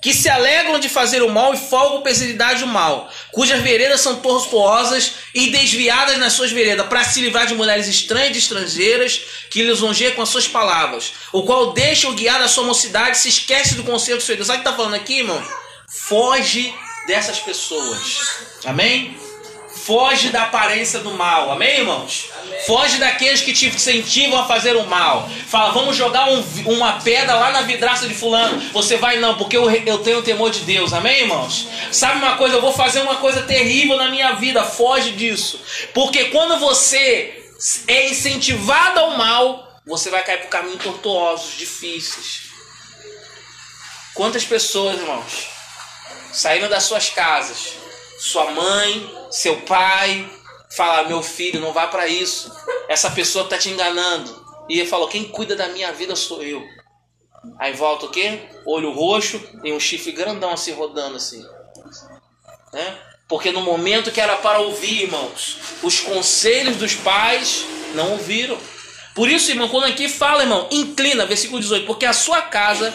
que 0.05 0.13
se 0.13 0.29
alegram 0.29 0.77
de 0.77 0.87
fazer 0.87 1.23
o 1.23 1.31
mal 1.31 1.51
e 1.55 1.57
folgam 1.57 2.03
perseguidade 2.03 2.59
do 2.59 2.67
mal, 2.67 3.11
cujas 3.31 3.59
veredas 3.63 4.01
são 4.01 4.17
tortuosas 4.17 5.13
e 5.33 5.49
desviadas 5.49 6.19
nas 6.19 6.33
suas 6.33 6.51
veredas, 6.51 6.85
para 6.85 7.03
se 7.03 7.21
livrar 7.21 7.47
de 7.47 7.55
mulheres 7.55 7.87
estranhas 7.87 8.35
e 8.35 8.37
estrangeiras, 8.37 9.19
que 9.49 9.63
lisonjeiam 9.63 10.13
com 10.13 10.21
as 10.21 10.29
suas 10.29 10.47
palavras, 10.47 11.13
o 11.33 11.41
qual 11.41 11.73
deixa 11.73 12.07
o 12.07 12.13
guiar 12.13 12.37
da 12.37 12.47
sua 12.47 12.65
mocidade 12.65 13.17
se 13.17 13.29
esquece 13.29 13.73
do 13.73 13.83
conselho 13.83 14.17
do 14.17 14.23
seu 14.23 14.35
Deus. 14.35 14.45
Sabe 14.45 14.59
o 14.59 14.61
que 14.61 14.69
está 14.69 14.77
falando 14.77 14.93
aqui, 14.93 15.21
irmão? 15.21 15.43
Foge 15.89 16.71
dessas 17.07 17.39
pessoas. 17.39 18.61
Amém? 18.63 19.24
Foge 19.85 20.29
da 20.29 20.43
aparência 20.45 20.99
do 21.01 21.11
mal. 21.11 21.51
Amém, 21.51 21.81
irmãos? 21.81 22.31
Amém. 22.41 22.59
Foge 22.61 22.97
daqueles 22.97 23.41
que 23.41 23.53
te 23.53 23.67
incentivam 23.67 24.39
a 24.39 24.47
fazer 24.47 24.75
o 24.75 24.87
mal. 24.87 25.29
Fala, 25.47 25.73
vamos 25.73 25.95
jogar 25.95 26.27
um, 26.27 26.43
uma 26.65 26.93
pedra 27.01 27.35
lá 27.35 27.51
na 27.51 27.61
vidraça 27.61 28.07
de 28.07 28.15
fulano. 28.15 28.59
Você 28.73 28.97
vai 28.97 29.19
não, 29.19 29.37
porque 29.37 29.55
eu, 29.55 29.69
eu 29.69 29.99
tenho 29.99 30.17
o 30.17 30.23
temor 30.23 30.49
de 30.49 30.61
Deus. 30.61 30.91
Amém, 30.91 31.21
irmãos? 31.21 31.67
Sabe 31.91 32.17
uma 32.17 32.35
coisa? 32.35 32.55
Eu 32.55 32.61
vou 32.61 32.73
fazer 32.73 33.01
uma 33.01 33.17
coisa 33.17 33.43
terrível 33.43 33.95
na 33.95 34.09
minha 34.09 34.33
vida. 34.33 34.63
Foge 34.63 35.11
disso. 35.11 35.61
Porque 35.93 36.25
quando 36.25 36.57
você 36.57 37.45
é 37.87 38.09
incentivado 38.09 38.99
ao 38.99 39.11
mal, 39.17 39.81
você 39.85 40.09
vai 40.09 40.23
cair 40.23 40.39
por 40.39 40.49
caminhos 40.49 40.81
tortuosos, 40.81 41.55
difíceis. 41.57 42.45
Quantas 44.15 44.43
pessoas, 44.43 44.95
irmãos, 44.95 45.47
saíram 46.33 46.69
das 46.69 46.85
suas 46.85 47.09
casas 47.09 47.85
sua 48.17 48.51
mãe, 48.51 49.14
seu 49.31 49.61
pai, 49.61 50.29
fala: 50.75 51.07
meu 51.07 51.21
filho, 51.21 51.59
não 51.59 51.73
vá 51.73 51.87
para 51.87 52.07
isso. 52.07 52.51
Essa 52.87 53.11
pessoa 53.11 53.45
está 53.45 53.57
te 53.57 53.69
enganando. 53.69 54.45
E 54.69 54.79
ele 54.79 54.89
falou: 54.89 55.07
quem 55.07 55.25
cuida 55.25 55.55
da 55.55 55.67
minha 55.69 55.91
vida 55.91 56.15
sou 56.15 56.43
eu. 56.43 56.63
Aí 57.59 57.73
volta 57.73 58.07
o 58.07 58.09
quê? 58.09 58.49
Olho 58.65 58.91
roxo 58.91 59.41
e 59.63 59.71
um 59.71 59.79
chifre 59.79 60.11
grandão 60.11 60.51
assim 60.51 60.71
rodando 60.73 61.17
assim. 61.17 61.43
Né? 62.73 62.97
Porque 63.27 63.51
no 63.51 63.61
momento 63.61 64.11
que 64.11 64.21
era 64.21 64.35
para 64.37 64.59
ouvir, 64.59 65.03
irmãos, 65.03 65.57
os 65.81 65.99
conselhos 65.99 66.77
dos 66.77 66.95
pais 66.95 67.65
não 67.93 68.13
ouviram. 68.13 68.57
Por 69.15 69.29
isso, 69.29 69.49
irmão, 69.49 69.69
quando 69.69 69.85
aqui 69.85 70.09
fala, 70.09 70.43
irmão, 70.43 70.67
inclina, 70.71 71.25
versículo 71.25 71.61
18, 71.61 71.85
porque 71.85 72.05
a 72.05 72.13
sua 72.13 72.41
casa 72.41 72.93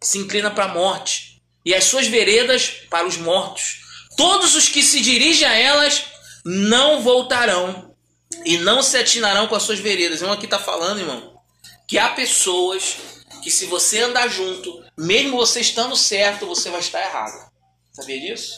se 0.00 0.18
inclina 0.18 0.50
para 0.50 0.64
a 0.64 0.68
morte 0.68 1.42
e 1.64 1.74
as 1.74 1.84
suas 1.84 2.06
veredas 2.06 2.68
para 2.88 3.06
os 3.06 3.16
mortos. 3.16 3.79
Todos 4.20 4.54
os 4.54 4.68
que 4.68 4.82
se 4.82 5.00
dirigem 5.00 5.48
a 5.48 5.54
elas 5.54 6.04
não 6.44 7.00
voltarão 7.00 7.96
e 8.44 8.58
não 8.58 8.82
se 8.82 8.98
atinarão 8.98 9.46
com 9.46 9.54
as 9.54 9.62
suas 9.62 9.78
veredas. 9.78 10.20
Irmão, 10.20 10.34
aqui 10.34 10.44
está 10.44 10.58
falando, 10.58 11.00
irmão, 11.00 11.40
que 11.88 11.98
há 11.98 12.10
pessoas 12.10 12.98
que 13.42 13.50
se 13.50 13.64
você 13.64 14.00
andar 14.00 14.28
junto, 14.28 14.84
mesmo 14.94 15.38
você 15.38 15.60
estando 15.60 15.96
certo, 15.96 16.44
você 16.44 16.68
vai 16.68 16.80
estar 16.80 17.00
errado. 17.00 17.50
Sabia 17.94 18.20
disso? 18.20 18.56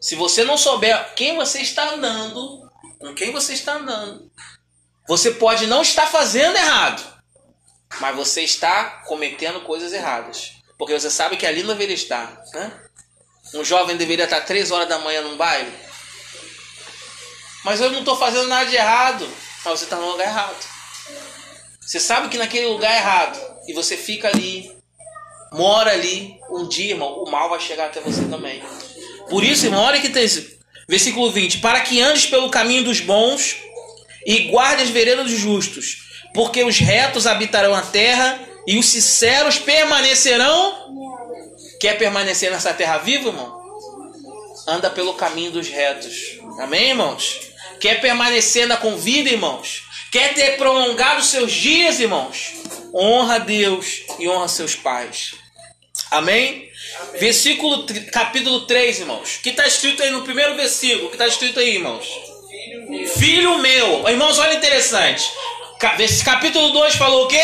Se 0.00 0.16
você 0.16 0.42
não 0.42 0.58
souber 0.58 1.14
quem 1.14 1.36
você 1.36 1.60
está 1.60 1.88
andando, 1.94 2.68
com 2.98 3.14
quem 3.14 3.30
você 3.30 3.52
está 3.52 3.74
andando, 3.74 4.32
você 5.06 5.30
pode 5.30 5.68
não 5.68 5.80
estar 5.80 6.08
fazendo 6.08 6.56
errado, 6.56 7.04
mas 8.00 8.16
você 8.16 8.42
está 8.42 9.04
cometendo 9.06 9.60
coisas 9.60 9.92
erradas. 9.92 10.54
Porque 10.76 10.98
você 10.98 11.08
sabe 11.08 11.36
que 11.36 11.46
ali 11.46 11.62
não 11.62 11.74
deveria 11.74 11.94
estar, 11.94 12.42
né? 12.52 12.89
Um 13.54 13.64
jovem 13.64 13.96
deveria 13.96 14.24
estar 14.24 14.40
três 14.42 14.70
horas 14.70 14.88
da 14.88 14.98
manhã 14.98 15.22
num 15.22 15.36
baile? 15.36 15.72
Mas 17.64 17.80
eu 17.80 17.90
não 17.90 18.00
estou 18.00 18.16
fazendo 18.16 18.48
nada 18.48 18.68
de 18.68 18.76
errado. 18.76 19.28
Mas 19.64 19.78
você 19.78 19.84
está 19.84 19.96
no 19.96 20.10
lugar 20.10 20.26
errado. 20.26 20.56
Você 21.80 21.98
sabe 21.98 22.28
que 22.28 22.38
naquele 22.38 22.66
lugar 22.66 22.94
errado. 22.96 23.38
E 23.66 23.72
você 23.72 23.96
fica 23.96 24.28
ali, 24.28 24.70
mora 25.52 25.92
ali. 25.92 26.38
Um 26.50 26.68
dia, 26.68 26.92
irmão, 26.92 27.22
o 27.22 27.30
mal 27.30 27.50
vai 27.50 27.60
chegar 27.60 27.86
até 27.86 28.00
você 28.00 28.22
também. 28.24 28.62
Por 29.28 29.44
isso, 29.44 29.66
irmão, 29.66 29.82
olha 29.84 30.00
que 30.00 30.08
tem 30.08 30.24
esse 30.24 30.58
versículo 30.88 31.30
20: 31.30 31.58
Para 31.58 31.80
que 31.80 32.00
andes 32.00 32.26
pelo 32.26 32.50
caminho 32.50 32.84
dos 32.84 33.00
bons 33.00 33.56
e 34.24 34.48
guarde 34.50 34.82
as 34.82 34.90
veredas 34.90 35.30
dos 35.30 35.38
justos, 35.38 36.04
porque 36.34 36.62
os 36.64 36.78
retos 36.78 37.26
habitarão 37.26 37.74
a 37.74 37.82
terra 37.82 38.40
e 38.66 38.78
os 38.78 38.86
sinceros 38.86 39.58
permanecerão 39.58 40.99
Quer 41.80 41.96
permanecer 41.96 42.50
nessa 42.50 42.74
terra 42.74 42.98
viva, 42.98 43.28
irmão? 43.28 43.58
Anda 44.66 44.90
pelo 44.90 45.14
caminho 45.14 45.50
dos 45.50 45.66
retos. 45.68 46.38
Amém, 46.58 46.90
irmãos? 46.90 47.40
Quer 47.80 48.02
permanecer 48.02 48.66
na 48.66 48.76
convida, 48.76 49.30
irmãos? 49.30 49.82
Quer 50.12 50.34
ter 50.34 50.58
prolongado 50.58 51.22
seus 51.22 51.50
dias, 51.50 51.98
irmãos? 51.98 52.52
Honra 52.94 53.36
a 53.36 53.38
Deus 53.38 54.02
e 54.18 54.28
honra 54.28 54.46
seus 54.46 54.74
pais. 54.74 55.34
Amém? 56.10 56.68
Amém. 57.00 57.20
Versículo, 57.20 57.86
capítulo 58.12 58.66
3, 58.66 59.00
irmãos. 59.00 59.36
O 59.36 59.42
que 59.42 59.48
está 59.48 59.66
escrito 59.66 60.02
aí 60.02 60.10
no 60.10 60.22
primeiro 60.22 60.54
versículo? 60.56 61.06
O 61.06 61.08
que 61.08 61.14
está 61.14 61.26
escrito 61.26 61.60
aí, 61.60 61.76
irmãos? 61.76 62.06
Filho 62.60 62.90
meu. 62.90 63.08
Filho 63.08 63.58
meu. 63.58 64.08
Irmãos, 64.08 64.38
olha 64.38 64.54
interessante. 64.54 65.30
Capítulo 66.24 66.72
2 66.72 66.94
falou 66.96 67.24
o 67.24 67.28
quê? 67.28 67.42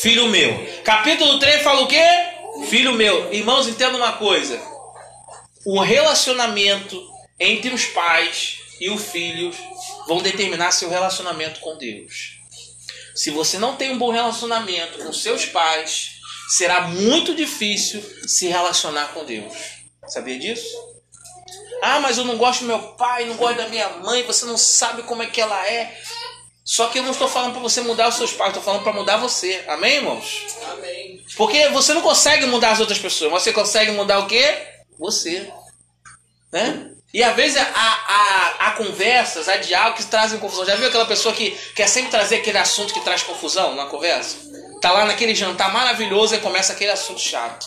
Filho 0.00 0.28
meu. 0.28 0.66
Capítulo 0.84 1.38
3 1.38 1.62
falou 1.62 1.84
o 1.84 1.88
quê? 1.88 2.33
Filho 2.68 2.92
meu, 2.92 3.32
irmãos, 3.32 3.68
entenda 3.68 3.96
uma 3.96 4.12
coisa. 4.14 4.60
O 5.66 5.80
relacionamento 5.80 7.00
entre 7.38 7.72
os 7.72 7.84
pais 7.86 8.58
e 8.80 8.90
os 8.90 9.02
filhos 9.10 9.56
vão 10.06 10.22
determinar 10.22 10.70
seu 10.70 10.88
relacionamento 10.88 11.60
com 11.60 11.76
Deus. 11.76 12.38
Se 13.14 13.30
você 13.30 13.58
não 13.58 13.76
tem 13.76 13.92
um 13.92 13.98
bom 13.98 14.10
relacionamento 14.10 14.98
com 14.98 15.12
seus 15.12 15.46
pais, 15.46 16.14
será 16.48 16.88
muito 16.88 17.34
difícil 17.34 18.02
se 18.26 18.48
relacionar 18.48 19.08
com 19.14 19.24
Deus. 19.24 19.54
Sabia 20.08 20.38
disso? 20.38 20.66
Ah, 21.82 22.00
mas 22.00 22.18
eu 22.18 22.24
não 22.24 22.36
gosto 22.38 22.60
do 22.60 22.66
meu 22.66 22.80
pai, 22.94 23.24
não 23.26 23.36
gosto 23.36 23.58
da 23.58 23.68
minha 23.68 23.88
mãe, 23.98 24.22
você 24.22 24.46
não 24.46 24.56
sabe 24.56 25.02
como 25.02 25.22
é 25.22 25.26
que 25.26 25.40
ela 25.40 25.66
é. 25.66 25.96
Só 26.64 26.86
que 26.88 26.98
eu 26.98 27.02
não 27.02 27.10
estou 27.10 27.28
falando 27.28 27.52
para 27.52 27.60
você 27.60 27.82
mudar 27.82 28.08
os 28.08 28.14
seus 28.14 28.32
pais, 28.32 28.48
estou 28.48 28.62
falando 28.62 28.82
para 28.82 28.92
mudar 28.94 29.18
você. 29.18 29.62
Amém, 29.68 29.96
irmãos? 29.96 30.46
Amém. 30.72 31.22
Porque 31.36 31.68
você 31.68 31.92
não 31.92 32.00
consegue 32.00 32.46
mudar 32.46 32.70
as 32.70 32.80
outras 32.80 32.98
pessoas, 32.98 33.30
você 33.30 33.52
consegue 33.52 33.90
mudar 33.92 34.20
o 34.20 34.26
quê? 34.26 34.66
Você. 34.98 35.52
Né? 36.50 36.90
E 37.12 37.22
às 37.22 37.36
vezes 37.36 37.58
há, 37.58 37.64
há, 37.74 38.54
há 38.66 38.70
conversas, 38.72 39.48
há 39.48 39.56
diálogos 39.56 40.04
que 40.04 40.10
trazem 40.10 40.38
confusão. 40.38 40.64
Já 40.64 40.74
viu 40.74 40.88
aquela 40.88 41.04
pessoa 41.04 41.34
que 41.34 41.50
quer 41.74 41.86
sempre 41.86 42.10
trazer 42.10 42.36
aquele 42.36 42.58
assunto 42.58 42.94
que 42.94 43.00
traz 43.00 43.22
confusão 43.22 43.74
na 43.74 43.86
conversa? 43.86 44.36
Tá 44.80 44.90
lá 44.90 45.04
naquele 45.04 45.34
jantar 45.34 45.72
maravilhoso 45.72 46.34
e 46.34 46.38
começa 46.38 46.72
aquele 46.72 46.90
assunto 46.90 47.20
chato. 47.20 47.66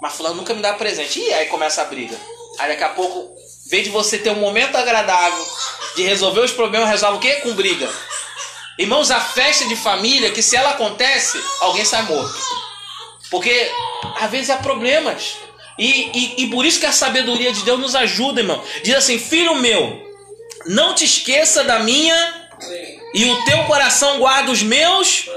Mas 0.00 0.14
fulano 0.14 0.36
nunca 0.36 0.54
me 0.54 0.62
dá 0.62 0.72
presente. 0.74 1.20
E 1.20 1.34
aí 1.34 1.46
começa 1.46 1.82
a 1.82 1.84
briga. 1.84 2.16
Aí 2.58 2.68
daqui 2.68 2.84
a 2.84 2.90
pouco, 2.90 3.34
em 3.66 3.68
vez 3.68 3.84
de 3.84 3.90
você 3.90 4.16
ter 4.18 4.30
um 4.30 4.40
momento 4.40 4.76
agradável 4.76 5.44
de 5.96 6.02
resolver 6.02 6.40
os 6.40 6.52
problemas, 6.52 6.88
resolve 6.88 7.16
o 7.16 7.20
quê? 7.20 7.40
Com 7.40 7.54
briga. 7.54 7.90
Irmãos, 8.78 9.10
a 9.10 9.18
festa 9.18 9.66
de 9.66 9.74
família, 9.74 10.30
que 10.30 10.42
se 10.42 10.54
ela 10.54 10.70
acontece, 10.70 11.42
alguém 11.60 11.84
sai 11.84 12.02
morto. 12.02 12.38
Porque 13.30 13.70
às 14.20 14.30
vezes 14.30 14.50
há 14.50 14.58
problemas. 14.58 15.36
E, 15.78 16.10
e, 16.14 16.44
e 16.44 16.50
por 16.50 16.64
isso 16.64 16.78
que 16.78 16.86
a 16.86 16.92
sabedoria 16.92 17.52
de 17.52 17.62
Deus 17.64 17.80
nos 17.80 17.94
ajuda, 17.94 18.40
irmão. 18.40 18.62
Diz 18.84 18.94
assim: 18.94 19.18
Filho 19.18 19.56
meu, 19.56 20.06
não 20.66 20.94
te 20.94 21.04
esqueça 21.04 21.64
da 21.64 21.78
minha, 21.80 22.48
e 23.14 23.24
o 23.24 23.44
teu 23.44 23.64
coração 23.64 24.18
guarda 24.18 24.50
os 24.50 24.62
meus, 24.62 25.28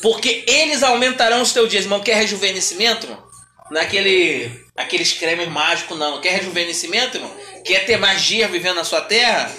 porque 0.00 0.44
eles 0.46 0.82
aumentarão 0.82 1.42
os 1.42 1.52
teus 1.52 1.68
dias. 1.68 1.84
Irmão, 1.84 2.00
quer 2.00 2.16
rejuvenescimento, 2.16 3.06
irmão? 3.06 3.22
Não 3.70 3.80
é 3.80 3.84
aquele, 3.84 4.50
aqueles 4.76 5.12
cremes 5.12 5.48
mágicos, 5.48 5.98
não. 5.98 6.20
Quer 6.20 6.36
rejuvenescimento, 6.36 7.16
irmão? 7.16 7.32
Quer 7.64 7.86
ter 7.86 7.96
magia 7.96 8.48
vivendo 8.48 8.76
na 8.76 8.84
sua 8.84 9.00
terra? 9.00 9.50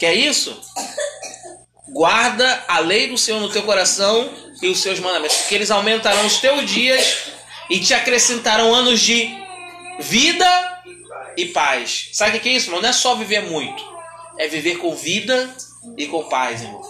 Quer 0.00 0.14
isso? 0.14 0.58
Guarda 1.90 2.64
a 2.66 2.78
lei 2.78 3.08
do 3.08 3.18
Senhor 3.18 3.38
no 3.38 3.50
teu 3.50 3.62
coração 3.64 4.32
e 4.62 4.68
os 4.68 4.80
seus 4.80 4.98
mandamentos, 4.98 5.36
porque 5.36 5.54
eles 5.54 5.70
aumentarão 5.70 6.24
os 6.24 6.38
teus 6.38 6.64
dias 6.64 7.26
e 7.68 7.78
te 7.78 7.92
acrescentarão 7.92 8.74
anos 8.74 8.98
de 8.98 9.28
vida 9.98 10.82
e 11.36 11.46
paz. 11.48 12.08
Sabe 12.14 12.38
o 12.38 12.40
que 12.40 12.48
é 12.48 12.52
isso, 12.52 12.68
irmão? 12.68 12.80
Não 12.80 12.88
é 12.88 12.94
só 12.94 13.14
viver 13.14 13.42
muito, 13.42 13.84
é 14.38 14.48
viver 14.48 14.78
com 14.78 14.94
vida 14.94 15.54
e 15.98 16.06
com 16.06 16.24
paz, 16.30 16.62
irmão. 16.62 16.80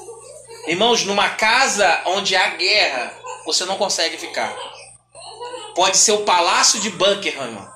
Irmãos, 0.68 1.04
numa 1.04 1.30
casa 1.30 2.02
onde 2.06 2.36
há 2.36 2.46
guerra, 2.50 3.12
você 3.44 3.64
não 3.64 3.76
consegue 3.76 4.18
ficar. 4.18 4.54
Pode 5.74 5.96
ser 5.96 6.12
o 6.12 6.24
palácio 6.24 6.78
de 6.78 6.90
Buckingham, 6.90 7.44
irmão. 7.44 7.68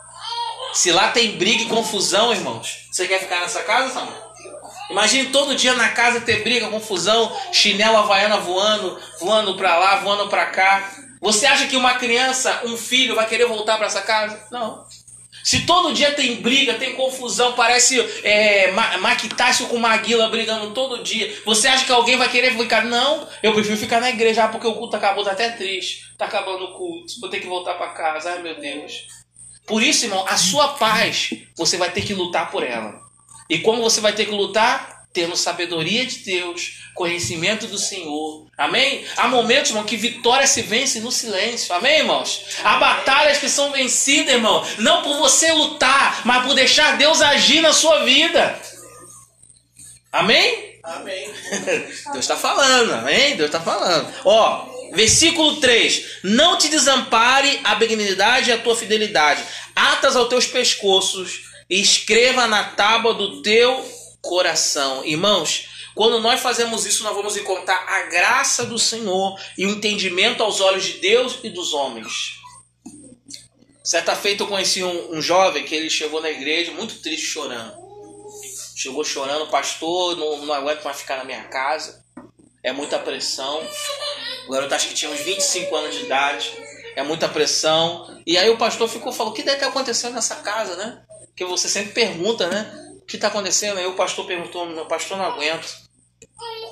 Se 0.72 0.93
lá 0.93 1.11
tem 1.11 1.32
briga 1.32 1.64
e 1.64 1.68
confusão, 1.68 2.32
irmãos, 2.32 2.87
você 2.93 3.09
quer 3.09 3.18
ficar 3.18 3.41
nessa 3.41 3.64
casa, 3.64 3.93
Samuel? 3.93 4.24
Imagine 4.91 5.30
todo 5.30 5.55
dia 5.55 5.74
na 5.74 5.91
casa 5.91 6.20
ter 6.20 6.43
briga, 6.43 6.68
confusão, 6.68 7.35
chinelo 7.53 7.97
havaiana 7.97 8.39
voando, 8.39 8.99
voando 9.20 9.57
pra 9.57 9.76
lá, 9.76 9.97
voando 9.97 10.28
pra 10.28 10.47
cá. 10.47 10.93
Você 11.20 11.47
acha 11.47 11.66
que 11.66 11.76
uma 11.76 11.95
criança, 11.95 12.62
um 12.64 12.76
filho, 12.76 13.14
vai 13.14 13.26
querer 13.26 13.47
voltar 13.47 13.78
para 13.78 13.87
essa 13.87 14.03
casa? 14.03 14.47
Não. 14.51 14.85
Se 15.45 15.66
todo 15.66 15.93
dia 15.93 16.12
tem 16.12 16.37
briga, 16.37 16.74
tem 16.74 16.95
confusão, 16.95 17.53
parece 17.53 18.01
é, 18.22 18.70
Maquitácio 18.72 19.66
com 19.68 19.76
Maguila 19.76 20.28
brigando 20.28 20.70
todo 20.70 21.03
dia, 21.03 21.35
você 21.45 21.68
acha 21.68 21.85
que 21.85 21.93
alguém 21.93 22.16
vai 22.16 22.30
querer 22.30 22.57
ficar? 22.57 22.82
Não, 22.87 23.28
eu 23.43 23.53
prefiro 23.53 23.76
ficar 23.76 24.01
na 24.01 24.09
igreja, 24.09 24.45
ah, 24.45 24.49
porque 24.49 24.66
o 24.66 24.74
culto 24.74 24.97
acabou, 24.97 25.22
tá 25.22 25.32
até 25.32 25.51
triste. 25.51 26.14
Tá 26.16 26.24
acabando 26.24 26.64
o 26.64 26.72
culto, 26.72 27.20
vou 27.20 27.28
ter 27.28 27.41
que 27.41 27.47
voltar 27.47 27.74
para 27.74 27.91
casa, 27.91 28.30
ai 28.30 28.43
meu 28.43 28.59
Deus. 28.59 29.07
Por 29.66 29.82
isso, 29.82 30.07
irmão, 30.07 30.24
a 30.26 30.37
sua 30.39 30.68
paz, 30.68 31.30
você 31.55 31.76
vai 31.76 31.91
ter 31.91 32.03
que 32.03 32.14
lutar 32.14 32.51
por 32.51 32.62
ela. 32.62 33.04
E 33.49 33.59
como 33.59 33.83
você 33.83 34.01
vai 34.01 34.13
ter 34.13 34.27
que 34.27 34.33
lutar? 34.33 35.05
Tendo 35.13 35.37
sabedoria 35.37 36.05
de 36.05 36.19
Deus, 36.19 36.79
conhecimento 36.95 37.67
do 37.67 37.79
Senhor. 37.79 38.47
Amém? 38.59 39.05
Há 39.17 39.29
momentos, 39.29 39.71
irmão, 39.71 39.85
que 39.85 39.97
vitória 39.97 40.47
se 40.47 40.63
vence 40.63 41.01
no 41.01 41.13
silêncio. 41.13 41.73
Amém, 41.75 41.99
irmãos? 41.99 42.45
Há 42.65 42.77
batalhas 42.79 43.39
que 43.39 43.49
são 43.49 43.71
vencidas, 43.71 44.35
irmão, 44.35 44.67
não 44.79 45.03
por 45.03 45.17
você 45.19 45.53
lutar, 45.53 46.23
mas 46.25 46.45
por 46.45 46.55
deixar 46.55 46.97
Deus 46.97 47.21
agir 47.21 47.61
na 47.61 47.73
sua 47.73 48.05
vida. 48.05 48.61
Amém? 50.11 50.81
Amém. 50.83 51.31
Deus 52.13 52.25
está 52.25 52.37
falando, 52.37 52.93
amém? 52.93 53.37
Deus 53.37 53.49
está 53.49 53.61
falando. 53.61 54.13
Ó, 54.25 54.67
versículo 54.93 55.61
3: 55.61 56.21
Não 56.25 56.59
te 56.59 56.69
desampare 56.69 57.61
a 57.65 57.75
benignidade 57.75 58.51
e 58.51 58.53
a 58.53 58.59
tua 58.59 58.77
fidelidade, 58.77 59.43
atas 59.75 60.17
aos 60.17 60.29
teus 60.29 60.47
pescoços 60.47 61.44
escreva 61.69 62.47
na 62.47 62.65
tábua 62.65 63.15
do 63.15 63.43
teu 63.43 63.85
coração. 64.21 65.05
Irmãos, 65.05 65.69
quando 65.95 66.21
nós 66.21 66.41
fazemos 66.41 66.85
isso, 66.85 67.05
nós 67.05 67.15
vamos 67.15 67.37
encontrar 67.37 67.87
a 67.89 68.03
graça 68.07 68.67
do 68.67 68.79
Senhor 68.79 69.39
e 69.57 69.65
o 69.65 69.71
entendimento 69.71 70.43
aos 70.43 70.61
olhos 70.61 70.85
de 70.85 70.95
Deus 70.95 71.39
e 71.43 71.51
dos 71.51 71.73
homens. 71.73 72.43
Certa 73.83 74.17
feita 74.17 74.43
eu 74.43 74.47
conheci 74.49 74.83
um, 74.83 75.17
um 75.17 75.23
jovem 75.23 75.65
que 75.65 75.75
ele 75.75 75.91
chegou 75.91 76.21
na 76.21 76.31
igreja 76.31 76.73
muito 76.73 77.01
triste, 77.01 77.27
chorando. 77.27 77.85
Chegou 78.75 79.05
chorando, 79.05 79.47
pastor, 79.49 80.17
não, 80.17 80.47
não 80.47 80.55
aguento 80.55 80.83
mais 80.83 80.97
ficar 80.97 81.19
na 81.19 81.25
minha 81.25 81.45
casa. 81.45 82.03
É 82.62 82.73
muita 82.73 82.99
pressão. 82.99 83.62
O 84.49 84.53
garoto 84.53 84.75
acho 84.75 84.89
que 84.89 84.95
tinha 84.95 85.11
uns 85.11 85.21
25 85.21 85.77
anos 85.77 85.95
de 85.95 86.05
idade. 86.05 86.51
É 86.97 87.03
muita 87.03 87.29
pressão. 87.29 88.23
E 88.27 88.39
aí 88.39 88.49
o 88.49 88.57
pastor 88.57 88.89
ficou 88.89 89.12
falou: 89.12 89.33
o 89.33 89.37
que 89.37 89.43
deve 89.43 89.59
ter 89.59 89.67
acontecendo 89.67 90.15
nessa 90.15 90.37
casa, 90.37 90.77
né? 90.77 91.03
Porque 91.35 91.45
você 91.45 91.68
sempre 91.68 91.93
pergunta, 91.93 92.47
né? 92.47 92.72
O 93.03 93.07
que 93.07 93.16
está 93.16 93.26
acontecendo? 93.26 93.78
Aí 93.78 93.87
o 93.87 93.95
pastor 93.95 94.24
perguntou: 94.24 94.66
meu 94.66 94.87
pastor 94.87 95.18
não 95.18 95.24
aguento. 95.24 95.66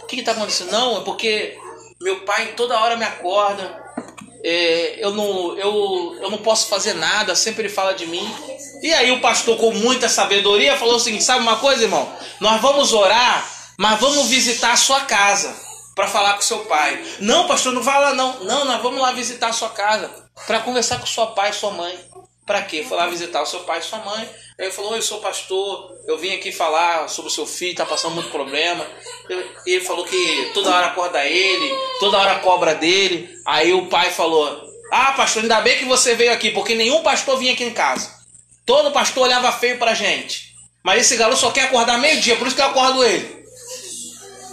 O 0.02 0.06
que 0.06 0.20
está 0.20 0.30
acontecendo? 0.32 0.70
Não, 0.70 1.00
é 1.00 1.04
porque 1.04 1.58
meu 2.00 2.20
pai 2.20 2.54
toda 2.56 2.78
hora 2.78 2.96
me 2.96 3.04
acorda. 3.04 3.82
É, 4.44 5.04
eu, 5.04 5.12
não, 5.12 5.56
eu, 5.58 6.16
eu 6.20 6.30
não 6.30 6.38
posso 6.38 6.68
fazer 6.68 6.94
nada, 6.94 7.34
sempre 7.34 7.62
ele 7.62 7.68
fala 7.68 7.92
de 7.92 8.06
mim. 8.06 8.28
E 8.82 8.92
aí 8.92 9.10
o 9.10 9.20
pastor, 9.20 9.56
com 9.56 9.72
muita 9.72 10.08
sabedoria, 10.08 10.76
falou 10.76 10.94
o 10.94 11.00
seguinte: 11.00 11.24
sabe 11.24 11.40
uma 11.40 11.56
coisa, 11.56 11.82
irmão? 11.82 12.10
Nós 12.40 12.60
vamos 12.60 12.92
orar, 12.92 13.48
mas 13.76 13.98
vamos 13.98 14.28
visitar 14.28 14.72
a 14.72 14.76
sua 14.76 15.00
casa 15.00 15.54
para 15.94 16.06
falar 16.06 16.34
com 16.34 16.42
seu 16.42 16.60
pai. 16.66 17.04
Não, 17.18 17.48
pastor, 17.48 17.72
não 17.72 17.82
vai 17.82 18.00
lá 18.00 18.14
não. 18.14 18.44
Não, 18.44 18.64
nós 18.64 18.80
vamos 18.80 19.00
lá 19.00 19.10
visitar 19.12 19.48
a 19.48 19.52
sua 19.52 19.70
casa 19.70 20.08
para 20.46 20.60
conversar 20.60 21.00
com 21.00 21.06
seu 21.06 21.26
pai 21.28 21.50
e 21.50 21.54
sua 21.54 21.72
mãe. 21.72 21.98
Para 22.46 22.62
quê? 22.62 22.84
Foi 22.86 22.96
lá 22.96 23.06
visitar 23.06 23.42
o 23.42 23.46
seu 23.46 23.60
pai 23.60 23.78
e 23.78 23.82
sua 23.82 23.98
mãe. 24.00 24.28
Aí 24.62 24.68
ele 24.68 24.74
falou: 24.74 24.94
Eu 24.94 25.02
sou 25.02 25.18
pastor, 25.18 25.92
eu 26.06 26.16
vim 26.16 26.34
aqui 26.34 26.52
falar 26.52 27.08
sobre 27.08 27.28
o 27.28 27.34
seu 27.34 27.44
filho, 27.44 27.74
tá 27.74 27.84
passando 27.84 28.14
muito 28.14 28.30
problema. 28.30 28.86
E 29.66 29.72
ele 29.74 29.84
falou 29.84 30.04
que 30.04 30.50
toda 30.54 30.70
hora 30.70 30.86
acorda 30.86 31.24
ele, 31.26 31.74
toda 31.98 32.16
hora 32.16 32.38
cobra 32.38 32.72
dele. 32.76 33.28
Aí 33.44 33.72
o 33.72 33.86
pai 33.86 34.12
falou: 34.12 34.62
Ah, 34.92 35.14
pastor, 35.14 35.42
ainda 35.42 35.60
bem 35.62 35.78
que 35.78 35.84
você 35.84 36.14
veio 36.14 36.32
aqui, 36.32 36.52
porque 36.52 36.76
nenhum 36.76 37.02
pastor 37.02 37.36
vinha 37.38 37.54
aqui 37.54 37.64
em 37.64 37.74
casa. 37.74 38.08
Todo 38.64 38.92
pastor 38.92 39.24
olhava 39.24 39.50
feio 39.50 39.78
pra 39.78 39.94
gente. 39.94 40.54
Mas 40.80 41.00
esse 41.00 41.16
garoto 41.16 41.40
só 41.40 41.50
quer 41.50 41.64
acordar 41.64 41.98
meio-dia, 41.98 42.36
por 42.36 42.46
isso 42.46 42.54
que 42.54 42.62
eu 42.62 42.66
acordo 42.66 43.02
ele. 43.02 43.44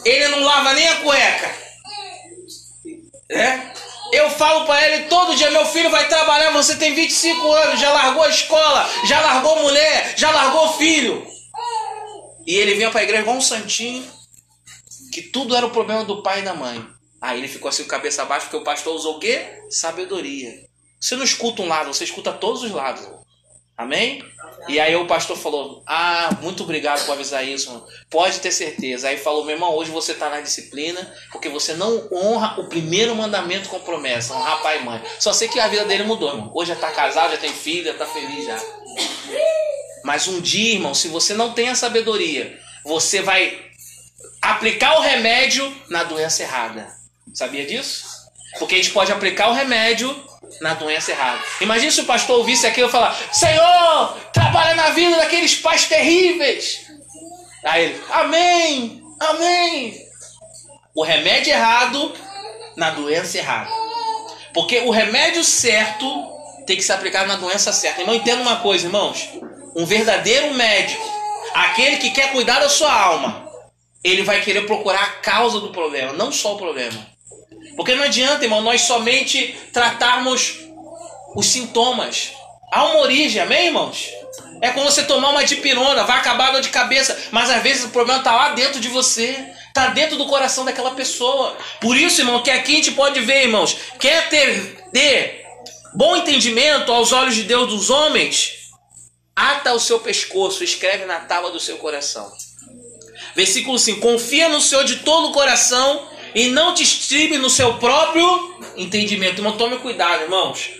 Ele 0.03 0.28
não 0.30 0.43
lava 0.43 0.74
nem 0.74 0.88
a 0.88 0.95
cueca. 1.01 1.55
É? 3.30 3.60
Eu 4.12 4.30
falo 4.32 4.66
para 4.66 4.88
ele 4.88 5.05
todo 5.05 5.36
dia: 5.36 5.51
meu 5.51 5.66
filho 5.66 5.89
vai 5.89 6.07
trabalhar, 6.07 6.51
você 6.51 6.76
tem 6.76 6.93
25 6.93 7.51
anos, 7.51 7.80
já 7.80 7.91
largou 7.91 8.24
a 8.24 8.30
escola, 8.30 8.89
já 9.05 9.20
largou 9.22 9.62
mulher, 9.62 10.14
já 10.18 10.32
largou 10.32 10.74
filho. 10.74 11.26
E 12.45 12.55
ele 12.55 12.74
vinha 12.74 12.89
para 12.89 13.01
a 13.01 13.03
igreja 13.03 13.22
igual 13.22 13.38
um 13.38 13.41
santinho, 13.41 14.03
que 15.12 15.22
tudo 15.22 15.55
era 15.55 15.66
o 15.66 15.72
problema 15.72 16.03
do 16.03 16.24
pai 16.24 16.39
e 16.39 16.43
da 16.43 16.53
mãe. 16.53 16.86
Aí 17.22 17.38
ele 17.38 17.47
ficou 17.47 17.70
assim, 17.70 17.84
cabeça 17.84 18.22
abaixo, 18.22 18.45
porque 18.45 18.57
o 18.57 18.64
pastor 18.64 18.95
usou 18.95 19.18
o 19.18 19.20
quê? 19.20 19.62
Sabedoria. 19.70 20.68
Você 20.99 21.16
não 21.16 21.24
escuta 21.24 21.62
um 21.62 21.68
lado, 21.68 21.93
você 21.93 22.03
escuta 22.03 22.32
todos 22.32 22.64
os 22.64 22.72
lados. 22.72 23.07
Amém? 23.78 24.24
E 24.68 24.80
aí 24.80 24.95
o 24.95 25.07
pastor 25.07 25.38
falou: 25.38 25.84
Ah, 25.86 26.30
muito 26.41 26.64
obrigado 26.64 27.05
por 27.05 27.14
avisar 27.14 27.47
isso, 27.47 27.72
mano. 27.72 27.88
Pode 28.10 28.39
ter 28.39 28.51
certeza. 28.51 29.07
Aí 29.07 29.18
falou: 29.18 29.45
Meu 29.45 29.55
irmão, 29.55 29.74
hoje 29.76 29.91
você 29.91 30.12
está 30.12 30.30
na 30.30 30.41
disciplina 30.41 30.99
porque 31.32 31.49
você 31.49 31.74
não 31.74 32.07
honra 32.12 32.60
o 32.60 32.68
primeiro 32.68 33.16
mandamento 33.16 33.70
com 33.70 33.80
promessa, 33.80 34.34
pai 34.62 34.80
e 34.80 34.84
mãe. 34.84 35.01
Só 35.20 35.34
sei 35.34 35.47
que 35.47 35.60
a 35.60 35.68
vida 35.68 35.86
dele 35.86 36.03
mudou, 36.03 36.30
irmão. 36.30 36.51
Hoje 36.53 36.70
já 36.70 36.76
está 36.76 36.91
casado, 36.91 37.32
já 37.32 37.38
tem 37.38 37.53
filho, 37.53 37.86
já 37.86 37.91
está 37.91 38.05
feliz 38.05 38.45
já. 38.45 38.62
Mas 40.03 40.28
um 40.28 40.39
dia, 40.41 40.74
irmão, 40.74 40.93
se 40.93 41.07
você 41.07 41.34
não 41.34 41.53
tem 41.53 41.70
a 41.70 41.76
sabedoria, 41.76 42.60
você 42.84 43.22
vai 43.22 43.60
aplicar 44.41 44.97
o 44.97 45.01
remédio 45.01 45.74
na 45.89 46.03
doença 46.03 46.43
errada. 46.43 46.88
Sabia 47.34 47.66
disso? 47.66 48.05
Porque 48.57 48.76
a 48.76 48.78
gente 48.78 48.91
pode 48.91 49.12
aplicar 49.12 49.49
o 49.49 49.53
remédio 49.53 50.29
na 50.62 50.74
doença 50.74 51.12
errada. 51.12 51.39
Imagina 51.62 51.91
se 51.91 52.02
o 52.02 52.06
pastor 52.06 52.39
ouvisse 52.39 52.66
aquilo 52.66 52.89
e 52.89 52.91
falar: 52.91 53.18
Senhor, 53.32 54.18
trabalha 54.34 54.76
na 54.76 54.89
vida 54.91 55.18
daqueles 55.18 55.56
pais 55.56 55.86
terríveis. 55.86 56.82
Aí 57.64 57.86
ele, 57.86 58.04
Amém, 58.10 59.04
Amém. 59.20 59.93
O 60.95 61.04
remédio 61.04 61.52
errado 61.52 62.14
na 62.76 62.91
doença 62.91 63.38
errada. 63.38 63.70
Porque 64.54 64.80
o 64.80 64.91
remédio 64.91 65.43
certo 65.43 66.06
tem 66.66 66.78
que 66.78 66.84
ser 66.84 66.93
aplicado 66.93 67.28
na 67.28 67.36
doença 67.36 67.74
certa. 67.74 68.02
Irmão, 68.02 68.16
entenda 68.16 68.41
uma 68.41 68.58
coisa, 68.58 68.86
irmãos. 68.86 69.30
Um 69.76 69.86
verdadeiro 69.86 70.54
médico, 70.54 71.04
aquele 71.54 71.97
que 71.97 72.12
quer 72.12 72.32
cuidar 72.32 72.60
da 72.60 72.70
sua 72.70 72.91
alma, 72.91 73.50
ele 74.04 74.24
vai 74.24 74.41
querer 74.41 74.66
procurar 74.66 75.04
a 75.04 75.10
causa 75.22 75.60
do 75.60 75.70
problema, 75.70 76.14
não 76.14 76.32
só 76.32 76.56
o 76.56 76.58
problema. 76.58 77.08
Porque 77.76 77.96
não 77.96 78.04
adianta, 78.04 78.44
irmão, 78.44 78.62
nós 78.62 78.82
somente 78.82 79.58
tratarmos 79.72 80.60
os 81.36 81.46
sintomas. 81.48 82.32
Há 82.72 82.86
uma 82.86 83.00
origem, 83.00 83.42
amém, 83.42 83.68
irmãos? 83.68 84.10
É 84.62 84.72
como 84.72 84.86
você 84.86 85.04
tomar 85.04 85.30
uma 85.30 85.44
dipirona, 85.44 86.04
vai 86.04 86.18
acabar 86.18 86.50
a 86.50 86.52
dor 86.52 86.62
de 86.62 86.70
cabeça, 86.70 87.18
mas 87.32 87.50
às 87.50 87.64
vezes 87.64 87.86
o 87.86 87.90
problema 87.90 88.20
está 88.20 88.32
lá 88.36 88.50
dentro 88.50 88.80
de 88.80 88.90
você, 88.90 89.46
está 89.68 89.88
dentro 89.88 90.18
do 90.18 90.26
coração 90.26 90.66
daquela 90.66 90.92
pessoa. 90.92 91.56
Por 91.80 91.96
isso, 91.96 92.22
irmão, 92.22 92.44
que 92.44 92.52
aqui 92.52 92.74
a 92.74 92.76
gente 92.76 92.92
pode 92.92 93.20
ver, 93.22 93.44
irmãos, 93.44 93.76
quer 94.00 94.28
ter, 94.28 94.84
ter 94.92 95.46
bom 95.94 96.18
entendimento 96.18 96.92
aos 96.92 97.14
olhos 97.14 97.36
de 97.36 97.44
Deus 97.44 97.70
dos 97.70 97.90
homens, 97.90 98.52
ata 99.36 99.74
o 99.74 99.80
seu 99.80 100.00
pescoço, 100.00 100.64
escreve 100.64 101.06
na 101.06 101.20
tábua 101.20 101.52
do 101.52 101.60
seu 101.60 101.78
coração. 101.78 102.30
Versículo 103.36 103.80
5: 103.80 104.02
Confia 104.02 104.50
no 104.50 104.60
Senhor 104.60 104.84
de 104.84 104.98
todo 104.98 105.30
o 105.30 105.32
coração 105.32 106.08
e 106.34 106.50
não 106.50 106.74
te 106.74 106.84
estribe 106.84 107.38
no 107.38 107.50
seu 107.50 107.78
próprio 107.78 108.58
entendimento. 108.76 109.40
Irmão, 109.40 109.58
tome 109.58 109.78
cuidado, 109.80 110.24
irmãos. 110.24 110.72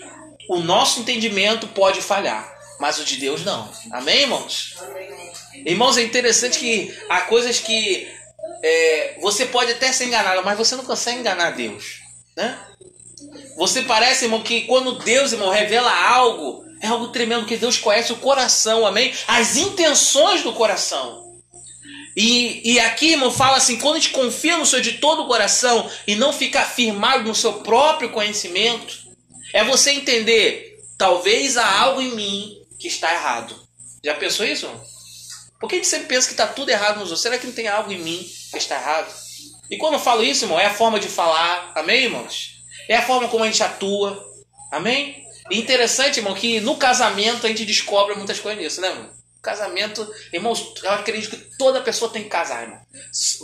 O 0.48 0.58
nosso 0.58 1.00
entendimento 1.00 1.68
pode 1.68 2.00
falhar, 2.00 2.52
mas 2.80 2.98
o 2.98 3.04
de 3.04 3.16
Deus 3.16 3.44
não. 3.44 3.70
Amém, 3.92 4.22
irmãos? 4.22 4.76
Irmãos, 5.64 5.96
é 5.96 6.02
interessante 6.02 6.58
que 6.58 6.94
há 7.08 7.22
coisas 7.22 7.60
que 7.60 8.08
é, 8.62 9.16
você 9.20 9.46
pode 9.46 9.72
até 9.72 9.92
ser 9.92 10.06
enganado, 10.06 10.42
mas 10.44 10.58
você 10.58 10.74
não 10.76 10.84
consegue 10.84 11.20
enganar 11.20 11.50
Deus, 11.50 12.00
né? 12.36 12.58
Você 13.56 13.82
parece, 13.82 14.24
irmão, 14.24 14.42
que 14.42 14.62
quando 14.62 14.98
Deus, 14.98 15.32
irmão, 15.32 15.50
revela 15.50 15.92
algo, 15.92 16.64
é 16.80 16.86
algo 16.86 17.08
tremendo, 17.08 17.46
que 17.46 17.56
Deus 17.56 17.76
conhece 17.76 18.12
o 18.12 18.16
coração, 18.16 18.86
amém? 18.86 19.12
As 19.28 19.56
intenções 19.56 20.42
do 20.42 20.52
coração. 20.52 21.29
E, 22.22 22.72
e 22.72 22.80
aqui, 22.80 23.12
irmão, 23.12 23.30
fala 23.30 23.56
assim: 23.56 23.78
quando 23.78 23.96
a 23.96 23.98
gente 23.98 24.12
confia 24.12 24.58
no 24.58 24.66
Senhor 24.66 24.82
de 24.82 24.98
todo 24.98 25.22
o 25.22 25.26
coração 25.26 25.90
e 26.06 26.14
não 26.14 26.34
fica 26.34 26.62
firmado 26.62 27.24
no 27.24 27.34
seu 27.34 27.54
próprio 27.62 28.10
conhecimento, 28.10 28.94
é 29.54 29.64
você 29.64 29.92
entender, 29.92 30.76
talvez 30.98 31.56
há 31.56 31.80
algo 31.80 32.02
em 32.02 32.14
mim 32.14 32.58
que 32.78 32.88
está 32.88 33.10
errado. 33.10 33.58
Já 34.04 34.14
pensou 34.14 34.44
isso? 34.44 34.70
Por 35.58 35.66
que 35.66 35.76
a 35.76 35.78
gente 35.78 35.88
sempre 35.88 36.08
pensa 36.08 36.26
que 36.26 36.34
está 36.34 36.46
tudo 36.46 36.68
errado 36.68 36.98
nos 36.98 37.04
outros? 37.04 37.22
Será 37.22 37.38
que 37.38 37.46
não 37.46 37.54
tem 37.54 37.68
algo 37.68 37.90
em 37.90 37.98
mim 37.98 38.30
que 38.50 38.58
está 38.58 38.74
errado? 38.74 39.10
E 39.70 39.78
quando 39.78 39.94
eu 39.94 40.00
falo 40.00 40.22
isso, 40.22 40.44
irmão, 40.44 40.60
é 40.60 40.66
a 40.66 40.74
forma 40.74 41.00
de 41.00 41.08
falar, 41.08 41.72
amém, 41.74 42.04
irmãos? 42.04 42.50
É 42.86 42.96
a 42.96 43.02
forma 43.02 43.28
como 43.28 43.44
a 43.44 43.46
gente 43.46 43.62
atua, 43.62 44.22
amém? 44.70 45.24
E 45.50 45.58
interessante, 45.58 46.18
irmão, 46.18 46.34
que 46.34 46.60
no 46.60 46.76
casamento 46.76 47.46
a 47.46 47.48
gente 47.48 47.64
descobre 47.64 48.14
muitas 48.14 48.38
coisas 48.38 48.62
nisso, 48.62 48.82
né, 48.82 48.88
irmão? 48.88 49.19
Casamento, 49.42 50.06
irmãos, 50.32 50.74
eu 50.82 50.90
acredito 50.90 51.30
que 51.30 51.56
toda 51.56 51.80
pessoa 51.80 52.10
tem 52.10 52.24
que 52.24 52.28
casar, 52.28 52.62
irmão. 52.62 52.80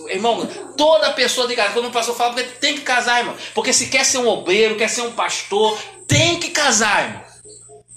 Irmão, 0.09 0.47
toda 0.77 1.13
pessoa 1.13 1.47
tem 1.47 1.57
que 1.57 1.63
casar. 1.63 1.73
Quando 1.73 1.89
o 1.89 1.93
pastor 1.93 2.15
fala, 2.15 2.35
porque 2.35 2.51
tem 2.61 2.75
que 2.75 2.83
casar, 2.83 3.21
irmão. 3.21 3.35
Porque 3.55 3.73
se 3.73 3.87
quer 3.87 4.05
ser 4.05 4.19
um 4.19 4.29
obreiro, 4.29 4.77
quer 4.77 4.89
ser 4.89 5.01
um 5.03 5.13
pastor, 5.13 5.79
tem 6.07 6.39
que 6.39 6.51
casar, 6.51 7.09
irmão. 7.09 7.25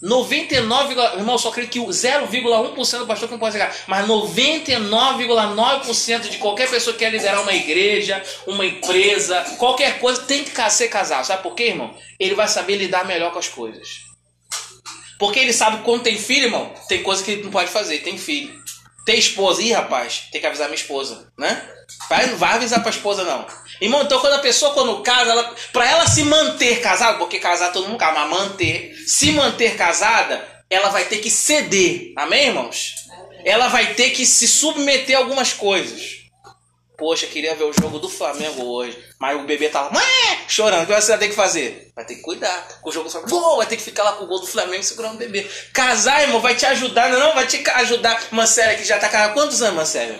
99, 0.02 0.96
irmão, 1.18 1.38
só 1.38 1.50
acredito 1.50 1.74
que 1.74 1.80
0,1% 1.80 3.00
do 3.00 3.06
pastor 3.06 3.28
que 3.28 3.34
não 3.34 3.40
pode 3.40 3.58
casar. 3.58 3.76
Mas 3.86 4.08
99,9% 4.08 6.30
de 6.30 6.38
qualquer 6.38 6.70
pessoa 6.70 6.94
que 6.94 7.00
quer 7.00 7.12
liderar 7.12 7.42
uma 7.42 7.54
igreja, 7.54 8.24
uma 8.48 8.66
empresa, 8.66 9.42
qualquer 9.58 10.00
coisa, 10.00 10.22
tem 10.22 10.46
que 10.46 10.70
ser 10.70 10.88
casado. 10.88 11.26
Sabe 11.26 11.44
por 11.44 11.54
quê, 11.54 11.64
irmão? 11.66 11.94
Ele 12.18 12.34
vai 12.34 12.48
saber 12.48 12.78
lidar 12.78 13.06
melhor 13.06 13.34
com 13.34 13.40
as 13.40 13.50
coisas. 13.50 14.08
Porque 15.20 15.38
ele 15.38 15.52
sabe 15.52 15.78
que 15.78 15.84
quando 15.84 16.04
tem 16.04 16.18
filho, 16.18 16.46
irmão, 16.46 16.74
tem 16.88 17.04
coisa 17.04 17.22
que 17.22 17.32
ele 17.32 17.44
não 17.44 17.52
pode 17.52 17.70
fazer, 17.70 18.00
tem 18.00 18.18
filho. 18.18 18.58
Tem 19.06 19.20
esposa, 19.20 19.62
ih, 19.62 19.74
rapaz, 19.74 20.30
tem 20.32 20.40
que 20.40 20.48
avisar 20.48 20.68
minha 20.68 20.80
esposa, 20.80 21.28
né? 21.38 21.62
Vai, 22.10 22.28
não 22.28 22.38
vai 22.38 22.54
avisar 22.54 22.82
pra 22.82 22.90
esposa, 22.90 23.24
não. 23.24 23.46
Irmão, 23.82 24.04
então 24.04 24.20
quando 24.20 24.34
a 24.34 24.40
pessoa, 24.40 24.74
quando 24.74 25.02
casa, 25.02 25.32
ela, 25.32 25.56
pra 25.74 25.90
ela 25.90 26.08
se 26.08 26.24
manter 26.24 26.80
casada, 26.80 27.18
porque 27.18 27.38
casar 27.38 27.74
todo 27.74 27.88
mundo 27.88 27.98
casa, 27.98 28.20
mas 28.20 28.30
manter, 28.30 28.96
se 29.08 29.32
manter 29.32 29.76
casada, 29.76 30.42
ela 30.70 30.90
vai 30.90 31.06
ter 31.06 31.18
que 31.18 31.30
ceder, 31.30 32.14
amém, 32.16 32.48
irmãos? 32.48 32.96
Ela 33.44 33.68
vai 33.68 33.94
ter 33.96 34.12
que 34.12 34.26
se 34.26 34.48
submeter 34.48 35.18
a 35.18 35.20
algumas 35.20 35.52
coisas. 35.52 36.19
Poxa, 37.00 37.26
queria 37.26 37.56
ver 37.56 37.64
o 37.64 37.74
jogo 37.74 37.98
do 37.98 38.10
Flamengo 38.10 38.64
hoje. 38.66 39.02
Mas 39.18 39.40
o 39.40 39.44
bebê 39.44 39.72
lá, 39.74 39.90
chorando. 40.48 40.84
O 40.84 40.86
que 40.86 41.02
você 41.02 41.12
vai 41.12 41.18
ter 41.18 41.30
que 41.30 41.36
fazer? 41.36 41.92
Vai 41.96 42.06
ter 42.06 42.16
que 42.16 42.22
cuidar. 42.22 42.68
O 42.84 42.92
jogo 42.92 43.06
do 43.06 43.12
Flamengo, 43.12 43.58
vai 43.58 43.66
ter 43.66 43.78
que 43.78 43.84
ficar 43.84 44.04
lá 44.04 44.12
com 44.12 44.26
o 44.26 44.28
gol 44.28 44.42
do 44.42 44.48
Flamengo 44.48 44.84
segurando 44.84 45.16
o 45.16 45.18
bebê. 45.18 45.50
Casar, 45.74 46.22
irmão, 46.22 46.42
vai 46.42 46.56
te 46.56 46.66
ajudar, 46.66 47.10
não? 47.10 47.34
Vai 47.34 47.48
te 47.48 47.64
ajudar. 47.70 48.22
Mancélia 48.32 48.76
que 48.76 48.84
já 48.84 49.00
tá 49.00 49.08
casada. 49.08 49.34
Quantos 49.34 49.62
anos, 49.62 49.76
Mancélia? 49.76 50.20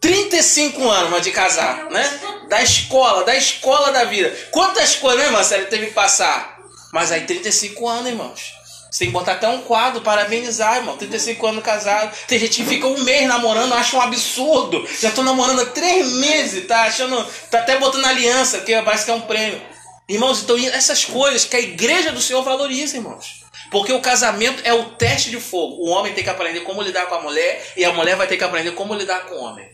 35 0.00 0.88
anos, 0.88 1.10
mas 1.10 1.22
de 1.22 1.30
casar, 1.30 1.90
né? 1.90 2.20
Da 2.48 2.62
escola, 2.62 3.24
da 3.24 3.36
escola 3.36 3.92
da 3.92 4.04
vida. 4.04 4.34
Quantas 4.50 4.96
coisas, 4.96 5.24
né, 5.24 5.30
Marcelo, 5.30 5.66
teve 5.66 5.86
que 5.86 5.92
passar? 5.92 6.58
Mas 6.92 7.12
aí 7.12 7.26
35 7.26 7.86
anos, 7.86 8.08
irmãos. 8.08 8.59
Você 8.90 9.00
tem 9.00 9.08
que 9.08 9.12
botar 9.12 9.32
até 9.32 9.48
um 9.48 9.62
quadro, 9.62 10.00
parabenizar, 10.00 10.76
irmão. 10.76 10.96
35 10.96 11.46
anos 11.46 11.62
casado. 11.62 12.16
Tem 12.26 12.38
gente 12.38 12.62
que 12.62 12.68
fica 12.68 12.86
um 12.86 13.02
mês 13.04 13.28
namorando, 13.28 13.72
acha 13.72 13.96
um 13.96 14.00
absurdo. 14.00 14.86
Já 15.00 15.10
tô 15.12 15.22
namorando 15.22 15.60
há 15.60 15.66
três 15.66 16.12
meses, 16.14 16.66
tá 16.66 16.82
achando. 16.82 17.24
Tá 17.50 17.60
até 17.60 17.78
botando 17.78 18.04
aliança, 18.04 18.58
porque 18.58 18.74
parece 18.82 19.04
que 19.04 19.10
é 19.10 19.14
um 19.14 19.20
prêmio. 19.20 19.62
Irmãos, 20.08 20.42
então 20.42 20.58
essas 20.58 21.04
coisas 21.04 21.44
que 21.44 21.54
a 21.54 21.60
igreja 21.60 22.10
do 22.10 22.20
Senhor 22.20 22.42
valoriza, 22.42 22.96
irmãos. 22.96 23.44
Porque 23.70 23.92
o 23.92 24.00
casamento 24.00 24.60
é 24.64 24.74
o 24.74 24.86
teste 24.90 25.30
de 25.30 25.38
fogo. 25.38 25.76
O 25.76 25.90
homem 25.90 26.12
tem 26.12 26.24
que 26.24 26.30
aprender 26.30 26.60
como 26.60 26.82
lidar 26.82 27.06
com 27.06 27.14
a 27.14 27.22
mulher 27.22 27.72
e 27.76 27.84
a 27.84 27.92
mulher 27.92 28.16
vai 28.16 28.26
ter 28.26 28.36
que 28.36 28.42
aprender 28.42 28.72
como 28.72 28.92
lidar 28.94 29.26
com 29.26 29.36
o 29.36 29.44
homem. 29.44 29.68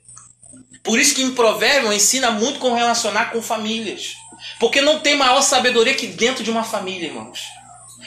Por 0.83 1.01
isso 1.01 1.14
que 1.14 1.23
em 1.23 1.35
Provérbio 1.35 1.91
ensina 1.91 2.31
muito 2.31 2.59
como 2.59 2.77
relacionar 2.77 3.31
com 3.33 3.41
famílias. 3.41 4.14
Porque 4.61 4.83
não 4.83 5.01
tem 5.01 5.17
maior 5.17 5.41
sabedoria 5.41 5.95
que 5.95 6.07
dentro 6.07 6.45
de 6.45 6.51
uma 6.51 6.62
família, 6.62 7.07
irmãos. 7.07 7.41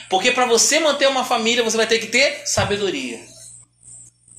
Porque 0.10 0.32
para 0.32 0.46
você 0.46 0.80
manter 0.80 1.08
uma 1.08 1.24
família, 1.24 1.64
você 1.64 1.78
vai 1.78 1.88
ter 1.88 2.00
que 2.00 2.08
ter 2.08 2.42
sabedoria. 2.46 3.20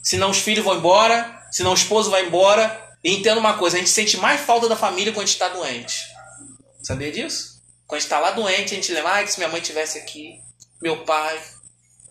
Senão 0.02 0.30
os 0.30 0.38
filhos 0.38 0.64
vão 0.64 0.76
embora, 0.76 1.46
senão 1.52 1.70
o 1.70 1.74
esposo 1.74 2.10
vai 2.10 2.26
embora. 2.26 2.88
E 3.02 3.14
entenda 3.14 3.40
uma 3.40 3.56
coisa, 3.56 3.76
a 3.76 3.78
gente 3.78 3.90
sente 3.90 4.16
mais 4.18 4.40
falta 4.40 4.68
da 4.68 4.76
família 4.76 5.12
quando 5.12 5.22
a 5.22 5.26
gente 5.26 5.34
está 5.34 5.48
doente. 5.48 5.94
Sabia 6.82 7.10
disso? 7.10 7.60
Quando 7.86 7.96
a 7.96 8.00
gente 8.00 8.06
está 8.06 8.18
lá 8.18 8.30
doente, 8.32 8.72
a 8.72 8.76
gente 8.76 8.92
lembra, 8.92 9.18
ah, 9.18 9.24
que 9.24 9.32
se 9.32 9.38
minha 9.38 9.48
mãe 9.48 9.60
tivesse 9.60 9.98
aqui, 9.98 10.38
meu 10.82 11.04
pai. 11.04 11.40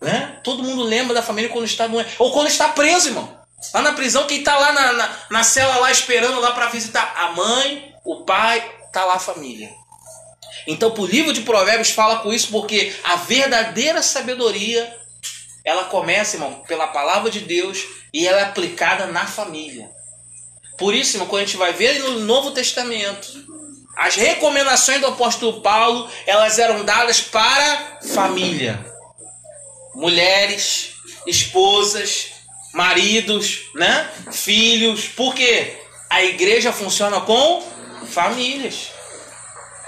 Né? 0.00 0.40
Todo 0.42 0.62
mundo 0.62 0.82
lembra 0.82 1.14
da 1.14 1.22
família 1.22 1.50
quando 1.50 1.66
está 1.66 1.86
doente. 1.86 2.14
Ou 2.18 2.32
quando 2.32 2.48
está 2.48 2.70
preso, 2.70 3.08
irmão. 3.08 3.38
Lá 3.74 3.82
na 3.82 3.92
prisão, 3.92 4.26
quem 4.26 4.38
está 4.38 4.58
lá 4.58 4.72
na, 4.72 4.92
na, 4.92 5.16
na 5.30 5.42
cela 5.44 5.76
lá 5.76 5.90
esperando 5.90 6.40
lá 6.40 6.52
para 6.52 6.70
visitar 6.70 7.14
a 7.16 7.32
mãe, 7.32 7.94
o 8.04 8.24
pai, 8.24 8.78
tá 8.92 9.04
lá 9.04 9.14
a 9.14 9.20
família. 9.20 9.70
Então, 10.66 10.92
o 10.96 11.06
livro 11.06 11.32
de 11.32 11.42
Provérbios 11.42 11.90
fala 11.90 12.18
com 12.20 12.32
isso 12.32 12.48
porque 12.50 12.92
a 13.04 13.16
verdadeira 13.16 14.02
sabedoria 14.02 14.96
ela 15.64 15.84
começa, 15.84 16.36
irmão, 16.36 16.62
pela 16.66 16.86
palavra 16.88 17.30
de 17.30 17.40
Deus 17.40 17.84
e 18.12 18.26
ela 18.26 18.40
é 18.40 18.44
aplicada 18.44 19.06
na 19.06 19.26
família. 19.26 19.90
Por 20.78 20.94
isso, 20.94 21.16
irmão, 21.16 21.28
quando 21.28 21.42
a 21.42 21.46
gente 21.46 21.56
vai 21.56 21.72
ver 21.72 21.98
no 22.00 22.20
Novo 22.20 22.52
Testamento, 22.52 23.28
as 23.96 24.16
recomendações 24.16 25.00
do 25.00 25.08
apóstolo 25.08 25.60
Paulo, 25.60 26.08
elas 26.26 26.58
eram 26.58 26.84
dadas 26.84 27.20
para 27.20 27.98
família. 28.14 28.84
Mulheres, 29.94 30.94
esposas, 31.26 32.28
maridos, 32.72 33.64
né? 33.74 34.10
Filhos. 34.32 35.06
Por 35.08 35.34
quê? 35.34 35.76
A 36.08 36.22
igreja 36.24 36.72
funciona 36.72 37.20
com 37.20 37.62
famílias. 38.06 38.92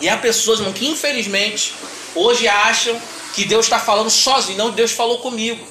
E 0.03 0.09
há 0.09 0.17
pessoas, 0.17 0.59
irmão, 0.59 0.73
que 0.73 0.89
infelizmente 0.89 1.73
hoje 2.13 2.49
acham 2.49 3.01
que 3.35 3.45
Deus 3.45 3.67
está 3.67 3.79
falando 3.79 4.11
sozinho. 4.11 4.59
Não, 4.59 4.73
Deus 4.73 4.91
falou 4.91 5.21
comigo. 5.21 5.65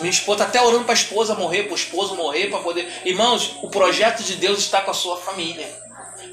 Minha 0.00 0.10
esposa 0.10 0.44
está 0.44 0.58
até 0.58 0.66
orando 0.66 0.84
para 0.84 0.94
a 0.94 0.96
esposa 0.96 1.34
morrer, 1.34 1.64
para 1.64 1.72
o 1.72 1.76
esposo 1.76 2.14
morrer, 2.14 2.48
para 2.48 2.60
poder. 2.60 2.90
Irmãos, 3.04 3.56
o 3.62 3.68
projeto 3.68 4.22
de 4.22 4.36
Deus 4.36 4.60
está 4.60 4.80
com 4.80 4.90
a 4.90 4.94
sua 4.94 5.18
família. 5.18 5.68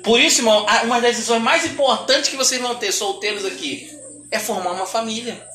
Por 0.06 0.22
isso, 0.22 0.40
irmão, 0.40 0.66
uma 0.86 1.02
das 1.02 1.18
decisões 1.18 1.42
mais 1.42 1.66
importantes 1.66 2.30
que 2.30 2.38
vocês 2.38 2.62
vão 2.62 2.76
ter, 2.76 2.94
solteiros 2.94 3.44
aqui, 3.44 3.92
é 4.32 4.40
formar 4.40 4.72
uma 4.72 4.86
família. 4.86 5.46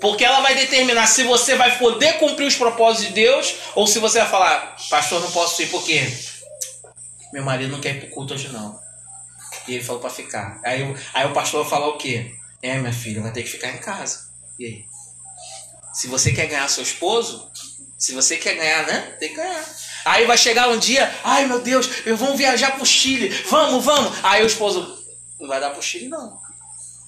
Porque 0.00 0.24
ela 0.24 0.40
vai 0.40 0.54
determinar 0.54 1.08
se 1.08 1.24
você 1.24 1.56
vai 1.56 1.76
poder 1.76 2.18
cumprir 2.18 2.46
os 2.46 2.54
propósitos 2.54 3.08
de 3.08 3.14
Deus 3.14 3.52
ou 3.74 3.84
se 3.88 3.98
você 3.98 4.20
vai 4.20 4.28
falar, 4.28 4.76
pastor, 4.88 5.20
não 5.20 5.30
posso 5.32 5.60
ir 5.60 5.70
porque 5.70 6.08
meu 7.32 7.42
marido 7.42 7.72
não 7.72 7.80
quer 7.80 7.96
ir 7.96 8.00
para 8.00 8.08
o 8.10 8.10
culto 8.10 8.34
hoje 8.34 8.48
não. 8.52 8.85
E 9.68 9.74
ele 9.74 9.84
falou 9.84 10.00
para 10.00 10.10
ficar. 10.10 10.60
Aí, 10.64 10.82
aí 11.12 11.26
o 11.26 11.32
pastor 11.32 11.68
falou 11.68 11.94
o 11.94 11.98
quê? 11.98 12.34
É, 12.62 12.78
minha 12.78 12.92
filha, 12.92 13.22
vai 13.22 13.32
ter 13.32 13.42
que 13.42 13.50
ficar 13.50 13.68
em 13.70 13.78
casa. 13.78 14.28
E 14.58 14.64
aí? 14.64 14.84
Se 15.92 16.08
você 16.08 16.32
quer 16.32 16.46
ganhar 16.46 16.68
seu 16.68 16.82
esposo, 16.82 17.50
se 17.98 18.12
você 18.14 18.36
quer 18.36 18.54
ganhar, 18.54 18.86
né? 18.86 19.16
Tem 19.18 19.30
que 19.30 19.36
ganhar. 19.36 19.64
Aí 20.04 20.26
vai 20.26 20.38
chegar 20.38 20.68
um 20.68 20.78
dia, 20.78 21.12
ai 21.24 21.46
meu 21.46 21.60
Deus, 21.60 21.88
eu 22.06 22.16
vou 22.16 22.36
viajar 22.36 22.76
pro 22.76 22.86
Chile, 22.86 23.28
vamos, 23.50 23.84
vamos. 23.84 24.12
Aí 24.22 24.42
o 24.42 24.46
esposo, 24.46 24.96
não 25.40 25.48
vai 25.48 25.60
dar 25.60 25.70
pro 25.70 25.82
Chile 25.82 26.08
não. 26.08 26.38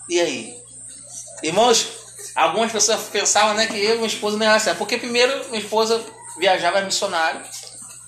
E 0.08 0.20
aí? 0.20 0.58
Irmãos, 1.42 1.86
algumas 2.34 2.72
pessoas 2.72 3.02
pensavam 3.04 3.54
né, 3.54 3.66
que 3.66 3.76
eu 3.76 3.94
e 3.94 3.96
minha 3.96 4.06
esposa 4.06 4.36
não 4.36 4.46
era 4.46 4.58
certo. 4.58 4.78
Porque 4.78 4.96
primeiro 4.96 5.48
minha 5.50 5.62
esposa 5.62 6.04
viajava 6.38 6.80
missionário, 6.80 7.40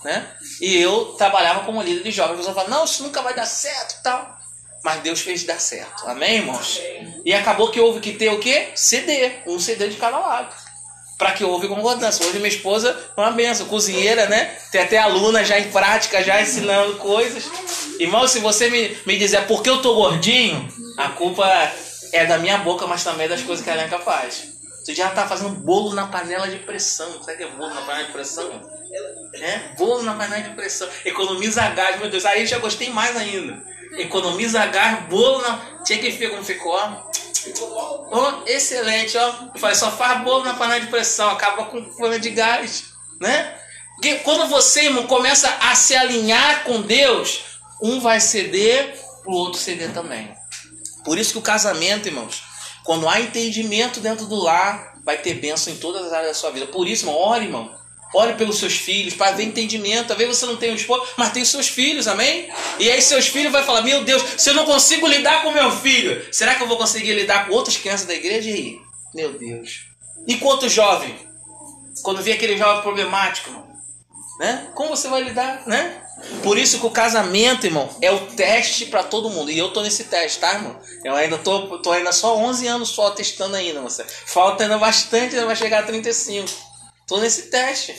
né? 0.03 0.35
E 0.61 0.77
eu 0.77 1.15
trabalhava 1.17 1.65
como 1.65 1.83
líder 1.83 2.03
de 2.03 2.11
jovens. 2.11 2.35
A 2.35 2.37
pessoa 2.39 2.55
fala, 2.55 2.69
não, 2.69 2.85
isso 2.85 3.03
nunca 3.03 3.23
vai 3.23 3.35
dar 3.35 3.47
certo 3.47 4.03
tal. 4.03 4.40
Mas 4.83 5.01
Deus 5.01 5.21
fez 5.21 5.45
dar 5.45 5.61
certo. 5.61 6.07
Amém, 6.07 6.37
irmãos? 6.37 6.81
E 7.25 7.33
acabou 7.35 7.71
que 7.71 7.81
houve 7.81 8.01
que 8.01 8.13
ter 8.13 8.31
o 8.31 8.39
quê? 8.39 8.69
CD. 8.75 9.31
Um 9.47 9.59
CD 9.59 9.89
de 9.89 9.97
cada 9.97 10.19
lado. 10.19 10.55
Para 11.19 11.33
que 11.33 11.45
houve 11.45 11.69
concordância. 11.69 12.27
Hoje 12.27 12.39
minha 12.39 12.49
esposa 12.49 12.99
é 13.15 13.21
uma 13.21 13.31
benção, 13.31 13.67
cozinheira, 13.67 14.27
né? 14.27 14.57
Tem 14.73 14.81
até 14.81 14.97
aluna 14.97 15.45
já 15.45 15.59
em 15.59 15.71
prática, 15.71 16.23
já 16.23 16.41
ensinando 16.41 16.97
coisas. 16.97 17.45
Irmão, 17.99 18.27
se 18.27 18.39
você 18.39 18.71
me, 18.71 18.97
me 19.05 19.19
dizer 19.19 19.47
por 19.47 19.63
que 19.63 19.69
eu 19.69 19.83
tô 19.83 19.95
gordinho, 19.95 20.67
a 20.97 21.11
culpa 21.11 21.47
é 22.13 22.25
da 22.25 22.39
minha 22.39 22.57
boca, 22.59 22.87
mas 22.87 23.05
também 23.05 23.29
das 23.29 23.43
coisas 23.43 23.63
que 23.63 23.71
ela 23.71 23.83
é 23.83 23.89
capaz. 23.89 24.60
Você 24.83 24.95
já 24.95 25.11
tá 25.11 25.27
fazendo 25.27 25.51
bolo 25.51 25.95
na 25.95 26.07
panela 26.07 26.49
de 26.49 26.59
pressão. 26.59 27.23
Sabe 27.23 27.35
o 27.35 27.37
que 27.37 27.43
é 27.45 27.49
bolo 27.49 27.75
na 27.75 27.83
panela 27.83 28.07
de 28.07 28.13
pressão? 28.13 28.51
É? 29.35 29.75
Bolo 29.77 30.03
na 30.03 30.15
panela 30.15 30.43
de 30.43 30.55
pressão. 30.55 30.89
Economiza 31.05 31.69
gás, 31.69 32.01
meu 32.01 32.11
Deus. 32.11 32.25
Aí 32.25 32.47
já 32.47 32.59
gostei 32.59 32.91
mais 32.91 33.17
ainda. 33.17 33.63
Economiza 33.99 34.65
gás, 34.67 35.05
bolo 35.07 35.43
na. 35.43 35.81
Tinha 35.85 35.99
que 35.99 36.11
ver 36.11 36.31
como 36.31 36.45
ficou, 36.45 36.73
ó. 36.73 37.11
Oh, 38.11 38.49
excelente, 38.49 39.17
ó. 39.17 39.35
Eu 39.55 39.61
falei, 39.61 39.77
só 39.77 39.91
faz 39.91 40.23
bolo 40.23 40.45
na 40.45 40.55
panela 40.55 40.81
de 40.81 40.87
pressão, 40.89 41.31
acaba 41.31 41.65
com 41.67 41.83
panela 41.83 42.19
de 42.19 42.31
gás, 42.31 42.85
né? 43.21 43.57
Porque 43.95 44.17
quando 44.17 44.49
você, 44.49 44.85
irmão, 44.85 45.07
começa 45.07 45.49
a 45.61 45.75
se 45.75 45.95
alinhar 45.95 46.65
com 46.65 46.81
Deus, 46.81 47.45
um 47.83 48.01
vai 48.01 48.21
ceder, 48.21 48.99
o 49.27 49.33
outro 49.33 49.61
ceder 49.61 49.93
também. 49.93 50.35
Por 51.05 51.19
isso 51.19 51.33
que 51.33 51.39
o 51.39 51.43
casamento, 51.43 52.09
irmãos, 52.09 52.43
quando 52.85 53.09
há 53.09 53.21
entendimento 53.21 54.01
dentro 54.01 54.27
do 54.27 54.37
lar, 54.37 54.99
vai 55.05 55.19
ter 55.19 55.35
bênção 55.35 55.73
em 55.73 55.77
todas 55.77 56.07
as 56.07 56.13
áreas 56.13 56.29
da 56.29 56.35
sua 56.35 56.51
vida. 56.51 56.67
Por 56.67 56.87
isso, 56.87 57.05
irmão, 57.05 57.21
ore, 57.21 57.45
irmão. 57.45 57.81
Ore 58.13 58.35
pelos 58.35 58.59
seus 58.59 58.75
filhos, 58.75 59.15
para 59.15 59.33
ver 59.33 59.45
entendimento. 59.45 60.15
Vezes 60.17 60.39
você 60.39 60.47
não 60.47 60.57
tem 60.57 60.73
um 60.73 60.75
esposo, 60.75 61.07
mas 61.17 61.31
tem 61.31 61.43
os 61.43 61.49
seus 61.49 61.69
filhos, 61.69 62.09
amém? 62.09 62.49
E 62.79 62.91
aí 62.91 63.01
seus 63.01 63.29
filhos 63.29 63.53
vão 63.53 63.63
falar: 63.63 63.83
Meu 63.83 64.03
Deus, 64.03 64.23
se 64.37 64.51
eu 64.51 64.55
não 64.55 64.65
consigo 64.65 65.07
lidar 65.07 65.43
com 65.43 65.53
meu 65.53 65.71
filho, 65.71 66.27
será 66.33 66.57
que 66.57 66.63
eu 66.63 66.67
vou 66.67 66.77
conseguir 66.77 67.15
lidar 67.15 67.47
com 67.47 67.55
outras 67.55 67.77
crianças 67.77 68.07
da 68.07 68.15
igreja? 68.15 68.51
E 68.51 68.53
aí? 68.53 68.79
Meu 69.15 69.33
Deus. 69.33 69.85
E 70.27 70.37
quanto 70.37 70.69
jovem? 70.69 71.15
Quando 72.03 72.23
vê 72.23 72.33
aquele 72.33 72.57
jovem 72.57 72.83
problemático, 72.83 73.70
né? 74.41 74.69
Como 74.75 74.97
você 74.97 75.07
vai 75.07 75.23
lidar, 75.23 75.63
né? 75.67 76.03
Por 76.43 76.57
isso 76.57 76.81
que 76.81 76.87
o 76.87 76.91
casamento, 76.91 77.67
irmão, 77.67 77.95
é 78.01 78.11
o 78.11 78.27
teste 78.29 78.87
para 78.87 79.03
todo 79.03 79.29
mundo. 79.29 79.51
E 79.51 79.59
eu 79.59 79.71
tô 79.71 79.83
nesse 79.83 80.05
teste, 80.05 80.39
tá, 80.39 80.55
irmão? 80.55 80.81
Eu 81.05 81.15
ainda 81.15 81.37
tô, 81.37 81.79
tô 81.81 81.93
ainda 81.93 82.11
só 82.11 82.35
11 82.39 82.67
anos 82.67 82.89
só 82.89 83.11
testando 83.11 83.55
ainda, 83.55 83.83
você. 83.83 84.03
Falta 84.05 84.63
ainda 84.63 84.79
bastante, 84.79 85.35
ainda 85.35 85.47
vai 85.47 85.55
chegar 85.55 85.81
a 85.81 85.87
35. 85.87 86.49
Tô 87.07 87.19
nesse 87.19 87.51
teste. 87.51 87.95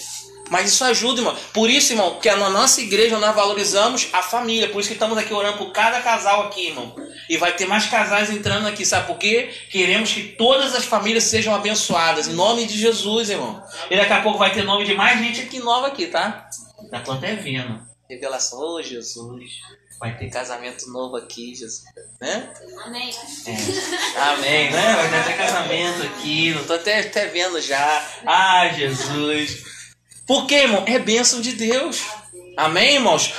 Mas 0.51 0.69
isso 0.69 0.83
ajuda, 0.83 1.21
irmão. 1.21 1.37
Por 1.53 1.69
isso, 1.69 1.93
irmão, 1.93 2.19
que 2.19 2.29
na 2.29 2.49
nossa 2.49 2.81
igreja 2.81 3.17
nós 3.17 3.33
valorizamos 3.33 4.09
a 4.11 4.21
família. 4.21 4.67
Por 4.67 4.81
isso 4.81 4.89
que 4.89 4.95
estamos 4.95 5.17
aqui 5.17 5.33
orando 5.33 5.57
por 5.57 5.71
cada 5.71 6.01
casal 6.01 6.47
aqui, 6.47 6.67
irmão. 6.67 6.93
E 7.29 7.37
vai 7.37 7.55
ter 7.55 7.65
mais 7.65 7.85
casais 7.85 8.29
entrando 8.29 8.67
aqui, 8.67 8.85
sabe 8.85 9.07
por 9.07 9.17
quê? 9.17 9.49
Queremos 9.69 10.11
que 10.11 10.23
todas 10.23 10.75
as 10.75 10.83
famílias 10.83 11.23
sejam 11.23 11.55
abençoadas. 11.55 12.27
Em 12.27 12.33
nome 12.33 12.65
de 12.65 12.77
Jesus, 12.77 13.29
irmão. 13.29 13.63
E 13.89 13.95
daqui 13.95 14.11
a 14.11 14.21
pouco 14.21 14.37
vai 14.37 14.53
ter 14.53 14.63
nome 14.63 14.83
de 14.83 14.93
mais 14.93 15.19
gente 15.19 15.39
aqui 15.39 15.59
nova 15.59 15.87
aqui, 15.87 16.07
tá? 16.07 16.49
Já 16.91 16.99
tô 16.99 17.13
até 17.13 17.33
vendo 17.33 17.79
revelação. 18.09 18.59
Oh, 18.59 18.83
Jesus, 18.83 19.53
vai 19.97 20.17
ter 20.17 20.29
casamento 20.29 20.91
novo 20.91 21.15
aqui, 21.15 21.55
Jesus. 21.55 21.83
Né? 22.19 22.53
Amém. 22.83 23.09
É. 23.47 24.19
Amém, 24.19 24.69
né? 24.69 24.95
Vai 24.97 25.09
ter 25.09 25.15
até 25.15 25.33
casamento 25.33 26.03
aqui. 26.03 26.53
Não 26.53 26.65
tô 26.65 26.73
até, 26.73 26.99
até 26.99 27.27
vendo 27.27 27.61
já. 27.61 28.05
Ah, 28.25 28.67
Jesus. 28.67 29.80
Por 30.31 30.47
quê, 30.47 30.59
irmão? 30.59 30.85
É 30.87 30.97
bênção 30.97 31.41
de 31.41 31.51
Deus. 31.51 32.03
Amém, 32.55 32.93
irmãos? 32.93 33.33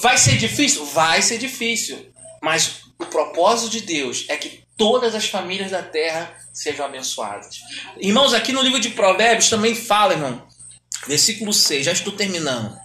Vai 0.00 0.16
ser 0.16 0.36
difícil? 0.36 0.86
Vai 0.86 1.20
ser 1.20 1.38
difícil. 1.38 1.98
Mas 2.40 2.82
o 3.00 3.06
propósito 3.06 3.68
de 3.68 3.80
Deus 3.80 4.26
é 4.28 4.36
que 4.36 4.62
todas 4.76 5.16
as 5.16 5.26
famílias 5.26 5.72
da 5.72 5.82
terra 5.82 6.32
sejam 6.54 6.86
abençoadas. 6.86 7.56
Irmãos, 7.98 8.32
aqui 8.32 8.52
no 8.52 8.62
livro 8.62 8.78
de 8.78 8.90
Provérbios 8.90 9.50
também 9.50 9.74
fala, 9.74 10.12
irmão. 10.12 10.46
Versículo 11.08 11.52
6, 11.52 11.84
já 11.84 11.90
estou 11.90 12.12
terminando. 12.12 12.78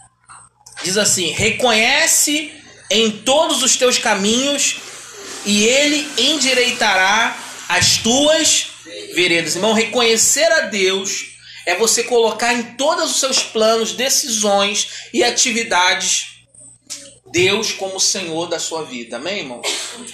Diz 0.83 0.97
assim: 0.97 1.29
reconhece 1.29 2.51
em 2.89 3.11
todos 3.11 3.61
os 3.61 3.75
teus 3.75 3.99
caminhos 3.99 4.77
e 5.45 5.65
ele 5.65 6.11
endireitará 6.17 7.37
as 7.69 7.97
tuas 7.97 8.71
veredas. 9.13 9.53
Irmão, 9.53 9.73
reconhecer 9.73 10.51
a 10.51 10.61
Deus 10.61 11.30
é 11.65 11.75
você 11.75 12.03
colocar 12.03 12.53
em 12.53 12.75
todos 12.75 13.11
os 13.11 13.19
seus 13.19 13.43
planos, 13.43 13.93
decisões 13.93 15.09
e 15.13 15.23
atividades 15.23 16.31
Deus 17.31 17.71
como 17.71 17.99
Senhor 17.99 18.47
da 18.47 18.59
sua 18.59 18.83
vida. 18.83 19.15
Amém, 19.15 19.39
irmão? 19.39 19.61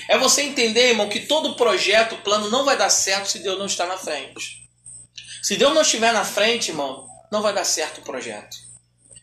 É 0.08 0.18
você 0.18 0.44
entender, 0.44 0.90
irmão, 0.90 1.10
que 1.10 1.22
todo 1.22 1.56
projeto, 1.56 2.18
plano 2.18 2.50
não 2.50 2.64
vai 2.64 2.78
dar 2.78 2.90
certo 2.90 3.30
se 3.30 3.40
Deus 3.40 3.58
não 3.58 3.66
está 3.66 3.86
na 3.88 3.98
frente. 3.98 4.70
Se 5.42 5.56
Deus 5.56 5.74
não 5.74 5.82
estiver 5.82 6.14
na 6.14 6.24
frente, 6.24 6.70
irmão, 6.70 7.08
não 7.32 7.42
vai 7.42 7.54
dar 7.54 7.64
certo 7.64 8.00
o 8.00 8.04
projeto. 8.04 8.67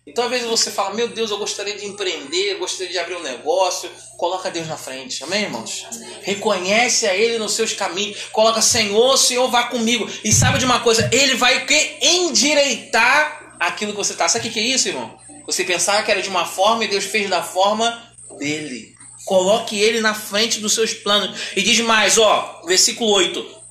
Então, 0.07 0.25
às 0.25 0.31
vezes 0.31 0.47
você 0.47 0.71
fala, 0.71 0.93
meu 0.93 1.09
Deus, 1.09 1.31
eu 1.31 1.39
gostaria 1.39 1.77
de 1.77 1.87
empreender, 1.87 2.57
gostaria 2.57 2.93
de 2.93 2.99
abrir 2.99 3.17
um 3.17 3.23
negócio. 3.23 3.91
Coloca 4.19 4.51
Deus 4.51 4.69
na 4.69 4.77
frente, 4.77 5.25
amém, 5.25 5.45
irmãos? 5.45 5.87
Reconhece 6.23 7.07
a 7.07 7.15
Ele 7.15 7.39
nos 7.39 7.53
seus 7.53 7.73
caminhos. 7.73 8.19
Coloca, 8.31 8.61
Senhor, 8.61 9.17
Senhor, 9.17 9.51
vá 9.51 9.65
comigo. 9.65 10.07
E 10.23 10.31
sabe 10.31 10.59
de 10.59 10.67
uma 10.67 10.81
coisa? 10.81 11.09
Ele 11.11 11.35
vai 11.37 11.65
que 11.65 11.99
endireitar 12.03 13.57
aquilo 13.59 13.93
que 13.93 13.99
você 13.99 14.13
está. 14.13 14.29
Sabe 14.29 14.49
o 14.49 14.53
que 14.53 14.61
é 14.61 14.63
isso, 14.63 14.89
irmão? 14.89 15.19
Você 15.47 15.65
pensava 15.65 16.03
que 16.03 16.11
era 16.11 16.21
de 16.21 16.29
uma 16.29 16.45
forma 16.45 16.85
e 16.85 16.89
Deus 16.89 17.05
fez 17.05 17.31
da 17.31 17.43
forma 17.43 18.15
dele. 18.39 18.95
Coloque 19.25 19.81
Ele 19.81 20.03
na 20.03 20.13
frente 20.13 20.61
dos 20.61 20.75
seus 20.75 20.93
planos. 20.93 21.35
E 21.57 21.63
diz 21.63 21.81
mais, 21.81 22.19
ó, 22.19 22.63
versículo 22.67 23.11
8. 23.11 23.64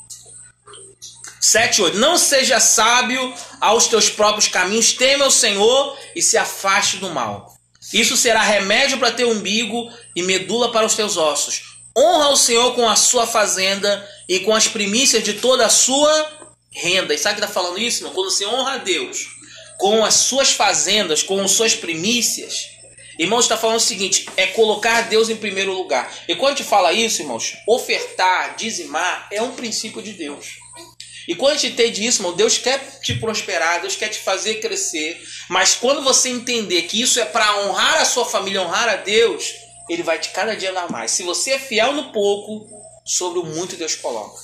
7, 1.44 1.82
8. 1.82 1.98
Não 1.98 2.18
seja 2.18 2.58
sábio 2.62 3.34
aos 3.60 3.88
teus 3.88 4.10
próprios 4.10 4.48
caminhos, 4.48 4.94
teme 4.94 5.24
ao 5.24 5.30
Senhor 5.30 5.98
e 6.16 6.22
se 6.22 6.38
afaste 6.38 6.98
do 6.98 7.10
mal. 7.10 7.54
Isso 7.92 8.16
será 8.16 8.42
remédio 8.42 8.98
para 8.98 9.12
teu 9.12 9.30
umbigo 9.30 9.92
e 10.16 10.24
medula 10.24 10.72
para 10.72 10.86
os 10.86 10.96
teus 10.96 11.18
ossos. 11.18 11.64
Honra 11.98 12.30
o 12.30 12.38
Senhor 12.38 12.74
com 12.76 12.88
a 12.88 12.96
sua 12.96 13.28
fazenda 13.28 14.10
e 14.30 14.40
com 14.40 14.56
as 14.56 14.70
primícias 14.70 15.22
de 15.22 15.34
toda 15.34 15.66
a 15.66 15.70
sua 15.70 16.50
renda. 16.72 17.14
E 17.14 17.18
sabe 17.18 17.36
que 17.36 17.42
está 17.44 17.54
falando 17.54 17.78
isso? 17.78 18.06
Não? 18.06 18.12
Quando 18.12 18.32
você 18.32 18.46
honra 18.46 18.76
a 18.76 18.78
Deus 18.78 19.28
com 19.78 20.06
as 20.06 20.14
suas 20.14 20.54
fazendas, 20.54 21.22
com 21.22 21.44
as 21.44 21.52
suas 21.52 21.76
primícias, 21.76 22.72
Irmãos, 23.20 23.46
está 23.46 23.56
falando 23.56 23.78
o 23.78 23.82
seguinte: 23.82 24.26
é 24.38 24.48
colocar 24.48 25.02
Deus 25.04 25.30
em 25.30 25.36
primeiro 25.36 25.74
lugar. 25.74 26.12
E 26.28 26.36
quando 26.36 26.54
a 26.54 26.56
gente 26.56 26.68
fala 26.68 26.94
isso, 26.94 27.22
irmãos, 27.22 27.54
ofertar, 27.68 28.56
dizimar 28.56 29.28
é 29.30 29.40
um 29.40 29.52
princípio 29.52 30.02
de 30.02 30.14
Deus. 30.14 30.63
E 31.28 31.36
quando 31.36 31.54
a 31.54 31.58
gente 31.58 31.74
entende 31.74 32.06
isso, 32.06 32.20
irmão, 32.20 32.34
Deus 32.34 32.58
quer 32.58 33.00
te 33.00 33.16
prosperar, 33.16 33.82
Deus 33.82 33.96
quer 33.96 34.10
te 34.10 34.20
fazer 34.20 34.56
crescer. 34.56 35.22
Mas 35.50 35.76
quando 35.76 36.04
você 36.04 36.30
entender 36.30 36.84
que 36.84 37.02
isso 37.02 37.20
é 37.20 37.26
para 37.26 37.62
honrar 37.62 38.02
a 38.02 38.06
sua 38.06 38.26
família, 38.26 38.62
honrar 38.62 38.90
a 38.90 38.96
Deus, 38.98 39.54
Ele 39.90 40.04
vai 40.04 40.20
te 40.20 40.30
cada 40.30 40.56
dia 40.56 40.74
dar 40.74 40.90
mais. 40.90 41.12
Se 41.12 41.24
você 41.24 41.52
é 41.52 41.60
fiel 41.60 41.94
no 41.94 42.12
pouco, 42.12 42.68
sobre 43.06 43.40
o 43.40 43.46
muito 43.46 43.76
Deus 43.76 43.96
coloca. 43.96 44.42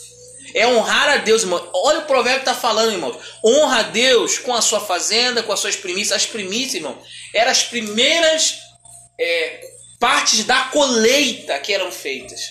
É 0.54 0.68
honrar 0.68 1.10
a 1.10 1.18
Deus, 1.18 1.44
irmão. 1.44 1.70
Olha 1.74 2.00
o 2.00 2.06
provérbio 2.06 2.44
que 2.44 2.50
está 2.50 2.60
falando, 2.60 2.92
irmão. 2.92 3.16
Honra 3.44 3.80
a 3.80 3.84
Deus 3.84 4.40
com 4.40 4.54
a 4.54 4.62
sua 4.62 4.80
fazenda, 4.80 5.44
com 5.44 5.54
as 5.54 5.60
suas 5.60 5.76
primícias. 5.76 6.24
As 6.24 6.26
primícias, 6.26 6.76
irmão, 6.76 6.98
eram 7.34 7.52
as 7.52 7.64
primeiras 7.64 8.58
é, 9.20 9.62
partes 10.00 10.44
da 10.46 10.64
colheita 10.66 11.60
que 11.60 11.74
eram 11.74 11.92
feitas. 11.92 12.42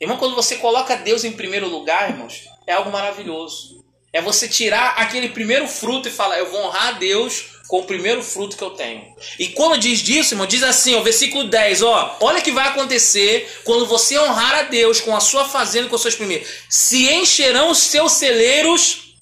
Irmão, 0.00 0.16
quando 0.16 0.34
você 0.34 0.56
coloca 0.56 0.96
Deus 0.96 1.24
em 1.24 1.32
primeiro 1.32 1.68
lugar, 1.68 2.10
irmãos, 2.10 2.47
é 2.68 2.74
algo 2.74 2.92
maravilhoso. 2.92 3.84
É 4.12 4.20
você 4.20 4.46
tirar 4.46 4.90
aquele 4.98 5.30
primeiro 5.30 5.66
fruto 5.66 6.08
e 6.08 6.12
falar: 6.12 6.38
Eu 6.38 6.50
vou 6.50 6.66
honrar 6.66 6.88
a 6.88 6.92
Deus 6.92 7.58
com 7.66 7.80
o 7.80 7.84
primeiro 7.84 8.22
fruto 8.22 8.56
que 8.56 8.62
eu 8.62 8.70
tenho. 8.70 9.04
E 9.38 9.48
quando 9.48 9.78
diz 9.78 9.98
disso, 9.98 10.34
irmão, 10.34 10.46
diz 10.46 10.62
assim, 10.62 10.94
ó, 10.94 11.02
versículo 11.02 11.44
10, 11.44 11.82
ó, 11.82 12.16
olha 12.20 12.38
o 12.38 12.42
que 12.42 12.50
vai 12.50 12.66
acontecer 12.68 13.60
quando 13.62 13.86
você 13.86 14.18
honrar 14.18 14.54
a 14.54 14.62
Deus 14.62 15.02
com 15.02 15.14
a 15.14 15.20
sua 15.20 15.44
fazenda 15.44 15.86
e 15.86 15.90
com 15.90 15.96
as 15.96 16.00
suas 16.00 16.14
primeiras. 16.14 16.48
Se 16.70 17.10
encherão 17.10 17.70
os 17.70 17.78
seus 17.78 18.12
celeiros 18.12 19.14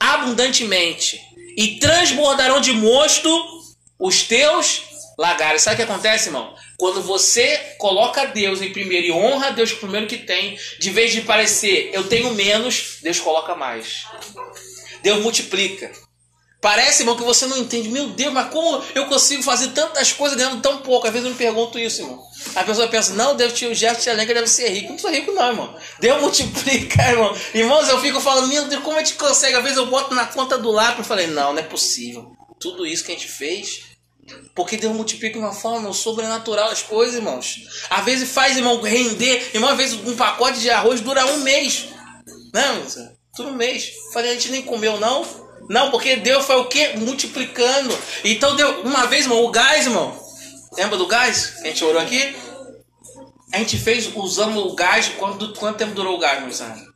abundantemente 0.00 1.20
e 1.56 1.78
transbordarão 1.78 2.60
de 2.60 2.72
mosto 2.72 3.30
os 4.00 4.24
teus 4.24 4.82
lagares. 5.16 5.62
Sabe 5.62 5.74
o 5.74 5.76
que 5.76 5.90
acontece, 5.92 6.28
irmão? 6.28 6.52
Quando 6.82 7.00
você 7.00 7.76
coloca 7.78 8.24
Deus 8.24 8.60
em 8.60 8.72
primeiro 8.72 9.06
e 9.06 9.12
honra 9.12 9.52
Deus 9.52 9.72
primeiro 9.72 10.08
que 10.08 10.16
tem, 10.16 10.58
de 10.80 10.90
vez 10.90 11.12
de 11.12 11.20
parecer 11.20 11.90
eu 11.92 12.08
tenho 12.08 12.34
menos, 12.34 12.98
Deus 13.00 13.20
coloca 13.20 13.54
mais. 13.54 14.04
Deus 15.00 15.22
multiplica. 15.22 15.92
Parece, 16.60 17.02
irmão, 17.02 17.14
que 17.14 17.22
você 17.22 17.46
não 17.46 17.56
entende. 17.56 17.88
Meu 17.88 18.08
Deus, 18.08 18.32
mas 18.32 18.50
como 18.50 18.82
eu 18.96 19.06
consigo 19.06 19.44
fazer 19.44 19.68
tantas 19.68 20.12
coisas 20.12 20.36
ganhando 20.36 20.60
tão 20.60 20.78
pouco? 20.78 21.06
Às 21.06 21.12
vezes 21.12 21.28
eu 21.28 21.32
me 21.32 21.38
pergunto 21.38 21.78
isso, 21.78 22.02
irmão. 22.02 22.20
A 22.56 22.64
pessoa 22.64 22.88
pensa, 22.88 23.14
não, 23.14 23.36
Deus 23.36 23.52
tinha 23.52 23.70
o 23.70 23.74
gesto 23.74 24.02
de 24.02 24.10
alegre, 24.10 24.34
deve 24.34 24.48
ser 24.48 24.68
rico. 24.70 24.90
Não 24.90 24.98
sou 24.98 25.12
rico, 25.12 25.30
não, 25.30 25.50
irmão. 25.50 25.76
Deus 26.00 26.20
multiplica, 26.20 27.00
irmão. 27.08 27.32
Irmãos, 27.54 27.88
eu 27.88 28.00
fico 28.00 28.20
falando, 28.20 28.48
meu 28.48 28.64
Deus, 28.64 28.82
como 28.82 28.96
a 28.96 29.04
gente 29.04 29.14
consegue? 29.14 29.54
Às 29.54 29.62
vezes 29.62 29.78
eu 29.78 29.86
boto 29.86 30.16
na 30.16 30.26
conta 30.26 30.58
do 30.58 30.72
lápis 30.72 31.06
e 31.06 31.08
falei, 31.08 31.28
não, 31.28 31.52
não 31.52 31.60
é 31.60 31.64
possível. 31.64 32.32
Tudo 32.58 32.84
isso 32.84 33.04
que 33.04 33.12
a 33.12 33.14
gente 33.14 33.28
fez 33.28 33.91
porque 34.54 34.76
Deus 34.76 34.94
multiplica 34.94 35.38
de 35.38 35.44
uma 35.44 35.52
forma 35.52 35.92
sobrenatural 35.92 36.70
as 36.70 36.82
coisas, 36.82 37.16
irmãos. 37.16 37.66
Às 37.90 38.04
vezes 38.04 38.30
faz, 38.30 38.56
irmão, 38.56 38.80
render. 38.80 39.50
Irmão, 39.54 39.70
às 39.70 39.76
vezes 39.76 39.94
um 40.06 40.16
pacote 40.16 40.60
de 40.60 40.70
arroz 40.70 41.00
dura 41.00 41.26
um 41.26 41.40
mês. 41.40 41.88
Não, 42.52 42.76
irmão? 42.76 43.12
Dura 43.36 43.48
um 43.50 43.54
mês. 43.54 43.92
Falei, 44.12 44.30
a 44.30 44.34
gente 44.34 44.50
nem 44.50 44.62
comeu, 44.62 45.00
não. 45.00 45.24
Não, 45.68 45.90
porque 45.90 46.16
Deus 46.16 46.44
foi 46.44 46.56
o 46.56 46.66
quê? 46.66 46.94
Multiplicando. 46.98 47.96
Então 48.24 48.54
deu 48.56 48.82
uma 48.82 49.06
vez, 49.06 49.24
irmão, 49.24 49.42
o 49.42 49.50
gás, 49.50 49.86
irmão. 49.86 50.20
Lembra 50.76 50.96
do 50.96 51.06
gás? 51.06 51.54
A 51.60 51.66
gente 51.66 51.84
orou 51.84 52.00
aqui? 52.00 52.36
A 53.52 53.58
gente 53.58 53.78
fez 53.78 54.10
usando 54.14 54.58
o 54.58 54.74
gás. 54.74 55.08
Quanto, 55.18 55.52
quanto 55.54 55.78
tempo 55.78 55.94
durou 55.94 56.16
o 56.16 56.18
gás, 56.18 56.42
meus 56.42 56.60
amigos? 56.60 56.92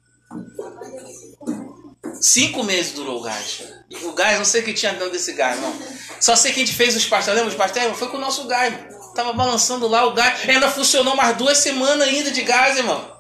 Cinco 2.21 2.65
meses 2.65 2.93
durou 2.93 3.19
o 3.19 3.23
gás. 3.23 3.63
O 4.03 4.13
gás, 4.13 4.39
não 4.39 4.45
sei 4.45 4.63
o 4.63 4.65
que 4.65 4.75
tinha 4.75 4.93
dentro 4.93 5.11
desse 5.11 5.33
gás, 5.33 5.61
não. 5.61 5.73
Só 6.21 6.37
sei 6.37 6.53
que 6.53 6.61
a 6.61 6.65
gente 6.65 6.77
fez 6.77 6.97
os 6.97 7.07
pastéis, 7.07 7.37
lembra 7.37 7.51
os 7.51 7.57
pastéis? 7.57 7.97
Foi 7.99 8.09
com 8.09 8.17
o 8.17 8.21
nosso 8.21 8.47
gás, 8.47 8.73
irmão. 8.73 9.15
Tava 9.15 9.33
balançando 9.33 9.89
lá 9.89 10.07
o 10.07 10.13
gás. 10.13 10.49
Ainda 10.49 10.71
funcionou 10.71 11.17
mais 11.17 11.37
duas 11.37 11.59
semanas 11.59 12.09
ainda 12.09 12.31
de 12.31 12.43
gás, 12.43 12.77
irmão. 12.77 13.17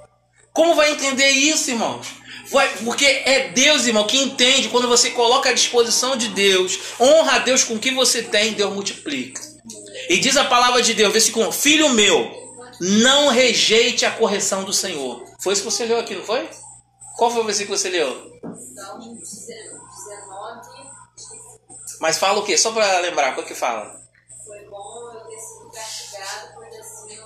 Como 0.53 0.74
vai 0.74 0.92
entender 0.92 1.30
isso, 1.30 1.70
irmãos? 1.70 2.07
Porque 2.84 3.05
é 3.05 3.49
Deus, 3.49 3.86
irmão, 3.86 4.07
que 4.07 4.18
entende 4.18 4.68
quando 4.68 4.88
você 4.88 5.11
coloca 5.11 5.51
à 5.51 5.53
disposição 5.53 6.16
de 6.16 6.28
Deus, 6.28 6.78
honra 7.01 7.36
a 7.36 7.38
Deus 7.40 7.64
com 7.64 7.74
o 7.74 7.78
que 7.78 7.90
você 7.90 8.22
tem, 8.22 8.53
Deus 8.53 8.72
multiplica. 8.72 9.40
E 10.09 10.18
diz 10.18 10.36
a 10.36 10.44
palavra 10.44 10.80
de 10.80 10.94
Deus, 10.94 11.12
versículo 11.12 11.49
1, 11.49 11.53
Filho 11.53 11.88
meu, 11.90 12.30
não 12.80 13.28
rejeite 13.28 14.05
a 14.05 14.11
correção 14.11 14.64
do 14.64 14.72
Senhor. 14.72 15.24
Foi 15.40 15.53
isso 15.53 15.62
que 15.62 15.70
você 15.70 15.84
leu 15.84 15.99
aqui, 15.99 16.14
não 16.14 16.24
foi? 16.24 16.49
Qual 17.16 17.30
foi 17.30 17.42
o 17.42 17.47
versículo 17.47 17.76
que 17.76 17.82
você 17.82 17.90
leu? 17.90 18.40
Salmo 18.74 19.14
19. 19.14 19.76
Mas 22.01 22.18
fala 22.18 22.40
o 22.40 22.44
quê? 22.44 22.57
Só 22.57 22.72
para 22.72 23.01
lembrar, 23.01 23.38
é 23.38 23.42
que 23.42 23.55
fala? 23.55 24.01
Foi 24.44 24.64
bom 24.68 25.12
eu 25.12 25.20
ter 25.26 25.38
sido 25.38 25.70
castigado 25.70 26.55
por 26.55 26.64
assim 26.66 27.16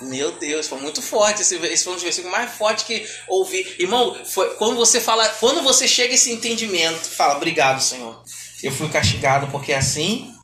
eu 0.00 0.08
Meu 0.08 0.32
Deus, 0.32 0.66
foi 0.66 0.80
muito 0.80 1.02
forte. 1.02 1.42
Esse, 1.42 1.56
esse 1.56 1.84
foi 1.84 1.92
um 1.92 1.96
dos 1.96 2.04
versículos 2.04 2.36
mais 2.36 2.50
fortes 2.52 2.84
que 2.84 3.06
ouvi. 3.28 3.76
Irmão, 3.78 4.16
foi, 4.24 4.54
quando 4.56 4.76
você 4.76 5.00
fala, 5.00 5.28
quando 5.40 5.62
você 5.62 5.86
chega 5.86 6.12
a 6.12 6.14
esse 6.14 6.32
entendimento, 6.32 7.04
fala, 7.10 7.36
obrigado, 7.36 7.80
Senhor. 7.80 8.22
Eu 8.62 8.72
fui 8.72 8.88
castigado 8.88 9.48
porque 9.48 9.72
assim 9.72 10.34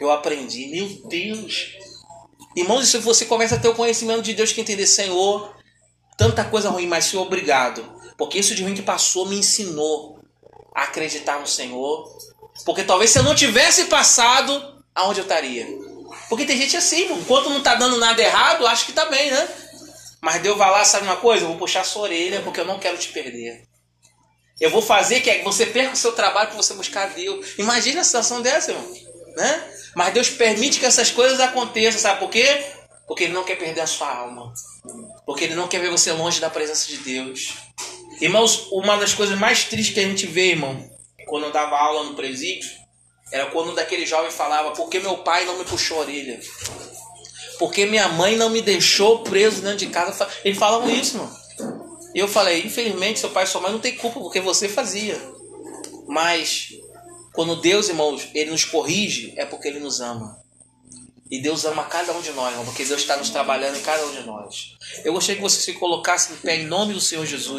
eu 0.00 0.10
aprendi. 0.10 0.66
Meu 0.68 1.08
Deus. 1.08 1.72
Irmãos, 2.56 2.88
se 2.88 2.98
você 2.98 3.24
começa 3.24 3.56
a 3.56 3.58
ter 3.58 3.68
o 3.68 3.74
conhecimento 3.74 4.22
de 4.22 4.34
Deus 4.34 4.52
que 4.52 4.60
entender, 4.60 4.86
Senhor, 4.86 5.54
tanta 6.16 6.44
coisa 6.44 6.70
ruim, 6.70 6.86
mas 6.86 7.06
Senhor, 7.06 7.22
obrigado. 7.22 7.84
Porque 8.16 8.38
isso 8.38 8.54
de 8.54 8.62
ruim 8.62 8.74
que 8.74 8.82
passou 8.82 9.26
me 9.26 9.36
ensinou 9.36 10.13
acreditar 10.74 11.38
no 11.38 11.46
Senhor. 11.46 12.10
Porque 12.64 12.82
talvez 12.82 13.10
se 13.10 13.18
eu 13.18 13.22
não 13.22 13.34
tivesse 13.34 13.84
passado, 13.84 14.82
aonde 14.94 15.20
eu 15.20 15.24
estaria? 15.24 15.66
Porque 16.28 16.44
tem 16.44 16.56
gente 16.56 16.76
assim, 16.76 17.12
enquanto 17.12 17.50
não 17.50 17.62
tá 17.62 17.74
dando 17.74 17.98
nada 17.98 18.20
errado, 18.20 18.66
acho 18.66 18.86
que 18.86 18.92
tá 18.92 19.04
bem, 19.06 19.30
né? 19.30 19.48
Mas 20.20 20.40
Deus 20.40 20.56
vai 20.56 20.70
lá, 20.70 20.84
sabe 20.84 21.04
uma 21.04 21.16
coisa? 21.16 21.44
Eu 21.44 21.48
vou 21.48 21.58
puxar 21.58 21.84
sua 21.84 22.02
orelha 22.02 22.40
porque 22.40 22.60
eu 22.60 22.64
não 22.64 22.78
quero 22.78 22.96
te 22.96 23.08
perder. 23.08 23.66
Eu 24.60 24.70
vou 24.70 24.80
fazer 24.80 25.20
que 25.20 25.42
você 25.42 25.66
perca 25.66 25.92
o 25.92 25.96
seu 25.96 26.12
trabalho 26.12 26.48
para 26.48 26.56
você 26.56 26.74
buscar 26.74 27.08
Deus. 27.10 27.54
Imagina 27.58 28.00
a 28.00 28.04
situação 28.04 28.40
dessa, 28.40 28.70
irmão. 28.70 28.88
Né? 29.36 29.64
Mas 29.94 30.14
Deus 30.14 30.30
permite 30.30 30.78
que 30.78 30.86
essas 30.86 31.10
coisas 31.10 31.40
aconteçam, 31.40 32.00
sabe 32.00 32.20
por 32.20 32.30
quê? 32.30 32.64
Porque 33.06 33.24
Ele 33.24 33.34
não 33.34 33.44
quer 33.44 33.56
perder 33.56 33.82
a 33.82 33.86
sua 33.86 34.08
alma. 34.08 34.52
Porque 35.26 35.44
Ele 35.44 35.54
não 35.54 35.68
quer 35.68 35.80
ver 35.80 35.90
você 35.90 36.12
longe 36.12 36.40
da 36.40 36.48
presença 36.48 36.86
de 36.86 36.98
Deus. 36.98 37.54
Irmãos, 38.20 38.68
uma 38.70 38.96
das 38.96 39.14
coisas 39.14 39.38
mais 39.38 39.64
tristes 39.64 39.94
que 39.94 40.00
a 40.00 40.08
gente 40.08 40.26
vê, 40.26 40.50
irmão, 40.50 40.88
quando 41.26 41.44
eu 41.44 41.52
dava 41.52 41.76
aula 41.76 42.04
no 42.04 42.14
presídio, 42.14 42.70
era 43.32 43.46
quando 43.46 43.74
daquele 43.74 44.06
jovem 44.06 44.30
falava: 44.30 44.72
Por 44.72 44.88
que 44.88 45.00
meu 45.00 45.18
pai 45.18 45.44
não 45.44 45.58
me 45.58 45.64
puxou 45.64 45.98
a 45.98 46.00
orelha? 46.00 46.40
Porque 47.58 47.86
minha 47.86 48.08
mãe 48.08 48.36
não 48.36 48.50
me 48.50 48.60
deixou 48.60 49.20
preso 49.20 49.62
dentro 49.62 49.78
de 49.78 49.86
casa. 49.88 50.28
Eles 50.44 50.58
falavam 50.58 50.90
isso, 50.90 51.16
irmão. 51.16 51.30
E 52.14 52.18
eu 52.18 52.28
falei: 52.28 52.62
Infelizmente, 52.62 53.20
seu 53.20 53.30
pai 53.30 53.44
e 53.44 53.46
sua 53.46 53.60
mãe 53.60 53.72
não 53.72 53.80
tem 53.80 53.96
culpa 53.96 54.20
porque 54.20 54.40
você 54.40 54.68
fazia. 54.68 55.20
Mas, 56.06 56.68
quando 57.32 57.56
Deus, 57.56 57.88
irmãos, 57.88 58.28
ele 58.34 58.50
nos 58.50 58.64
corrige, 58.64 59.34
é 59.36 59.44
porque 59.44 59.68
ele 59.68 59.80
nos 59.80 60.00
ama. 60.00 60.44
E 61.30 61.40
Deus 61.40 61.64
ama 61.64 61.84
cada 61.84 62.12
um 62.12 62.20
de 62.20 62.30
nós, 62.32 62.50
irmão, 62.50 62.66
porque 62.66 62.84
Deus 62.84 63.00
está 63.00 63.16
nos 63.16 63.30
trabalhando 63.30 63.76
em 63.76 63.82
cada 63.82 64.06
um 64.06 64.12
de 64.12 64.20
nós. 64.20 64.76
Eu 65.04 65.12
gostaria 65.12 65.36
que 65.36 65.42
você 65.42 65.60
se 65.60 65.72
colocasse 65.72 66.32
em 66.32 66.36
pé 66.36 66.56
em 66.56 66.66
nome 66.66 66.92
do 66.92 67.00
Senhor 67.00 67.24
Jesus. 67.26 67.48